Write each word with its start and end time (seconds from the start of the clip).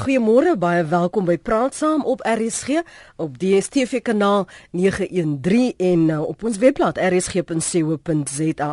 Goeiemôre, 0.00 0.54
baie 0.56 0.80
welkom 0.88 1.26
by 1.28 1.34
Praat 1.36 1.74
Saam 1.76 2.06
op 2.08 2.22
RSG 2.24 2.78
op 3.20 3.34
DStv 3.36 3.98
kanaal 4.00 4.46
913 4.72 5.74
en 5.76 6.06
uh, 6.08 6.22
op 6.24 6.46
ons 6.48 6.56
webblad 6.62 6.96
rsg.co.za. 6.96 8.70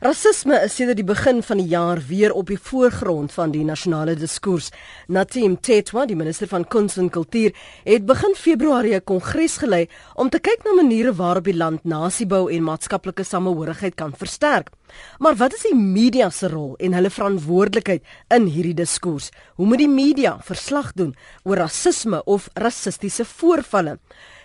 Rasisme 0.00 0.62
is 0.64 0.78
sedert 0.78 0.96
die 0.96 1.04
begin 1.04 1.42
van 1.44 1.60
die 1.60 1.68
jaar 1.68 2.00
weer 2.08 2.32
op 2.32 2.48
die 2.48 2.56
voorgrond 2.56 3.36
van 3.36 3.52
die 3.52 3.66
nasionale 3.68 4.16
diskurs. 4.16 4.70
Natim 5.12 5.58
Tetwa, 5.60 6.06
die 6.08 6.16
minister 6.16 6.48
van 6.48 6.64
Kuns 6.64 6.96
en 6.96 7.12
Kultuur, 7.12 7.52
het 7.84 8.08
begin 8.08 8.32
Februarie 8.32 8.96
'n 8.96 9.04
kongres 9.04 9.60
gelei 9.60 9.88
om 10.14 10.30
te 10.30 10.40
kyk 10.40 10.64
na 10.64 10.72
maniere 10.80 11.12
waarop 11.12 11.44
die 11.44 11.56
land 11.56 11.84
nasiebou 11.84 12.48
en 12.48 12.64
maatskaplike 12.64 13.24
samehorigheid 13.24 13.94
kan 13.94 14.14
versterk. 14.16 14.72
Maar 15.18 15.36
wat 15.36 15.54
is 15.54 15.62
die 15.68 15.76
media 15.76 16.30
se 16.30 16.48
rol 16.48 16.74
en 16.76 16.94
hulle 16.96 17.10
verantwoordelikheid 17.10 18.02
in 18.34 18.46
hierdie 18.46 18.76
diskurs? 18.76 19.30
Hoe 19.56 19.66
moet 19.66 19.78
die 19.78 19.88
media 19.88 20.38
verslag 20.62 20.92
doen 20.94 21.14
oor 21.42 21.56
rasisme 21.56 22.22
of 22.24 22.48
rassistiese 22.54 23.24
voorvalle? 23.26 23.98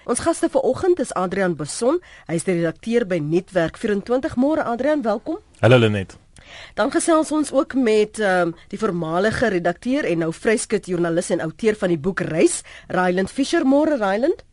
Ons 0.07 0.23
gaste 0.23 0.49
vanoggend 0.49 0.99
is 1.03 1.13
Adrian 1.13 1.55
Beson, 1.55 1.99
hy 2.27 2.37
is 2.39 2.45
die 2.47 2.55
redakteur 2.57 3.05
by 3.05 3.19
Netwerk 3.21 3.77
24. 3.77 4.37
Môre 4.39 4.63
Adrian, 4.65 5.03
welkom. 5.03 5.37
Hallo 5.61 5.77
Lenet. 5.77 6.15
Dan 6.79 6.89
gesels 6.93 7.31
ons 7.35 7.51
ook 7.51 7.75
met 7.75 8.21
um, 8.23 8.53
die 8.71 8.79
voormalige 8.79 9.51
redakteur 9.51 10.07
en 10.07 10.23
nou 10.23 10.31
vryskut 10.33 10.87
joernalis 10.87 11.29
en 11.35 11.43
outeur 11.43 11.75
van 11.75 11.91
die 11.91 11.99
boek 11.99 12.23
Reis, 12.23 12.61
Ryland 12.87 13.29
Fisher. 13.29 13.67
Môre 13.67 13.99
Ryland. 13.99 14.45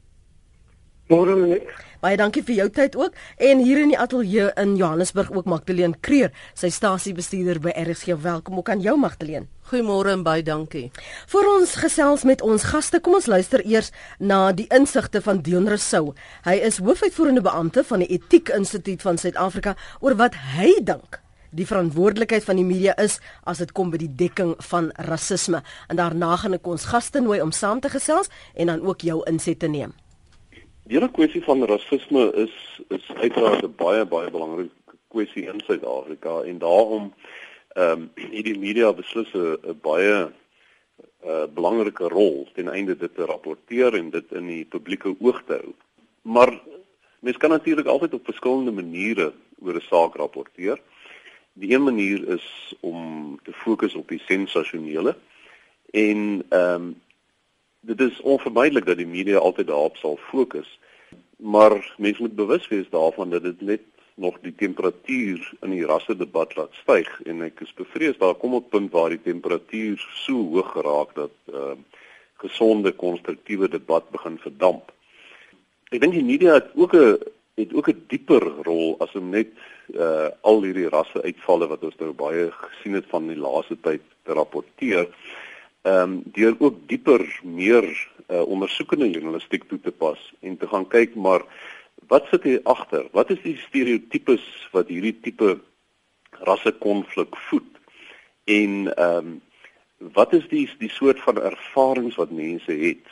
Môre 1.09 1.39
Lenet. 1.39 1.71
Baie 2.05 2.19
dankie 2.21 2.43
vir 2.45 2.59
jou 2.59 2.67
tyd 2.69 2.97
ook 3.01 3.15
en 3.49 3.63
hier 3.65 3.79
in 3.81 3.89
die 3.89 3.97
ateljee 3.97 4.51
in 4.61 4.75
Johannesburg 4.77 5.31
ook 5.33 5.47
Magdalene 5.49 5.97
Kreer, 6.05 6.35
sy 6.53 6.69
stasiebestuurder 6.69 7.63
by 7.65 7.73
RSG. 7.81 8.19
Welkom 8.21 8.59
ook 8.61 8.69
aan 8.69 8.83
jou 8.85 8.93
Magdalene. 9.01 9.49
Goeiemôre 9.71 10.13
en 10.13 10.27
baie 10.27 10.45
dankie. 10.45 10.91
Vir 11.33 11.49
ons 11.55 11.73
gesels 11.81 12.27
met 12.29 12.45
ons 12.45 12.69
gaste, 12.75 13.01
kom 13.01 13.17
ons 13.17 13.31
luister 13.33 13.65
eers 13.65 13.89
na 14.21 14.53
die 14.53 14.69
insigte 14.69 15.25
van 15.25 15.41
Dion 15.41 15.65
Rousseau. 15.65 16.13
Hy 16.45 16.59
is 16.69 16.83
hoofuitvoerende 16.85 17.47
beampte 17.49 17.87
van 17.89 18.05
die 18.05 18.11
Etiek 18.19 18.53
Instituut 18.53 19.01
van 19.01 19.17
Suid-Afrika 19.17 19.73
oor 20.05 20.21
wat 20.21 20.37
hy 20.59 20.75
dink 20.85 21.23
die 21.57 21.65
verantwoordelikheid 21.65 22.45
van 22.45 22.61
die 22.61 22.69
media 22.69 22.93
is 23.01 23.17
as 23.49 23.65
dit 23.65 23.73
kom 23.73 23.89
by 23.95 24.05
die 24.05 24.13
dekking 24.13 24.59
van 24.69 24.93
rasisme. 25.09 25.65
En 25.89 25.97
daarna 25.97 26.37
gaan 26.37 26.61
ek 26.61 26.69
ons 26.69 26.91
gaste 26.93 27.25
nooi 27.25 27.41
om 27.41 27.55
saam 27.55 27.81
te 27.81 27.89
gesels 27.89 28.29
en 28.53 28.75
dan 28.75 28.85
ook 28.85 29.09
jou 29.09 29.23
insette 29.31 29.73
neem. 29.73 29.97
Die 30.85 30.99
hele 30.99 31.09
kwessie 31.09 31.41
van 31.41 31.65
rasisme 31.65 32.27
is 32.37 32.55
is 32.93 33.05
uiteraard 33.17 33.63
'n 33.65 33.75
baie 33.77 34.05
baie 34.05 34.31
belangrike 34.31 34.97
kwessie 35.09 35.47
in 35.49 35.61
Suid-Afrika 35.65 36.43
en 36.43 36.59
daarom 36.59 37.13
ehm 37.73 37.91
um, 37.91 38.11
het 38.15 38.45
die 38.45 38.59
media 38.59 38.93
beslis 38.93 39.33
'n 39.33 39.79
baie 39.81 40.29
uh, 41.25 41.47
belangrike 41.55 42.09
rol 42.09 42.49
ten 42.53 42.69
einde 42.69 42.97
dit 42.97 43.15
te 43.15 43.25
rapporteer 43.25 43.95
en 43.95 44.11
dit 44.11 44.33
in 44.33 44.47
die 44.47 44.65
publieke 44.65 45.15
oog 45.21 45.43
te 45.47 45.53
hou. 45.53 45.73
Maar 46.23 46.53
mens 47.21 47.37
kan 47.37 47.51
natuurlik 47.51 47.87
altyd 47.87 48.15
op 48.15 48.25
verskillende 48.25 48.73
maniere 48.73 49.33
oor 49.65 49.75
'n 49.75 49.89
saak 49.89 50.17
rapporteer. 50.17 50.81
Die 51.53 51.75
een 51.75 51.85
manier 51.85 52.29
is 52.29 52.75
om 52.81 53.39
te 53.43 53.53
fokus 53.53 53.95
op 53.95 54.09
die 54.09 54.21
sensasionele 54.27 55.17
en 55.91 56.45
ehm 56.49 56.75
um, 56.75 57.03
dit 57.87 58.01
is 58.01 58.21
onvermydelik 58.21 58.87
dat 58.87 58.97
die 58.97 59.07
media 59.07 59.39
altyd 59.39 59.67
daarop 59.67 59.97
sal 59.97 60.19
fokus. 60.31 60.79
Maar 61.37 61.95
mense 61.99 62.23
moet 62.23 62.35
bewus 62.35 62.69
wees 62.69 62.89
daarvan 62.91 63.31
dat 63.31 63.43
dit 63.43 63.61
net 63.61 63.81
nog 64.15 64.39
die 64.41 64.55
temperatuur 64.55 65.53
in 65.61 65.71
die 65.71 65.87
rasse 65.87 66.17
debat 66.17 66.55
laat 66.57 66.75
styg 66.83 67.11
en 67.27 67.43
ek 67.43 67.65
is 67.67 67.75
bevrees 67.75 68.19
daar 68.19 68.37
kom 68.39 68.55
'n 68.55 68.69
punt 68.71 68.93
waar 68.93 69.11
die 69.11 69.23
temperatuur 69.23 69.99
so 70.25 70.33
hoog 70.55 70.73
geraak 70.73 71.15
dat 71.15 71.35
uh 71.53 71.75
gesonde 72.45 72.93
konstruktiewe 72.93 73.69
debat 73.69 74.11
begin 74.11 74.39
verdamp. 74.39 74.93
Ek 75.91 76.01
dink 76.01 76.13
die 76.13 76.25
media 76.25 76.55
het 76.55 76.71
ook 76.75 76.95
'n 76.95 77.19
het 77.55 77.75
ook 77.75 77.89
'n 77.89 78.05
dieper 78.09 78.43
rol 78.63 78.97
as 78.99 79.15
om 79.15 79.31
net 79.31 79.49
uh 79.95 80.29
al 80.41 80.63
hierdie 80.63 80.89
rasse 80.89 81.23
uitvalle 81.23 81.67
wat 81.67 81.83
ons 81.83 81.97
nou 81.99 82.13
baie 82.13 82.51
gesien 82.51 82.95
het 82.95 83.07
van 83.09 83.27
die 83.27 83.37
laaste 83.37 83.77
tyd 83.81 84.03
te 84.23 84.33
rapporteer 84.33 85.09
ehm 85.85 86.03
um, 86.03 86.13
deur 86.33 86.55
ook 86.59 86.77
dieper 86.89 87.23
meer 87.43 87.85
uh, 88.29 88.41
ondersoekende 88.41 89.11
journalistiek 89.11 89.65
toe 89.69 89.81
te 89.81 89.93
pas 89.93 90.21
en 90.41 90.57
te 90.57 90.67
gaan 90.67 90.87
kyk 90.89 91.15
maar 91.15 91.45
wat 92.09 92.27
sit 92.31 92.43
hier 92.43 92.61
agter? 92.65 93.07
Wat 93.13 93.31
is 93.31 93.41
die 93.45 93.57
stereotypes 93.57 94.45
wat 94.73 94.89
hierdie 94.89 95.17
tipe 95.21 95.59
rassekonflik 96.49 97.37
voed? 97.49 97.69
En 98.45 98.95
ehm 98.95 99.19
um, 99.19 99.43
wat 100.15 100.33
is 100.37 100.49
die 100.51 100.65
die 100.79 100.91
soort 100.91 101.21
van 101.21 101.39
ervarings 101.41 102.17
wat 102.21 102.31
mense 102.31 102.73
het? 102.73 103.07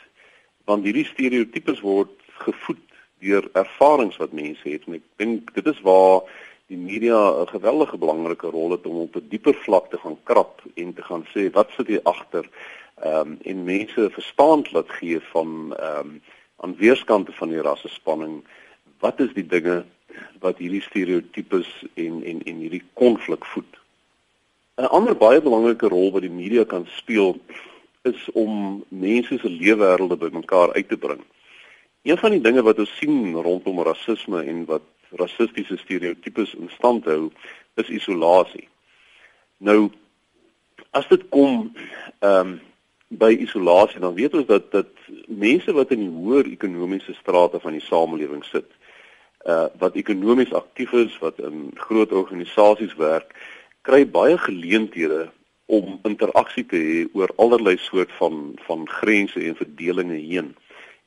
Want 0.69 0.83
hierdie 0.85 1.07
stereotypes 1.07 1.79
word 1.81 2.11
gevoed 2.45 2.81
deur 3.23 3.47
ervarings 3.53 4.17
wat 4.21 4.33
mense 4.35 4.67
het 4.69 4.85
en 4.87 4.99
ek 4.99 5.05
dink 5.21 5.53
dit 5.55 5.69
is 5.71 5.79
waar 5.85 6.25
die 6.67 6.77
media 6.77 7.41
'n 7.41 7.47
geweldige 7.47 7.97
belangrike 7.97 8.47
rol 8.47 8.71
het 8.71 8.85
om 8.85 8.97
op 9.05 9.15
'n 9.15 9.27
dieper 9.29 9.53
vlak 9.53 9.89
te 9.89 9.97
gaan 9.97 10.17
krap 10.23 10.61
en 10.75 10.93
te 10.93 11.01
gaan 11.01 11.25
sê 11.33 11.51
wat 11.51 11.69
sit 11.75 11.87
hier 11.87 12.03
agter 12.03 12.49
ehm 12.95 13.19
um, 13.19 13.37
en 13.41 13.63
mense 13.63 14.09
verstand 14.09 14.71
laat 14.71 14.89
gee 14.89 15.19
van 15.19 15.75
ehm 15.77 15.99
um, 15.99 16.21
aan 16.55 16.75
weerskante 16.75 17.31
van 17.31 17.49
die 17.49 17.61
rassespanning 17.61 18.43
wat 18.99 19.19
is 19.19 19.33
die 19.33 19.47
dinge 19.47 19.85
wat 20.39 20.57
hierdie 20.57 20.81
stereotypes 20.81 21.69
en 21.93 22.23
en 22.23 22.43
en 22.43 22.57
hierdie 22.63 22.83
konflik 22.93 23.45
voed? 23.45 23.73
'n 24.77 24.89
ander 24.97 25.15
baie 25.17 25.41
belangrike 25.41 25.87
rol 25.87 26.11
wat 26.11 26.21
die 26.21 26.37
media 26.41 26.63
kan 26.63 26.87
speel 26.95 27.37
is 28.01 28.29
om 28.31 28.83
mense 28.87 29.37
se 29.37 29.49
lewenswêrelde 29.49 30.17
bymekaar 30.17 30.73
uit 30.73 30.87
te 30.87 30.97
bring. 30.97 31.21
Een 32.01 32.17
van 32.17 32.31
die 32.31 32.41
dinge 32.41 32.61
wat 32.61 32.79
ons 32.79 32.97
sien 32.97 33.33
rondom 33.33 33.79
rasisme 33.81 34.43
en 34.43 34.65
wat 34.65 34.81
rassistiese 35.19 35.77
stereotypes 35.77 36.53
in 36.53 36.69
stand 36.75 37.05
hou, 37.05 37.31
is 37.75 37.89
isolasie. 37.89 38.67
Nou 39.57 39.91
as 40.91 41.07
dit 41.07 41.29
kom 41.29 41.73
ehm 42.19 42.53
um, 42.53 42.61
by 43.13 43.29
isolasie, 43.45 43.99
dan 44.01 44.15
weet 44.17 44.33
ons 44.33 44.47
dat 44.49 44.71
dat 44.71 44.89
mense 45.27 45.73
wat 45.77 45.91
in 45.93 45.99
die 46.01 46.09
hoër 46.09 46.47
ekonomiese 46.49 47.13
strate 47.13 47.59
van 47.61 47.75
die 47.77 47.85
samelewing 47.85 48.41
sit, 48.47 48.65
uh 49.45 49.67
wat 49.77 49.99
ekonomies 49.99 50.53
aktief 50.53 50.93
is, 50.97 51.17
wat 51.21 51.39
in 51.39 51.71
groot 51.75 52.11
organisasies 52.11 52.95
werk, 52.97 53.35
kry 53.85 54.01
baie 54.07 54.37
geleenthede 54.37 55.27
om 55.65 55.99
interaksie 56.09 56.65
te 56.65 56.79
hê 56.79 57.03
oor 57.13 57.31
allerlei 57.37 57.75
soort 57.77 58.11
van 58.17 58.55
van 58.67 58.87
grense 58.89 59.39
en 59.39 59.55
verdelinge 59.61 60.17
heen. 60.17 60.53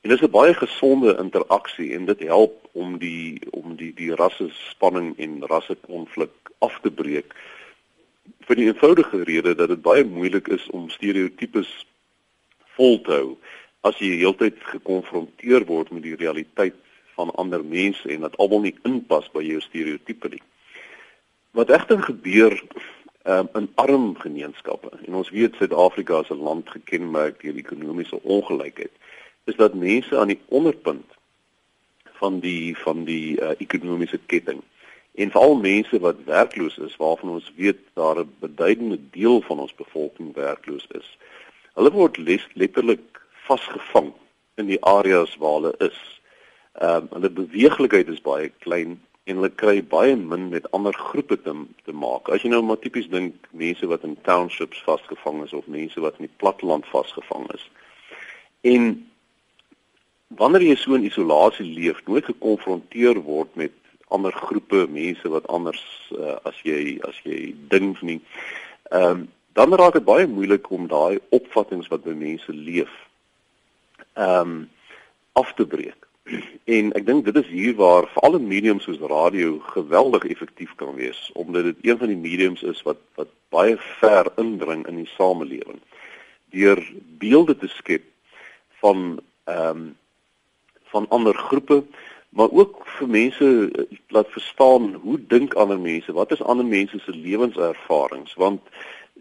En 0.01 0.09
dis 0.09 0.21
'n 0.21 0.31
baie 0.31 0.53
gesonde 0.53 1.17
interaksie 1.19 1.93
en 1.95 2.05
dit 2.05 2.19
help 2.19 2.66
om 2.77 2.97
die 3.01 3.39
om 3.57 3.75
die 3.79 3.91
die 3.97 4.13
rasse 4.19 4.49
spanning 4.69 5.13
en 5.23 5.39
rasse 5.49 5.75
konflik 5.87 6.51
af 6.65 6.79
te 6.83 6.91
breek. 6.91 7.33
Vir 8.47 8.59
die 8.59 8.67
eenvoudige 8.69 9.23
rede 9.29 9.55
dat 9.55 9.71
dit 9.73 9.81
baie 9.81 10.05
moeilik 10.05 10.49
is 10.53 10.65
om 10.77 10.89
stereotypes 10.93 11.71
vol 12.77 13.01
te 13.07 13.15
hou 13.15 13.31
as 13.87 13.97
jy 14.03 14.17
heeltyd 14.21 14.59
gekonfronteer 14.73 15.65
word 15.69 15.89
met 15.95 16.03
die 16.05 16.17
realiteit 16.19 16.77
van 17.17 17.33
ander 17.41 17.63
mense 17.65 18.09
en 18.13 18.25
dat 18.27 18.37
almal 18.37 18.65
nie 18.67 18.75
inpas 18.85 19.29
by 19.33 19.41
jou 19.45 19.61
stereotipe 19.63 20.29
nie. 20.33 20.43
Wat 21.57 21.71
egter 21.73 22.01
gebeur 22.05 22.53
um, 23.25 23.49
in 23.57 23.69
arm 23.81 24.11
gemeenskappe 24.21 24.91
en 25.05 25.17
ons 25.21 25.31
weet 25.33 25.57
Suid-Afrika 25.57 26.21
is 26.25 26.33
'n 26.33 26.43
land 26.49 26.69
gekenmerk 26.69 27.41
deur 27.41 27.57
ekonomiese 27.57 28.21
ongelykheid 28.23 28.93
is 29.45 29.55
dat 29.55 29.73
mense 29.73 30.17
aan 30.17 30.33
die 30.35 30.41
onderpunt 30.47 31.16
van 32.19 32.39
die 32.39 32.77
van 32.77 33.05
die 33.05 33.37
uh, 33.41 33.53
ekonomiese 33.57 34.19
ketting 34.25 34.61
en 35.17 35.31
veral 35.31 35.55
mense 35.55 35.99
wat 35.99 36.23
werkloos 36.25 36.77
is 36.77 36.95
waarvan 37.01 37.29
ons 37.29 37.51
weet 37.55 37.79
daar 37.93 38.19
'n 38.19 38.33
beduidende 38.39 38.99
deel 39.11 39.41
van 39.41 39.59
ons 39.59 39.75
bevolking 39.75 40.33
werkloos 40.33 40.87
is. 40.99 41.17
Hulle 41.73 41.91
word 41.91 42.17
letterlik 42.53 43.21
vasgevang 43.47 44.13
in 44.55 44.65
die 44.65 44.83
areas 44.83 45.37
waar 45.37 45.53
hulle 45.53 45.75
is. 45.77 46.21
Ehm 46.73 46.95
um, 46.95 47.07
hulle 47.11 47.29
beweeglikheid 47.29 48.07
is 48.07 48.21
baie 48.21 48.51
klein 48.59 49.01
en 49.23 49.35
hulle 49.35 49.49
kry 49.49 49.83
baie 49.83 50.15
min 50.15 50.49
met 50.49 50.71
ander 50.71 50.93
groepe 50.93 51.41
te 51.41 51.53
te 51.85 51.91
maak. 51.91 52.29
As 52.29 52.41
jy 52.41 52.49
nou 52.49 52.61
maar 52.61 52.79
tipies 52.79 53.09
dink 53.09 53.47
mense 53.51 53.87
wat 53.87 54.03
in 54.03 54.17
townships 54.21 54.83
vasgevang 54.83 55.43
is 55.43 55.53
of 55.53 55.67
mense 55.67 55.99
wat 55.99 56.13
in 56.19 56.25
die 56.25 56.37
platteland 56.37 56.85
vasgevang 56.85 57.51
is. 57.53 57.69
En 58.61 59.06
wanneer 60.27 60.61
jy 60.61 60.75
so 60.75 60.95
in 60.95 61.07
isolasie 61.07 61.65
leef, 61.65 61.99
nooit 62.05 62.25
gekonfronteer 62.25 63.21
word 63.23 63.55
met 63.55 63.71
ander 64.07 64.31
groepe 64.31 64.87
mense 64.89 65.29
wat 65.29 65.47
anders 65.47 65.83
uh, 66.15 66.37
as 66.47 66.59
jy 66.63 66.99
as 67.07 67.17
jy 67.23 67.53
dink 67.71 68.01
nie. 68.01 68.21
Ehm 68.91 69.11
um, 69.11 69.27
dan 69.57 69.73
raak 69.73 69.95
dit 69.97 70.05
baie 70.05 70.27
moeilik 70.29 70.67
om 70.69 70.83
daai 70.85 71.17
opvattinge 71.33 71.87
wat 71.89 72.03
by 72.05 72.13
mense 72.13 72.53
leef 72.53 72.91
ehm 74.13 74.41
um, 74.41 74.69
af 75.33 75.53
te 75.57 75.65
breek. 75.65 76.05
En 76.65 76.91
ek 76.97 77.05
dink 77.07 77.25
dit 77.25 77.35
is 77.41 77.49
hier 77.49 77.75
waar 77.79 78.07
veral 78.13 78.37
'n 78.37 78.47
medium 78.47 78.79
soos 78.79 78.99
radio 78.99 79.59
geweldig 79.73 80.27
effektief 80.29 80.75
kan 80.75 80.95
wees 80.95 81.31
omdat 81.33 81.63
dit 81.63 81.77
een 81.81 81.97
van 81.97 82.07
die 82.07 82.21
mediums 82.27 82.63
is 82.63 82.81
wat 82.83 83.01
wat 83.15 83.33
baie 83.49 83.77
ver 83.99 84.31
indring 84.37 84.87
in 84.87 84.95
die 84.95 85.11
samelewing. 85.17 85.81
deur 86.49 86.79
beelde 87.19 87.57
te 87.57 87.67
skep 87.67 88.03
van 88.79 89.19
ehm 89.43 89.77
um, 89.77 89.95
van 90.91 91.05
ander 91.09 91.35
groepe 91.35 91.83
maar 92.29 92.51
ook 92.51 92.83
vir 92.97 93.09
mense 93.09 93.69
eh, 93.71 93.97
laat 94.07 94.29
verstaan 94.29 94.93
hoe 94.93 95.19
dink 95.27 95.53
ander 95.53 95.79
mense? 95.79 96.13
Wat 96.13 96.31
is 96.31 96.41
ander 96.41 96.65
mense 96.65 96.99
se 96.99 97.11
lewenservarings? 97.11 98.33
Want 98.33 98.61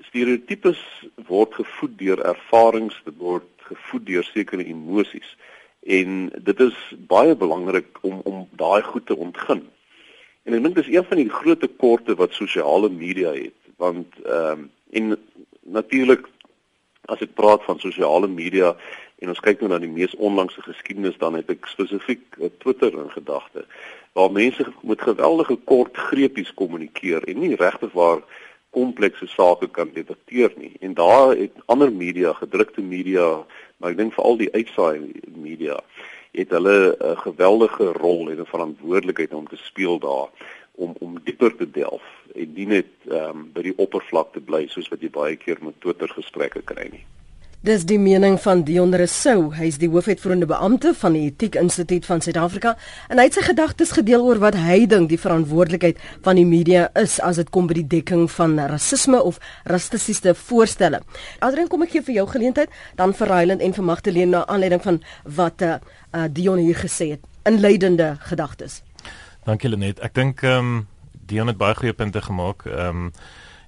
stereotypes 0.00 0.82
word 1.26 1.54
gevoed 1.54 1.98
deur 1.98 2.20
ervarings 2.20 3.00
dit 3.04 3.16
word 3.16 3.48
gevoed 3.70 4.06
deur 4.06 4.24
sekere 4.24 4.64
emosies. 4.64 5.36
En 5.80 6.28
dit 6.42 6.60
is 6.60 6.76
baie 7.08 7.36
belangrik 7.36 7.98
om 8.00 8.20
om 8.24 8.48
daai 8.50 8.82
goed 8.82 9.06
te 9.06 9.16
ontgin. 9.16 9.64
En 10.42 10.54
ek 10.54 10.62
dink 10.62 10.78
dis 10.78 10.92
een 10.94 11.06
van 11.06 11.22
die 11.22 11.30
groot 11.30 11.60
tekorte 11.60 12.14
wat 12.14 12.34
sosiale 12.34 12.90
media 12.90 13.32
het 13.34 13.56
want 13.76 14.14
ehm 14.24 14.66
um, 14.66 14.70
en 14.90 15.16
natuurlik 15.66 16.28
as 17.10 17.20
ek 17.20 17.34
praat 17.34 17.64
van 17.66 17.80
sosiale 17.82 18.28
media 18.30 18.76
en 19.18 19.32
ons 19.32 19.40
kyk 19.40 19.60
nou 19.60 19.70
na 19.72 19.78
die 19.80 19.92
mees 19.92 20.14
onlangse 20.16 20.62
geskiedenis 20.62 21.16
dan 21.20 21.38
het 21.38 21.50
ek 21.52 21.68
spesifiek 21.72 22.24
Twitter 22.62 22.92
in 22.92 23.12
gedagte 23.14 23.64
waar 24.16 24.32
mense 24.32 24.66
met 24.82 25.04
geweldige 25.04 25.56
kort 25.70 25.96
greepies 26.08 26.52
kommunikeer 26.54 27.24
en 27.24 27.40
nie 27.40 27.56
regtig 27.56 27.92
waar 27.96 28.20
komplekse 28.76 29.28
sake 29.32 29.68
kan 29.78 29.94
debatteer 29.94 30.52
nie 30.60 30.74
en 30.80 30.98
daar 30.98 31.32
het 31.36 31.56
ander 31.72 31.92
media 31.92 32.34
gedrukte 32.42 32.84
media 32.84 33.30
maar 33.78 33.94
ek 33.94 34.00
dink 34.02 34.14
veral 34.16 34.36
die 34.40 34.52
uitsaai 34.52 35.00
media 35.32 35.80
het 36.36 36.52
hulle 36.52 36.96
'n 37.00 37.16
geweldige 37.24 37.92
rol 37.96 38.30
en 38.30 38.40
'n 38.40 38.52
verantwoordelikheid 38.52 39.32
om 39.32 39.48
te 39.48 39.56
speel 39.56 39.98
daar 39.98 40.28
om 40.74 40.94
om 41.00 41.20
dieper 41.24 41.56
te 41.56 41.70
delf 41.70 42.04
en 42.34 42.52
nie 42.52 42.66
net 42.66 42.90
ehm 43.08 43.36
um, 43.36 43.50
by 43.52 43.62
die 43.62 43.78
oppervlakte 43.84 44.40
bly 44.40 44.66
soos 44.68 44.88
wat 44.92 45.00
jy 45.00 45.10
baie 45.10 45.36
keer 45.36 45.56
met 45.60 45.80
Twitter 45.80 46.08
gesprekke 46.08 46.62
kry 46.62 46.88
nie. 46.92 47.04
Dis 47.66 47.82
die 47.82 47.96
mening 47.98 48.36
van 48.38 48.60
Dion 48.62 48.92
Rousseau. 48.94 49.48
Hy 49.56 49.66
is 49.66 49.80
die 49.82 49.88
hoofuitvoerende 49.90 50.46
beampte 50.46 50.92
van 50.94 51.16
die 51.16 51.24
Etiek 51.26 51.56
Instituut 51.58 52.04
van 52.06 52.20
Suid-Afrika 52.22 52.76
en 53.10 53.18
hy 53.18 53.24
het 53.26 53.34
sy 53.34 53.42
gedagtes 53.42 53.90
gedeel 53.96 54.22
oor 54.22 54.38
wat 54.38 54.54
hy 54.54 54.84
dink 54.86 55.08
die 55.10 55.18
verantwoordelikheid 55.18 55.98
van 56.22 56.38
die 56.38 56.44
media 56.46 56.84
is 57.00 57.16
as 57.26 57.40
dit 57.40 57.48
kom 57.50 57.66
by 57.66 57.74
die 57.80 57.88
dekking 57.96 58.28
van 58.36 58.54
rasisme 58.70 59.18
of 59.18 59.40
rassistiese 59.66 60.36
voorstelle. 60.38 61.00
Adrian, 61.42 61.66
kom 61.72 61.82
ek 61.82 61.96
gee 61.96 62.06
vir 62.06 62.20
jou 62.20 62.26
geleentheid 62.36 62.76
dan 63.00 63.16
vir 63.18 63.32
Ryland 63.34 63.64
en 63.66 63.74
vir 63.74 63.88
Magdalene 63.88 64.30
na 64.36 64.44
aanleiding 64.46 64.84
van 64.84 65.00
wat 65.40 65.64
uh, 65.66 65.80
uh, 66.14 66.28
Dion 66.30 66.62
hier 66.62 66.78
gesê 66.78 67.16
het. 67.16 67.26
Inleidende 67.50 68.12
gedagtes. 68.28 68.84
Dankie 69.42 69.72
Lenet. 69.74 69.98
Ek 70.06 70.14
dink 70.14 70.46
ehm 70.46 70.76
um, 70.76 70.86
Dion 71.26 71.50
het 71.50 71.58
baie 71.58 71.74
goeie 71.74 71.98
punte 71.98 72.22
gemaak. 72.22 72.62
Ehm 72.70 73.08
um, 73.08 73.10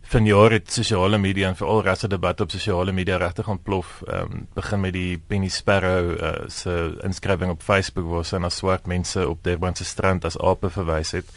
van 0.09 0.25
jaar 0.25 0.51
het 0.51 0.73
sosiale 0.73 1.19
media 1.19 1.49
en 1.49 1.57
veral 1.57 1.83
rasse 1.85 2.09
debat 2.09 2.41
op 2.41 2.51
sosiale 2.51 2.93
media 2.93 3.17
regtig 3.17 3.49
ontplof. 3.49 4.03
Ehm 4.07 4.33
um, 4.33 4.47
begin 4.55 4.81
met 4.81 4.93
die 4.93 5.19
Penny 5.19 5.49
Sparrow 5.49 6.11
uh, 6.11 6.33
se 6.49 6.97
inskrywing 7.05 7.51
op 7.51 7.63
Facebook 7.63 8.09
waar 8.09 8.25
sy 8.25 8.41
na 8.41 8.49
swart 8.49 8.87
mense 8.87 9.29
op 9.29 9.43
Durban 9.45 9.77
se 9.77 9.85
strand 9.85 10.25
as 10.25 10.39
ape 10.39 10.71
verwys 10.71 11.13
het. 11.13 11.29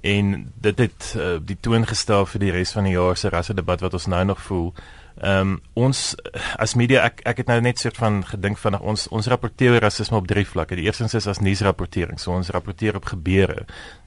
En 0.00 0.52
dit 0.54 0.78
het 0.78 1.14
uh, 1.16 1.36
die 1.42 1.56
toon 1.60 1.86
gestel 1.86 2.26
vir 2.26 2.40
die 2.40 2.52
res 2.54 2.72
van 2.72 2.86
die 2.86 2.94
jaar 2.94 3.16
se 3.16 3.28
rasse 3.28 3.54
debat 3.54 3.82
wat 3.82 3.98
ons 3.98 4.06
nou 4.06 4.24
nog 4.24 4.42
voel. 4.42 4.72
Ehm 5.16 5.40
um, 5.40 5.60
ons 5.74 6.14
as 6.60 6.74
media 6.76 7.02
ek 7.08 7.24
ek 7.24 7.38
het 7.42 7.50
nou 7.50 7.60
net 7.60 7.78
soort 7.80 7.96
van 7.96 8.20
gedink 8.24 8.58
van 8.60 8.78
ons 8.78 9.08
ons 9.08 9.26
rapporteer 9.26 9.80
rasisme 9.80 10.16
op 10.16 10.26
drie 10.28 10.46
vlakke. 10.46 10.76
Die 10.76 10.84
eerste 10.84 11.08
is 11.10 11.26
as 11.26 11.40
nuusrapportering. 11.40 12.20
So 12.20 12.36
ons 12.36 12.52
rapporteer 12.54 12.96
op 12.96 13.04
gebeure. 13.04 13.64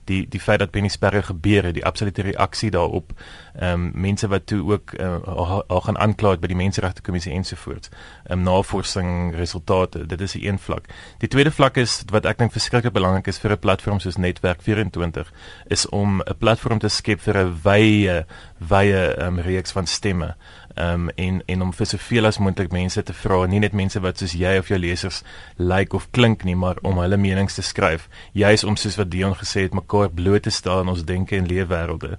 Die 0.10 0.24
die 0.30 0.42
feit 0.42 0.60
dat 0.60 0.72
Penny 0.74 0.90
Sparrow 0.90 1.24
gebeure, 1.26 1.72
die 1.76 1.86
absolute 1.86 2.26
reaksie 2.26 2.72
daarop. 2.74 3.14
Ehm 3.60 3.74
um, 3.74 3.92
mense 3.94 4.28
wat 4.28 4.46
toe 4.50 4.62
ook 4.72 4.94
uh, 5.00 5.60
al 5.68 5.82
gaan 5.86 5.98
aankla 5.98 6.36
by 6.42 6.50
die 6.52 6.58
Menseregte 6.58 7.02
Kommissie 7.06 7.34
ensovoorts. 7.34 7.90
Ehm 8.26 8.40
um, 8.40 8.46
navorsing 8.48 9.36
resultate. 9.36 10.06
Dit 10.06 10.22
is 10.22 10.36
'n 10.36 10.46
een 10.46 10.60
vlak. 10.60 10.90
Die 11.20 11.30
tweede 11.30 11.52
vlak 11.52 11.78
is 11.78 12.04
wat 12.12 12.26
ek 12.26 12.38
dink 12.38 12.52
verskriklik 12.52 12.94
belangrik 12.94 13.28
is 13.28 13.40
vir 13.40 13.52
'n 13.52 13.60
platform 13.60 14.00
soos 14.00 14.18
Netwerk 14.18 14.62
24 14.62 15.32
is 15.68 15.90
om 15.90 16.22
'n 16.22 16.38
platform 16.38 16.80
te 16.80 16.90
skep 16.90 17.22
vir 17.22 17.38
'n 17.38 17.60
wye 17.64 18.26
wye 18.58 19.14
ehm 19.16 19.38
um, 19.38 19.40
reeks 19.40 19.72
van 19.72 19.86
stemme 19.86 20.36
um, 20.80 21.10
en 21.16 21.42
en 21.46 21.62
om 21.68 21.74
vir 21.76 21.90
soveel 21.92 22.30
as 22.30 22.40
moontlik 22.40 22.72
mense 22.72 23.04
te 23.04 23.14
vra, 23.14 23.44
nie 23.48 23.60
net 23.64 23.76
mense 23.78 24.00
wat 24.04 24.22
soos 24.22 24.36
jy 24.38 24.56
of 24.60 24.72
jou 24.72 24.80
lesers 24.80 25.24
lyk 25.58 25.80
like 25.80 25.96
of 25.96 26.08
klink 26.12 26.46
nie, 26.46 26.56
maar 26.56 26.80
om 26.84 27.00
hulle 27.02 27.18
menings 27.18 27.56
te 27.56 27.66
skryf, 27.66 28.08
juis 28.34 28.64
om 28.64 28.78
soos 28.78 28.98
wat 29.00 29.12
Dion 29.12 29.36
gesê 29.38 29.68
het, 29.68 29.76
mekaar 29.76 30.10
bloot 30.14 30.44
te 30.48 30.54
stel 30.54 30.84
in 30.84 30.94
ons 30.94 31.06
denke 31.06 31.38
en 31.38 31.48
leefwêrelde. 31.50 32.18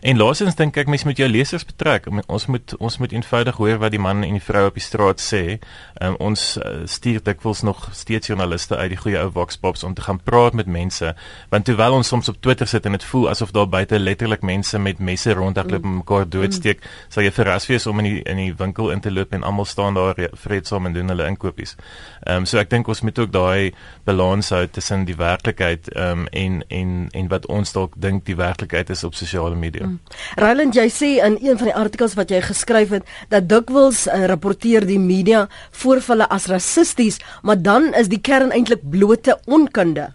En 0.00 0.16
laasens 0.16 0.56
dink 0.56 0.78
ek 0.80 0.88
mense 0.88 1.04
moet 1.04 1.18
jou 1.20 1.28
lesers 1.28 1.66
betrek. 1.68 2.06
Ons 2.32 2.46
moet 2.48 2.72
ons 2.80 2.94
moet 3.02 3.12
eenvoudig 3.12 3.58
hoor 3.60 3.80
wat 3.82 3.92
die 3.92 4.00
man 4.00 4.24
en 4.24 4.38
die 4.38 4.44
vrou 4.44 4.62
op 4.70 4.78
die 4.78 4.84
straat 4.84 5.20
sê. 5.20 5.58
Um, 6.00 6.16
ons 6.30 6.56
uh, 6.56 6.86
stuur 6.88 7.20
dikwels 7.26 7.60
nog 7.68 7.82
steeds 7.96 8.30
joernaliste 8.30 8.78
uit 8.80 8.94
die 8.94 9.00
goeie 9.00 9.20
ou 9.20 9.28
Vox 9.34 9.60
Pops 9.60 9.84
om 9.84 9.94
te 9.94 10.04
gaan 10.06 10.20
praat 10.24 10.56
met 10.56 10.70
mense, 10.70 11.12
want 11.52 11.68
terwyl 11.68 11.98
ons 11.98 12.08
soms 12.08 12.32
op 12.32 12.40
Twitter 12.40 12.68
sit 12.70 12.86
en 12.88 12.96
dit 12.96 13.04
voel 13.10 13.28
asof 13.34 13.52
daar 13.52 13.68
buite 13.68 14.00
letterlik 14.00 14.46
mense 14.46 14.78
met 14.80 15.02
messe 15.04 15.34
rondhardloop 15.36 15.84
en 15.84 15.98
mekaar 16.00 16.28
doodsteek, 16.32 16.80
sal 17.12 17.26
jy 17.26 17.34
verras 17.36 17.68
wees 17.68 17.86
om 17.90 17.99
in 18.00 18.08
die 18.08 18.22
in 18.28 18.40
die 18.40 18.52
winkel 18.56 18.90
in 18.94 19.02
te 19.04 19.12
loop 19.12 19.32
en 19.36 19.44
almal 19.46 19.68
staan 19.68 19.96
daar 19.98 20.18
vreedsaam 20.44 20.88
en 20.88 20.96
doen 20.96 21.12
hulle 21.12 21.26
inkopies. 21.28 21.76
Ehm 22.24 22.42
um, 22.42 22.48
so 22.48 22.58
ek 22.60 22.70
dink 22.72 22.88
ons 22.88 23.02
moet 23.06 23.18
ook 23.18 23.32
daai 23.32 23.72
balans 24.08 24.50
hou 24.54 24.62
tussen 24.66 25.06
die 25.08 25.16
werklikheid 25.18 25.90
ehm 25.94 26.24
um, 26.24 26.26
en 26.42 26.60
en 26.68 27.08
en 27.22 27.30
wat 27.32 27.46
ons 27.46 27.72
dalk 27.76 27.96
dink 28.00 28.24
die 28.28 28.36
werklikheid 28.38 28.90
is 28.90 29.04
op 29.04 29.14
sosiale 29.18 29.56
media. 29.56 29.86
Mm. 29.86 29.98
Ryland, 30.40 30.76
jy 30.76 30.88
sê 30.92 31.10
in 31.24 31.38
een 31.40 31.58
van 31.58 31.70
die 31.72 31.76
artikels 31.76 32.16
wat 32.18 32.30
jy 32.30 32.40
geskryf 32.44 32.94
het 32.96 33.16
dat 33.28 33.48
dikwels 33.48 34.06
uh, 34.06 34.24
rapporteer 34.30 34.86
die 34.86 35.00
media 35.00 35.46
voorvalle 35.82 36.28
as 36.28 36.48
rassisties, 36.50 37.20
maar 37.42 37.62
dan 37.62 37.92
is 37.94 38.08
die 38.08 38.20
kern 38.20 38.50
eintlik 38.50 38.82
blote 38.90 39.38
onkunde. 39.46 40.10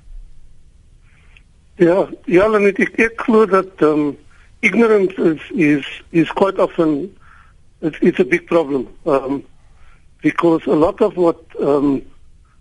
Ja, 1.75 2.05
ja, 2.25 2.45
het 2.51 2.79
ek 2.79 2.99
ek 3.03 3.25
glo 3.27 3.45
dat 3.45 3.81
um 3.83 4.15
ignorance 4.63 5.15
is 5.19 5.43
is 5.51 6.03
is 6.09 6.31
quite 6.39 6.61
often 6.61 7.11
it's, 7.87 7.97
it's 8.01 8.19
a 8.19 8.25
big 8.33 8.47
problem. 8.47 8.81
Um 9.05 9.43
because 10.21 10.61
a 10.65 10.77
lot 10.85 11.01
of 11.01 11.15
what 11.17 11.39
um 11.61 12.01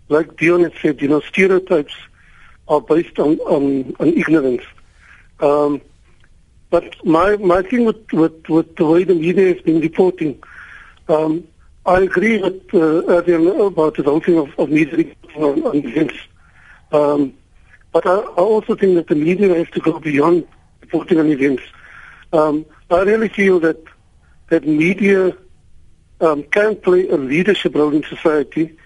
like 0.09 0.37
Dion 0.37 0.71
said, 0.81 1.01
you 1.01 1.07
know, 1.07 1.21
stereotypes 1.21 1.95
are 2.67 2.81
based 2.81 3.17
on 3.19 3.31
on, 3.55 3.63
on 3.99 4.07
ignorance. 4.23 4.65
Um 5.39 5.81
But 6.75 6.87
my 7.05 7.37
my 7.51 7.61
thing 7.69 7.83
with 7.89 8.01
with 8.21 8.37
with 8.55 8.69
the 8.79 8.85
way 8.91 9.01
the 9.05 9.15
media 9.25 9.45
has 9.53 9.61
been 9.67 9.79
reporting, 9.89 10.31
um, 11.15 11.31
I 11.85 11.97
agree 12.07 12.37
with 12.45 12.61
uh, 12.73 13.17
Adrian 13.17 13.45
about 13.61 13.93
the 13.95 14.03
whole 14.03 14.19
thing 14.27 14.37
of, 14.43 14.49
of 14.61 14.67
media 14.69 15.05
on, 15.37 15.55
on 15.69 15.75
events. 15.89 16.17
Um, 16.91 17.19
but 17.93 18.03
I, 18.13 18.15
I 18.39 18.41
also 18.53 18.75
think 18.79 18.95
that 18.97 19.07
the 19.07 19.19
media 19.29 19.49
has 19.59 19.69
to 19.75 19.79
go 19.87 19.93
beyond 19.99 20.47
reporting 20.81 21.17
on 21.21 21.27
events. 21.37 21.63
Um, 22.33 22.65
I 22.89 23.01
really 23.11 23.29
feel 23.39 23.59
that 23.67 23.79
that 24.49 24.65
media 24.67 25.35
um, 26.21 26.43
can 26.43 26.75
play 26.75 27.07
a 27.09 27.15
leadership 27.15 27.75
role 27.75 27.93
in 27.93 28.03
society 28.03 28.77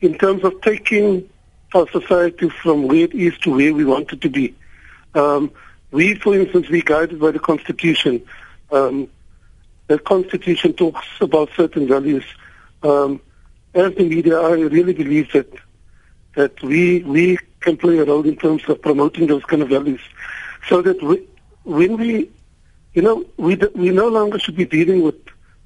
in 0.00 0.18
terms 0.18 0.42
of 0.44 0.60
taking 0.62 1.28
our 1.74 1.88
society 1.90 2.48
from 2.48 2.88
where 2.88 3.04
it 3.04 3.14
is 3.14 3.36
to 3.38 3.50
where 3.54 3.72
we 3.72 3.84
want 3.84 4.12
it 4.12 4.20
to 4.20 4.28
be. 4.28 4.54
Um, 5.14 5.50
we, 5.90 6.14
for 6.14 6.34
instance, 6.38 6.68
we 6.68 6.82
guided 6.82 7.20
by 7.20 7.30
the 7.30 7.38
Constitution. 7.38 8.22
Um, 8.70 9.08
the 9.86 9.98
Constitution 9.98 10.72
talks 10.72 11.06
about 11.20 11.50
certain 11.56 11.86
values. 11.86 12.24
Um, 12.82 13.20
as 13.74 13.94
the 13.94 14.08
media, 14.08 14.40
I 14.40 14.52
really 14.52 14.92
believe 14.92 15.32
that 15.32 15.52
that 16.34 16.62
we 16.62 17.02
we 17.02 17.38
can 17.60 17.76
play 17.76 17.98
a 17.98 18.04
role 18.04 18.26
in 18.26 18.36
terms 18.36 18.62
of 18.68 18.80
promoting 18.80 19.26
those 19.26 19.44
kind 19.44 19.62
of 19.62 19.68
values, 19.68 20.00
so 20.68 20.82
that 20.82 21.02
we, 21.02 21.26
when 21.64 21.96
we, 21.96 22.30
you 22.94 23.02
know, 23.02 23.24
we 23.36 23.56
we 23.74 23.90
no 23.90 24.08
longer 24.08 24.38
should 24.38 24.56
be 24.56 24.64
dealing 24.64 25.02
with 25.02 25.16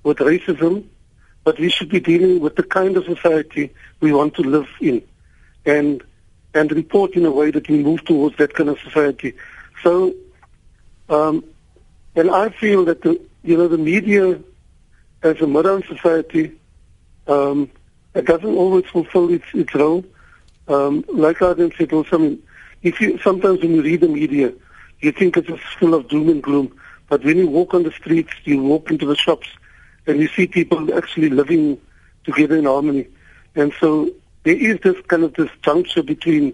with 0.02 0.18
racism, 0.18 0.84
but 1.44 1.58
we 1.58 1.68
should 1.68 1.88
be 1.88 2.00
dealing 2.00 2.40
with 2.40 2.56
the 2.56 2.62
kind 2.62 2.96
of 2.96 3.04
society 3.04 3.72
we 4.00 4.12
want 4.12 4.34
to 4.34 4.42
live 4.42 4.68
in, 4.80 5.02
and 5.64 6.02
and 6.54 6.72
report 6.72 7.14
in 7.14 7.26
a 7.26 7.30
way 7.30 7.50
that 7.50 7.68
we 7.68 7.82
move 7.82 8.04
towards 8.04 8.36
that 8.36 8.54
kind 8.54 8.68
of 8.68 8.78
society. 8.80 9.34
So, 9.82 10.14
um, 11.08 11.44
and 12.14 12.30
I 12.30 12.48
feel 12.50 12.84
that 12.86 13.02
the 13.02 13.20
you 13.42 13.56
know 13.56 13.68
the 13.68 13.78
media, 13.78 14.38
as 15.22 15.40
a 15.40 15.46
modern 15.46 15.82
society, 15.82 16.52
um, 17.26 17.70
it 18.14 18.24
doesn't 18.24 18.56
always 18.56 18.86
fulfill 18.86 19.30
its 19.30 19.46
its 19.52 19.74
role. 19.74 20.04
Um, 20.68 21.04
like 21.08 21.42
I 21.42 21.54
said 21.76 21.92
also, 21.92 22.18
I 22.18 22.20
mean, 22.20 22.42
if 22.82 23.00
you 23.00 23.18
sometimes 23.18 23.60
when 23.62 23.74
you 23.74 23.82
read 23.82 24.00
the 24.00 24.08
media, 24.08 24.52
you 25.00 25.12
think 25.12 25.36
it's 25.36 25.62
full 25.78 25.94
of 25.94 26.08
doom 26.08 26.28
and 26.28 26.42
gloom. 26.42 26.72
But 27.08 27.24
when 27.24 27.38
you 27.38 27.46
walk 27.46 27.74
on 27.74 27.84
the 27.84 27.92
streets, 27.92 28.32
you 28.44 28.62
walk 28.62 28.90
into 28.90 29.06
the 29.06 29.16
shops, 29.16 29.48
and 30.06 30.18
you 30.20 30.28
see 30.28 30.46
people 30.46 30.94
actually 30.96 31.30
living 31.30 31.78
together 32.24 32.56
in 32.56 32.64
harmony. 32.64 33.06
And 33.54 33.72
so 33.80 34.10
there 34.44 34.56
is 34.56 34.78
this 34.80 34.96
kind 35.06 35.24
of 35.24 35.34
this 35.34 35.50
juncture 35.62 36.02
between, 36.02 36.52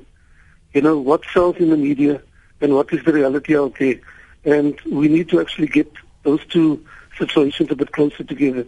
you 0.75 0.82
know, 0.82 0.99
what 0.99 1.23
sells 1.32 1.56
in 1.56 1.71
the 1.71 1.76
media 1.76 2.23
and 2.61 2.75
what 2.75 2.92
is 2.92 3.04
the 3.04 3.12
reality 3.12 3.56
out 3.56 3.78
there. 3.78 4.00
And 4.44 4.80
we 4.90 5.09
need 5.09 5.28
to 5.30 5.40
actually 5.40 5.68
get 5.68 5.90
those 6.23 6.44
two 6.47 6.85
situations 7.18 7.71
a 7.71 7.76
bit 7.76 7.92
closer 7.92 8.25
together. 8.25 8.66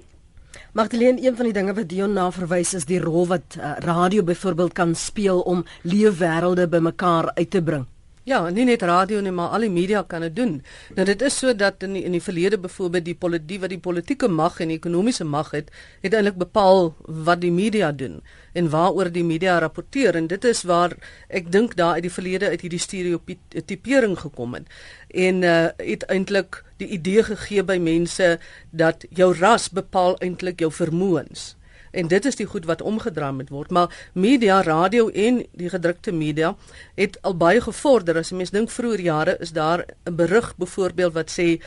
Magdalene, 0.73 1.23
een 1.23 1.37
van 1.37 1.47
die 1.47 1.55
dinge 1.55 1.75
wat 1.75 1.88
Dion 1.88 2.12
na 2.12 2.31
verwys 2.35 2.75
is 2.75 2.87
die 2.87 2.99
rol 2.99 3.29
wat 3.31 3.57
uh, 3.59 3.76
radio 3.79 4.23
byvoorbeeld 4.26 4.73
kan 4.75 4.95
speel 4.99 5.41
om 5.41 5.64
leefwêrelde 5.83 6.67
bymekaar 6.69 7.31
uit 7.35 7.50
te 7.50 7.62
bring. 7.62 7.87
Ja, 8.25 8.38
nie 8.49 8.64
net 8.64 8.81
radio 8.81 9.19
nie, 9.21 9.33
maar 9.37 9.52
al 9.52 9.66
die 9.66 9.73
media 9.73 10.00
kan 10.09 10.23
dit 10.25 10.33
doen. 10.33 10.54
Nou 10.97 11.04
dit 11.04 11.23
is 11.26 11.35
so 11.37 11.52
dat 11.52 11.83
in 11.85 11.93
die, 11.93 12.04
in 12.09 12.14
die 12.16 12.23
verlede 12.25 12.57
byvoorbeeld 12.57 13.04
die 13.04 13.16
politiek 13.21 13.61
wat 13.61 13.73
die 13.75 13.81
politieke 13.85 14.31
mag 14.33 14.61
en 14.64 14.71
die 14.73 14.78
ekonomiese 14.78 15.26
mag 15.28 15.50
het, 15.52 15.69
het 16.00 16.16
eintlik 16.16 16.38
bepaal 16.40 16.95
wat 17.04 17.43
die 17.43 17.52
media 17.52 17.90
doen 17.93 18.23
en 18.57 18.71
waaroor 18.73 19.11
die 19.12 19.26
media 19.28 19.59
rapporteer 19.61 20.16
en 20.16 20.31
dit 20.31 20.45
is 20.49 20.62
waar 20.64 20.95
ek 21.28 21.50
dink 21.52 21.76
daar 21.76 21.99
uit 21.99 22.07
die 22.07 22.14
verlede 22.14 22.49
uit 22.49 22.64
hierdie 22.64 22.81
stereotipering 22.81 24.16
gekom 24.23 24.57
het. 24.57 24.73
En 25.12 25.45
uh 25.45 25.69
het 25.85 26.09
eintlik 26.09 26.62
die 26.81 26.88
idee 26.97 27.23
gegee 27.28 27.62
by 27.62 27.76
mense 27.76 28.38
dat 28.71 29.04
jou 29.12 29.35
ras 29.37 29.69
bepaal 29.69 30.16
eintlik 30.25 30.64
jou 30.64 30.73
vermoëns 30.73 31.52
en 31.95 32.09
dit 32.09 32.25
is 32.25 32.37
die 32.37 32.47
goed 32.47 32.65
wat 32.71 32.83
omgedraai 32.83 33.33
moet 33.33 33.49
word. 33.55 33.71
Maar 33.71 34.11
media 34.13 34.61
radio 34.63 35.09
en 35.09 35.43
die 35.53 35.71
gedrukte 35.71 36.13
media 36.13 36.57
het 36.95 37.19
al 37.23 37.37
baie 37.37 37.61
gevorder. 37.61 38.19
As 38.19 38.31
jy 38.31 38.37
mens 38.37 38.55
dink 38.55 38.71
vroeër 38.71 39.01
jare 39.01 39.37
is 39.41 39.53
daar 39.53 39.85
'n 40.05 40.17
berig 40.17 40.55
byvoorbeeld 40.57 41.13
wat 41.13 41.31
sê 41.31 41.63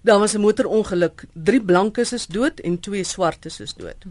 daar 0.00 0.18
was 0.18 0.34
'n 0.34 0.40
motorongeluk. 0.40 1.24
Drie 1.32 1.62
blankes 1.62 2.12
is 2.12 2.26
dood 2.26 2.60
en 2.60 2.80
twee 2.80 3.04
swartes 3.04 3.60
is 3.60 3.74
dood 3.74 4.06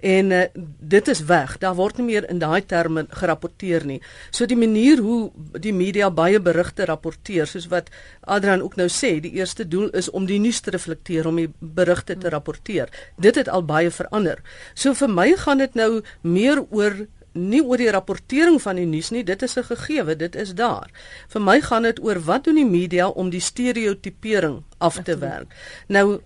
En 0.00 0.30
uh, 0.30 0.42
dit 0.78 1.08
is 1.08 1.24
weg. 1.24 1.58
Daar 1.58 1.74
word 1.74 1.96
nie 1.96 2.06
meer 2.06 2.28
in 2.30 2.38
daai 2.38 2.66
terme 2.66 3.06
gerapporteer 3.08 3.86
nie. 3.86 4.00
So 4.30 4.46
die 4.46 4.58
manier 4.58 4.98
hoe 4.98 5.30
die 5.60 5.72
media 5.72 6.10
baie 6.10 6.40
berigte 6.40 6.84
rapporteer, 6.84 7.46
soos 7.46 7.68
wat 7.72 7.90
Adrian 8.20 8.62
ook 8.62 8.76
nou 8.76 8.88
sê, 8.88 9.20
die 9.20 9.32
eerste 9.38 9.68
doel 9.68 9.90
is 9.90 10.10
om 10.10 10.26
die 10.26 10.40
nuus 10.42 10.60
te 10.60 10.70
reflekteer, 10.74 11.26
om 11.26 11.36
die 11.36 11.50
berigte 11.58 12.18
te 12.18 12.28
rapporteer. 12.28 12.92
Dit 13.16 13.40
het 13.40 13.48
al 13.48 13.64
baie 13.64 13.90
verander. 13.90 14.42
So 14.74 14.94
vir 14.94 15.10
my 15.10 15.32
gaan 15.36 15.58
dit 15.58 15.74
nou 15.78 16.02
meer 16.22 16.64
oor 16.70 17.04
nie 17.32 17.62
oor 17.64 17.80
die 17.80 17.90
rapportering 17.92 18.58
van 18.60 18.76
die 18.76 18.86
nuus 18.86 19.10
nie, 19.10 19.24
dit 19.24 19.42
is 19.42 19.56
'n 19.56 19.64
gegewe, 19.64 20.16
dit 20.16 20.34
is 20.34 20.54
daar. 20.54 20.90
Vir 21.28 21.40
my 21.40 21.60
gaan 21.60 21.82
dit 21.82 22.00
oor 22.02 22.20
wat 22.20 22.44
doen 22.44 22.54
die 22.54 22.66
media 22.66 23.08
om 23.08 23.30
die 23.30 23.40
stereotipering 23.40 24.62
af 24.78 25.02
te 25.02 25.18
werk. 25.18 25.54
Nou 25.88 26.20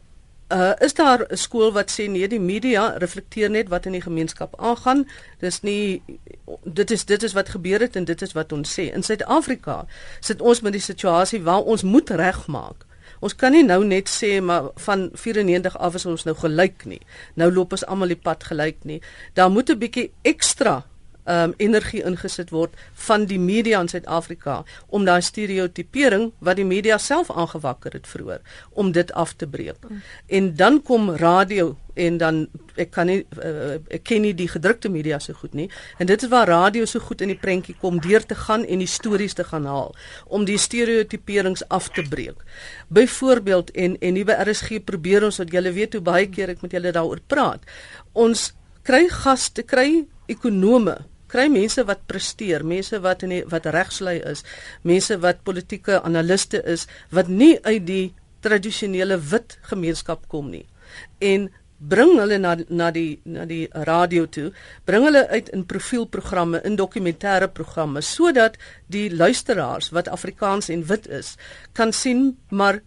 Uh 0.48 0.72
is 0.78 0.94
daar 0.94 1.26
'n 1.28 1.36
skool 1.36 1.72
wat 1.72 1.90
sê 1.90 2.08
nee 2.08 2.28
die 2.28 2.40
media 2.40 2.94
reflekteer 2.98 3.50
net 3.50 3.68
wat 3.68 3.86
in 3.86 3.92
die 3.92 4.00
gemeenskap 4.00 4.60
aangaan. 4.60 5.08
Dis 5.38 5.60
nie 5.60 6.02
dit 6.64 6.90
is 6.90 7.04
dit 7.04 7.22
is 7.22 7.32
wat 7.32 7.48
gebeur 7.48 7.80
het 7.80 7.96
en 7.96 8.04
dit 8.04 8.22
is 8.22 8.32
wat 8.32 8.52
ons 8.52 8.78
sê. 8.78 8.92
In 8.92 9.02
Suid-Afrika 9.02 9.86
sit 10.20 10.40
ons 10.40 10.60
met 10.60 10.72
die 10.72 10.80
situasie 10.80 11.42
waar 11.42 11.62
ons 11.62 11.82
moet 11.82 12.10
regmaak. 12.10 12.86
Ons 13.20 13.36
kan 13.36 13.52
nie 13.52 13.64
nou 13.64 13.84
net 13.84 14.08
sê 14.08 14.40
maar 14.40 14.70
van 14.74 15.10
94 15.12 15.78
af 15.78 15.94
is 15.94 16.06
ons 16.06 16.24
nou 16.24 16.36
gelyk 16.36 16.84
nie. 16.84 17.00
Nou 17.34 17.52
loop 17.52 17.72
ons 17.72 17.86
almal 17.86 18.08
die 18.08 18.22
pad 18.22 18.44
gelyk 18.44 18.84
nie. 18.84 19.00
Daar 19.34 19.50
moet 19.50 19.70
'n 19.70 19.78
bietjie 19.78 20.12
ekstra 20.22 20.84
um, 21.26 21.54
energie 21.56 22.02
ingesit 22.06 22.50
word 22.50 22.74
van 23.06 23.26
die 23.30 23.38
media 23.38 23.80
in 23.80 23.88
Suid-Afrika 23.88 24.62
om 24.86 25.04
daai 25.04 25.20
stereotipering 25.22 26.30
wat 26.38 26.60
die 26.60 26.68
media 26.68 26.98
self 26.98 27.30
aangewakker 27.30 27.92
het 27.92 28.06
vroeër 28.06 28.40
om 28.72 28.92
dit 28.92 29.12
af 29.12 29.34
te 29.34 29.46
breek. 29.46 29.82
Mm. 29.88 30.02
En 30.26 30.54
dan 30.56 30.82
kom 30.82 31.10
radio 31.10 31.76
en 31.96 32.18
dan 32.20 32.42
ek 32.76 32.90
kan 32.92 33.08
nie 33.08 33.22
uh, 33.40 33.78
ek 33.88 34.04
ken 34.04 34.20
nie 34.26 34.34
die 34.36 34.48
gedrukte 34.52 34.90
media 34.92 35.18
so 35.22 35.32
goed 35.36 35.54
nie 35.56 35.68
en 35.98 36.08
dit 36.10 36.22
is 36.22 36.28
waar 36.28 36.48
radio 36.50 36.84
so 36.84 37.00
goed 37.00 37.24
in 37.24 37.32
die 37.32 37.38
prentjie 37.40 37.76
kom 37.80 38.00
deur 38.04 38.20
te 38.20 38.36
gaan 38.36 38.66
en 38.68 38.82
die 38.84 38.90
stories 38.90 39.36
te 39.38 39.46
gaan 39.48 39.64
haal 39.70 39.94
om 40.28 40.44
die 40.44 40.58
stereotiperings 40.60 41.64
af 41.72 41.88
te 41.96 42.04
breek. 42.04 42.44
Byvoorbeeld 42.88 43.72
en 43.72 43.96
en 44.00 44.18
nuwe 44.18 44.36
RSG 44.44 44.84
probeer 44.84 45.24
ons 45.24 45.40
wat 45.40 45.52
julle 45.52 45.72
weet 45.72 45.96
hoe 45.96 46.04
baie 46.04 46.28
keer 46.28 46.52
ek 46.52 46.62
met 46.62 46.76
julle 46.76 46.92
daaroor 46.92 47.22
praat. 47.26 47.64
Ons 48.12 48.50
kry 48.86 49.06
gaste, 49.10 49.64
kry 49.66 50.04
ekonome 50.30 50.98
kry 51.30 51.46
mense 51.52 51.84
wat 51.88 52.06
presteer, 52.10 52.64
mense 52.64 53.00
wat 53.04 53.22
in 53.26 53.34
die, 53.34 53.42
wat 53.50 53.68
regslei 53.74 54.18
is, 54.32 54.44
mense 54.82 55.18
wat 55.22 55.44
politieke 55.46 56.00
analiste 56.02 56.62
is 56.64 56.86
wat 57.14 57.28
nie 57.28 57.56
uit 57.66 57.86
die 57.86 58.06
tradisionele 58.44 59.18
wit 59.32 59.58
gemeenskap 59.70 60.26
kom 60.32 60.50
nie. 60.52 60.66
En 61.20 61.48
bring 61.76 62.14
hulle 62.16 62.38
na 62.40 62.54
na 62.72 62.90
die 62.90 63.18
na 63.24 63.44
die 63.44 63.66
radio 63.88 64.24
toe, 64.32 64.48
bring 64.88 65.04
hulle 65.04 65.26
uit 65.28 65.50
in 65.52 65.66
profielprogramme, 65.68 66.62
in 66.64 66.78
dokumentêre 66.78 67.50
programme 67.52 68.00
sodat 68.00 68.56
die 68.86 69.10
luisteraars 69.12 69.90
wat 69.92 70.08
Afrikaans 70.08 70.70
en 70.72 70.86
wit 70.88 71.08
is, 71.08 71.34
kan 71.76 71.92
sien 71.92 72.36
maar 72.48 72.80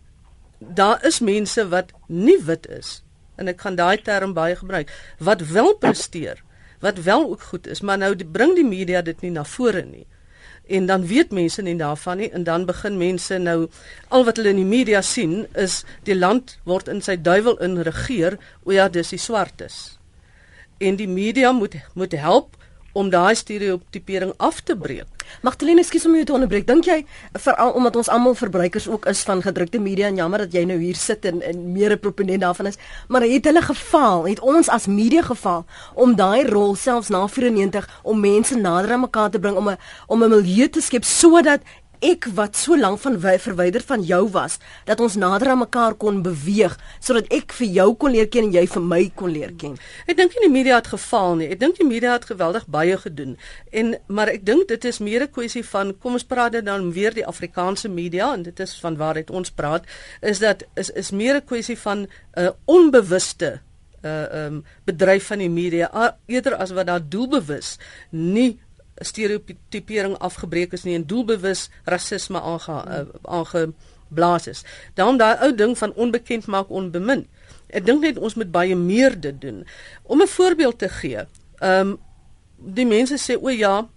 daar 0.59 1.05
is 1.05 1.19
mense 1.19 1.67
wat 1.69 1.93
nie 2.07 2.39
wit 2.43 2.67
is 2.67 2.99
en 3.39 3.47
ek 3.47 3.61
kan 3.63 3.77
daai 3.79 3.97
term 4.03 4.35
baie 4.35 4.57
gebruik 4.59 4.91
wat 5.23 5.45
wel 5.53 5.75
presteer 5.79 6.41
wat 6.79 7.01
wel 7.03 7.29
ook 7.29 7.41
goed 7.41 7.67
is, 7.67 7.81
maar 7.81 7.97
nou 7.97 8.15
die, 8.15 8.27
bring 8.27 8.55
die 8.55 8.65
media 8.65 9.01
dit 9.01 9.21
nie 9.21 9.31
na 9.31 9.43
vore 9.45 9.83
nie. 9.85 10.05
En 10.69 10.85
dan 10.85 11.05
weet 11.07 11.31
mense 11.33 11.61
nie 11.65 11.75
daarvan 11.77 12.17
nie 12.21 12.29
en 12.29 12.43
dan 12.43 12.65
begin 12.65 12.97
mense 12.97 13.37
nou 13.37 13.67
al 14.07 14.25
wat 14.25 14.37
hulle 14.37 14.53
in 14.53 14.61
die 14.61 14.69
media 14.69 15.01
sien 15.01 15.47
is 15.57 15.83
die 16.05 16.15
land 16.15 16.59
word 16.63 16.87
in 16.87 17.01
sy 17.01 17.17
duiwel 17.17 17.57
in 17.65 17.81
regeer, 17.81 18.37
o 18.63 18.71
ja, 18.71 18.89
dis 18.89 19.09
die 19.15 19.21
swartes. 19.21 19.97
En 20.77 20.95
die 20.95 21.09
media 21.09 21.51
moet 21.51 21.75
moet 21.93 22.13
help 22.13 22.58
om 22.93 23.09
daai 23.09 23.35
stereotipering 23.35 24.33
af 24.37 24.61
te 24.61 24.75
breek. 24.77 25.07
Magdalene, 25.45 25.83
ekskuus 25.83 26.05
om 26.05 26.15
jou 26.17 26.25
te 26.25 26.33
onderbreek. 26.33 26.65
Dink 26.67 26.87
jy 26.89 27.03
veral 27.37 27.75
omdat 27.77 27.95
ons 27.95 28.09
almal 28.09 28.35
verbruikers 28.35 28.87
ook 28.89 29.05
is 29.11 29.21
van 29.27 29.43
gedrukte 29.45 29.79
media 29.79 30.07
en 30.07 30.15
jammer 30.15 30.45
dat 30.45 30.53
jy 30.53 30.63
nou 30.65 30.79
hier 30.81 30.97
sit 30.97 31.25
en, 31.25 31.41
en 31.41 31.71
meer 31.71 31.93
'n 31.93 31.99
proponent 31.99 32.41
daarvan 32.41 32.65
is, 32.65 32.77
maar 33.07 33.21
het 33.21 33.45
hulle 33.45 33.61
gefaal? 33.61 34.27
Het 34.27 34.39
ons 34.39 34.69
as 34.69 34.87
media 34.87 35.21
gefaal 35.21 35.65
om 35.93 36.15
daai 36.15 36.47
rol 36.49 36.75
selfs 36.75 37.09
na 37.09 37.27
94 37.27 37.99
om 38.03 38.19
mense 38.19 38.55
nader 38.55 38.91
aan 38.91 38.99
mekaar 38.99 39.29
te 39.29 39.39
bring 39.39 39.55
om 39.55 39.69
'n 39.69 39.77
om 40.07 40.23
'n 40.23 40.29
milieu 40.29 40.69
te 40.69 40.81
skep 40.81 41.03
sodat 41.03 41.61
ek 42.05 42.29
wat 42.35 42.55
so 42.55 42.77
lank 42.77 42.99
van 43.03 43.17
verwyder 43.19 43.83
van 43.83 44.03
jou 44.07 44.21
was 44.31 44.57
dat 44.87 44.99
ons 45.03 45.17
nader 45.19 45.51
aan 45.51 45.61
mekaar 45.63 45.95
kon 45.99 46.21
beweeg 46.23 46.77
sodat 46.99 47.27
ek 47.33 47.53
vir 47.59 47.67
jou 47.79 47.87
kon 47.99 48.11
leer 48.15 48.29
ken 48.31 48.47
en 48.47 48.53
jy 48.55 48.65
vir 48.67 48.81
my 48.83 49.01
kon 49.15 49.31
leer 49.31 49.51
ken. 49.59 49.77
Ek 50.07 50.17
dink 50.17 50.35
nie 50.35 50.47
die 50.47 50.53
media 50.53 50.79
het 50.79 50.87
gefaal 50.87 51.35
nie. 51.39 51.49
Ek 51.51 51.59
dink 51.59 51.77
die 51.79 51.87
media 51.87 52.15
het 52.15 52.25
geweldig 52.29 52.67
baie 52.71 52.97
gedoen. 52.97 53.37
En 53.71 53.95
maar 54.07 54.31
ek 54.31 54.45
dink 54.45 54.67
dit 54.67 54.85
is 54.85 54.99
meer 54.99 55.23
'n 55.23 55.31
kwessie 55.31 55.63
van 55.63 55.93
kom 55.99 56.13
ons 56.13 56.23
praat 56.23 56.51
dit 56.51 56.65
dan 56.65 56.91
weer 56.91 57.13
die 57.13 57.25
Afrikaanse 57.25 57.89
media 57.89 58.33
en 58.33 58.43
dit 58.43 58.59
is 58.59 58.79
van 58.79 58.97
waaruit 58.97 59.29
ons 59.29 59.51
praat 59.51 59.83
is 60.21 60.39
dat 60.39 60.63
is 60.75 60.89
is 60.89 61.11
meer 61.11 61.35
'n 61.35 61.45
kwessie 61.45 61.77
van 61.77 62.07
'n 62.07 62.07
uh, 62.37 62.49
onbewuste 62.65 63.59
uh 64.03 64.45
um 64.45 64.63
bedryf 64.85 65.27
van 65.27 65.39
die 65.39 65.49
media 65.49 65.89
eerder 66.25 66.55
as 66.55 66.71
wat 66.71 66.87
daar 66.87 67.03
doelbewus 67.03 67.77
nie 68.11 68.59
stereotipering 68.99 70.17
afgebreek 70.17 70.73
is 70.73 70.83
nie 70.83 70.95
en 70.95 71.05
doelbewus 71.07 71.69
rasisme 71.83 72.41
aange 72.41 72.77
uh, 72.87 73.01
aangeblaas 73.23 74.47
is. 74.47 74.63
Daarom 74.93 75.17
daai 75.17 75.37
ou 75.45 75.55
ding 75.55 75.77
van 75.77 75.93
onbekend 75.93 76.47
maak 76.47 76.69
onbemin. 76.69 77.27
Ek 77.69 77.85
dink 77.85 78.01
net 78.01 78.17
ons 78.17 78.35
moet 78.35 78.51
baie 78.51 78.75
meer 78.75 79.19
dit 79.19 79.41
doen. 79.41 79.65
Om 80.03 80.21
'n 80.21 80.27
voorbeeld 80.27 80.77
te 80.79 80.89
gee. 80.89 81.25
Ehm 81.59 81.87
um, 81.87 81.97
die 82.59 82.85
mense 82.85 83.15
sê 83.17 83.37
o 83.41 83.49
ja, 83.49 83.87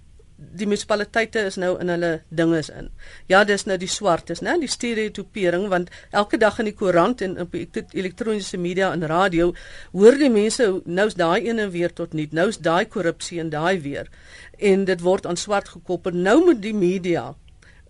die 0.58 0.66
munisipaliteite 0.66 1.44
is 1.49 1.56
nou 1.56 1.75
in 1.80 1.88
hulle 1.92 2.12
dinge 2.28 2.58
is 2.58 2.70
in. 2.70 2.90
Ja, 3.30 3.44
dis 3.44 3.66
nou 3.66 3.76
die 3.78 3.90
swartes, 3.90 4.42
né? 4.42 4.56
Die 4.61 4.70
stereotipering 4.70 5.68
want 5.72 5.90
elke 6.11 6.38
dag 6.38 6.58
in 6.58 6.70
die 6.70 6.76
koerant 6.76 7.22
en 7.22 7.38
op 7.40 7.54
elektroniese 7.54 8.58
media 8.58 8.92
en 8.92 9.06
radio 9.06 9.52
hoor 9.92 10.18
die 10.18 10.30
mense 10.30 10.68
nou's 10.84 11.14
daai 11.14 11.49
ene 11.49 11.68
weer 11.70 11.92
tot 11.92 12.12
nuut, 12.12 12.32
nou's 12.32 12.58
daai 12.58 12.84
korrupsie 12.87 13.40
en 13.40 13.50
daai 13.50 13.80
weer. 13.80 14.11
En 14.58 14.84
dit 14.84 15.00
word 15.00 15.26
aan 15.26 15.37
swart 15.37 15.68
gekoppel. 15.68 16.12
Nou 16.12 16.40
moet 16.44 16.62
die 16.62 16.75
media 16.75 17.32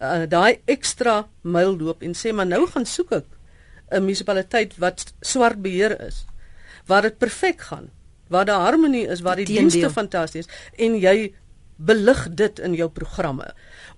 uh, 0.03 0.25
daai 0.29 0.61
ekstra 0.71 1.23
myl 1.43 1.77
loop 1.79 2.03
en 2.03 2.15
sê 2.19 2.35
maar 2.35 2.49
nou 2.51 2.65
gaan 2.75 2.87
soek 2.89 3.13
ek 3.21 3.27
'n 3.93 4.05
munisipaliteit 4.05 4.79
wat 4.83 5.13
swart 5.21 5.63
beheer 5.63 5.97
is 6.01 6.25
waar 6.87 7.03
dit 7.03 7.19
perfek 7.19 7.61
gaan 7.71 7.91
waar 8.29 8.45
daar 8.45 8.65
harmonie 8.67 9.07
is 9.07 9.21
waar 9.21 9.37
die 9.37 9.47
dienste 9.47 9.91
fantasties 9.91 10.49
en 10.77 10.97
jy 10.99 11.35
belig 11.87 12.27
dit 12.31 12.59
in 12.59 12.75
jou 12.75 12.89
programme. 12.91 13.49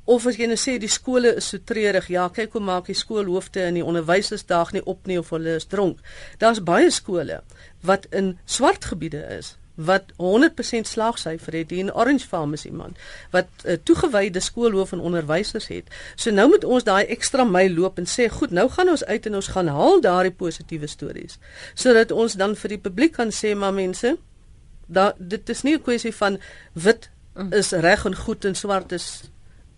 Of 0.05 0.27
as 0.27 0.39
jy 0.41 0.49
nou 0.51 0.59
sê 0.61 0.77
die 0.81 0.91
skole 0.93 1.35
is 1.41 1.49
so 1.53 1.59
treurig, 1.65 2.11
ja, 2.13 2.29
kyk 2.29 2.57
hoe 2.57 2.63
maak 2.65 2.89
die 2.91 2.99
skoolhoofde 2.99 3.67
in 3.71 3.81
die 3.81 3.85
onderwysers 3.85 4.47
dag 4.49 4.73
nie 4.73 4.85
op 4.85 5.07
nie 5.11 5.19
of 5.21 5.33
hulle 5.35 5.59
is 5.61 5.69
dronk. 5.71 6.01
Daar's 6.39 6.63
baie 6.65 6.91
skole 6.93 7.43
wat 7.85 8.09
in 8.13 8.35
swart 8.45 8.85
gebiede 8.93 9.23
is 9.39 9.55
wat 9.75 10.13
100% 10.23 10.87
slaagsyfer 10.87 11.53
het. 11.53 11.73
In 11.73 11.95
Orange 11.95 12.27
Farm 12.27 12.53
is 12.53 12.65
iemand 12.65 12.99
wat 13.31 13.47
'n 13.65 13.71
uh, 13.71 13.77
toegewyde 13.83 14.41
skoolhoof 14.41 14.93
en 14.93 15.01
onderwysers 15.01 15.67
het. 15.69 15.85
So 16.15 16.31
nou 16.31 16.49
moet 16.49 16.65
ons 16.65 16.85
daai 16.85 17.07
ekstra 17.07 17.45
myl 17.45 17.75
loop 17.75 17.99
en 17.99 18.07
sê, 18.07 18.29
goed, 18.31 18.51
nou 18.51 18.69
gaan 18.71 18.89
ons 18.89 19.05
uit 19.05 19.27
en 19.27 19.35
ons 19.35 19.47
gaan 19.47 19.67
haal 19.67 20.01
daardie 20.01 20.33
positiewe 20.33 20.87
stories 20.87 21.39
sodat 21.75 22.11
ons 22.11 22.33
dan 22.33 22.57
vir 22.57 22.69
die 22.69 22.79
publiek 22.79 23.13
kan 23.13 23.31
sê, 23.31 23.55
maar 23.55 23.73
mense, 23.73 24.17
da 24.87 25.15
dit 25.19 25.49
is 25.49 25.63
nie 25.63 25.75
'n 25.75 25.83
kwessie 25.83 26.15
van 26.15 26.39
wit 26.73 27.11
is 27.51 27.73
reg 27.73 28.05
en 28.05 28.17
goed 28.17 28.45
en 28.45 28.55
swart 28.55 28.93
is 28.93 29.31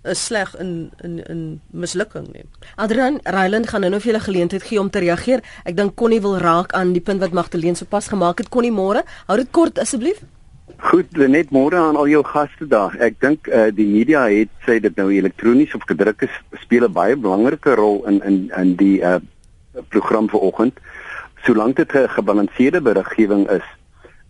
is 0.06 0.24
sleg 0.24 0.54
in 0.58 0.90
in 1.02 1.24
in 1.26 1.60
mislukking 1.70 2.28
nie. 2.32 2.44
Adrian 2.76 3.18
Ryland 3.22 3.68
gaan 3.68 3.80
nou 3.80 3.90
nog 3.90 4.02
vir 4.02 4.12
julle 4.12 4.24
geleentheid 4.24 4.62
gee 4.62 4.80
om 4.80 4.90
te 4.90 4.98
reageer. 4.98 5.42
Ek 5.64 5.76
dink 5.76 5.94
Connie 5.94 6.20
wil 6.20 6.38
raak 6.38 6.72
aan 6.72 6.92
die 6.92 7.02
punt 7.02 7.20
wat 7.20 7.32
Magdalene 7.32 7.74
sopas 7.74 8.08
gemaak 8.08 8.38
het. 8.38 8.48
Connie 8.48 8.72
môre, 8.72 9.02
hou 9.26 9.36
dit 9.36 9.50
kort 9.50 9.78
asseblief. 9.78 10.22
Goed, 10.76 11.16
net 11.16 11.50
môre 11.50 11.78
aan 11.80 11.96
al 11.96 12.08
jou 12.10 12.22
gaste 12.26 12.66
daar. 12.68 12.94
Ek 13.00 13.20
dink 13.20 13.48
uh, 13.48 13.68
die 13.74 13.86
media 13.86 14.26
het 14.30 14.52
sê 14.66 14.78
dit 14.82 14.96
nou 14.96 15.08
elektronies 15.14 15.74
of 15.74 15.86
gedruk 15.88 16.26
is 16.28 16.34
speel 16.62 16.84
'n 16.84 16.92
baie 16.92 17.16
belangrike 17.16 17.74
rol 17.74 18.04
in 18.06 18.20
in 18.22 18.50
in 18.56 18.76
die 18.76 19.00
uh, 19.00 19.18
program 19.88 20.28
vanoggend. 20.28 20.78
Solank 21.46 21.76
dit 21.76 21.92
'n 21.94 22.08
gebalanseerde 22.08 22.80
beriggewing 22.80 23.48
is. 23.50 23.66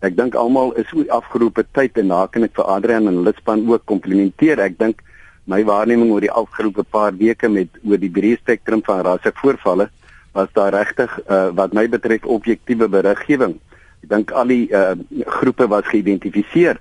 Ek 0.07 0.15
dink 0.15 0.37
almal 0.39 0.71
is 0.79 0.91
oor 0.95 1.09
afgeroepe 1.17 1.65
tyd 1.75 1.97
en 1.99 2.13
daar 2.13 2.29
kan 2.31 2.47
ek 2.47 2.55
vir 2.55 2.69
Adrian 2.71 3.09
en 3.11 3.25
Litspan 3.27 3.65
ook 3.67 3.83
komplimenteer. 3.91 4.61
Ek 4.63 4.79
dink 4.79 5.03
my 5.51 5.63
waarneming 5.67 6.13
oor 6.15 6.23
die 6.23 6.31
afgeroepe 6.31 6.85
paar 6.95 7.17
weke 7.19 7.51
met 7.51 7.81
oor 7.83 7.99
die 7.99 8.13
breë 8.13 8.39
spektrum 8.39 8.85
van 8.87 9.03
rasse 9.07 9.33
voorvalle 9.41 9.89
was 10.37 10.53
daar 10.55 10.75
regtig 10.75 11.11
uh, 11.27 11.49
wat 11.57 11.73
my 11.75 11.87
betref 11.89 12.27
objektiewe 12.29 12.91
beriggewing. 12.93 13.57
Ek 14.05 14.11
dink 14.13 14.35
al 14.37 14.53
die 14.53 14.67
uh, 14.71 14.93
groepe 15.39 15.67
was 15.73 15.89
geïdentifiseer. 15.91 16.79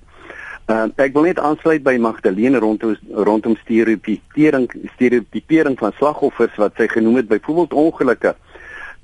Uh, 0.65 0.87
ek 1.01 1.13
wil 1.15 1.29
net 1.29 1.39
aansluit 1.39 1.85
by 1.85 1.95
Magdalene 2.01 2.59
rondom 2.61 2.97
rondom 3.25 3.55
stereotipering 3.63 4.67
stereotipering 4.97 5.77
van 5.81 5.93
slagoffers 5.97 6.57
wat 6.61 6.77
sy 6.77 6.89
genoem 6.91 7.21
het 7.21 7.31
byvoorbeeld 7.31 7.77
ongelukke. 7.85 8.35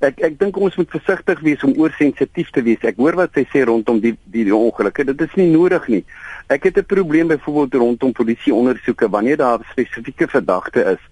Ek 0.02 0.18
ek 0.26 0.38
dink 0.40 0.56
ons 0.58 0.74
moet 0.76 0.90
versigtig 0.90 1.40
wees 1.46 1.62
om 1.62 1.76
oorsensitief 1.78 2.48
te 2.50 2.62
wees. 2.66 2.82
Ek 2.82 2.96
hoor 2.98 3.14
wat 3.20 3.36
sy 3.38 3.44
sê 3.52 3.62
rondom 3.68 4.00
die 4.02 4.16
die, 4.24 4.42
die 4.48 4.56
ongelukke. 4.56 5.04
Dit 5.12 5.20
is 5.22 5.36
nie 5.38 5.46
nodig 5.52 5.86
nie. 5.88 6.02
Ek 6.50 6.64
het 6.66 6.78
'n 6.78 6.84
probleem 6.84 7.28
byvoorbeeld 7.28 7.74
rondom 7.74 8.12
polisie 8.12 8.54
ondersoeke 8.54 9.08
wanneer 9.08 9.36
daar 9.36 9.60
'n 9.60 9.70
spesifieke 9.70 10.26
verdagte 10.28 10.82
is 10.96 11.02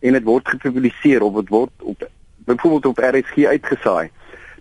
en 0.00 0.12
dit 0.12 0.24
word 0.24 0.48
gepubliseer 0.48 1.22
of 1.22 1.34
dit 1.34 1.48
word 1.48 1.70
op 1.82 2.08
byvoorbeeld 2.44 2.86
op 2.86 2.98
RSG 2.98 3.44
uitgesaai, 3.46 4.10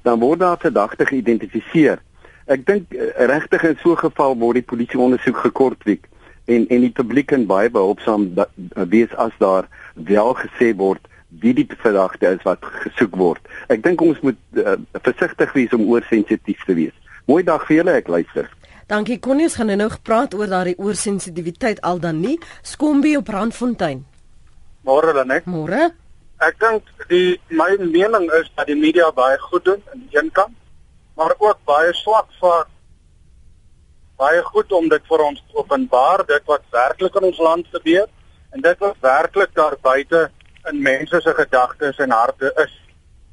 dan 0.02 0.20
word 0.20 0.40
daar 0.40 0.58
verdagte 0.60 1.06
geïdentifiseer. 1.06 1.98
Ek 2.46 2.66
dink 2.66 2.94
eh, 2.94 3.26
regtig 3.26 3.64
in 3.64 3.78
so 3.82 3.92
'n 3.92 3.98
geval 3.98 4.38
word 4.38 4.62
die 4.62 4.70
polisie 4.72 5.00
ondersoek 5.00 5.38
gekortwiek 5.38 6.06
en 6.46 6.68
en 6.68 6.82
die 6.82 6.94
publiek 6.94 7.28
kan 7.28 7.46
baie 7.46 7.70
behulpsaam 7.70 8.34
wees 8.90 9.16
as 9.16 9.34
daar 9.38 9.68
wel 9.96 10.34
gesê 10.36 10.76
word 10.76 11.02
wie 11.40 11.54
die 11.56 11.68
verdagte 11.80 12.34
is 12.36 12.42
wat 12.44 12.66
gesoek 12.84 13.16
word. 13.16 13.52
Ek 13.72 13.84
dink 13.84 14.02
ons 14.04 14.20
moet 14.26 14.40
uh, 14.60 14.76
versigtig 15.00 15.54
wees 15.56 15.74
om 15.78 15.88
oorsensitief 15.88 16.66
te 16.68 16.76
wees. 16.76 16.96
Mooi 17.30 17.44
dag 17.48 17.64
vir 17.68 17.82
julle, 17.82 17.96
ek 18.02 18.12
luister. 18.12 18.50
Dankie 18.92 19.22
Connie, 19.24 19.48
ons 19.48 19.56
gaan 19.56 19.72
nou 19.72 19.88
gepraat 19.94 20.34
oor 20.36 20.50
daardie 20.52 20.76
oorsensitiwiteit 20.76 21.80
al 21.88 22.02
dan 22.04 22.20
nie. 22.20 22.36
Skombie 22.68 23.16
op 23.18 23.32
Randfontein. 23.32 24.04
Môre 24.84 25.14
dan 25.16 25.32
ek. 25.32 25.48
Môre. 25.48 25.92
Ek 26.42 26.58
dink 26.60 26.90
die 27.08 27.38
my 27.54 27.70
mening 27.80 28.28
is 28.40 28.50
dat 28.58 28.68
die 28.68 28.76
media 28.76 29.12
baie 29.16 29.38
goed 29.40 29.64
doen 29.70 29.80
aan 29.94 30.04
die 30.04 30.18
een 30.18 30.32
kant, 30.36 30.58
maar 31.16 31.36
ook 31.38 31.62
baie 31.70 31.94
swak 32.02 32.28
vir 32.42 32.66
baie 34.22 34.42
goed 34.50 34.74
om 34.78 34.90
dit 34.90 35.08
vir 35.10 35.24
ons 35.26 35.40
openbaar 35.58 36.26
dit 36.30 36.44
wat 36.50 36.66
werklik 36.74 37.16
in 37.18 37.30
ons 37.30 37.40
land 37.42 37.70
gebeur 37.74 38.10
en 38.52 38.62
dit 38.62 38.84
wat 38.84 39.00
werklik 39.02 39.56
daar 39.58 39.78
buite 39.82 40.28
in 40.70 40.82
mense 40.82 41.22
se 41.22 41.34
gedagtes 41.34 41.98
en 41.98 42.12
harte 42.12 42.52
is. 42.64 42.74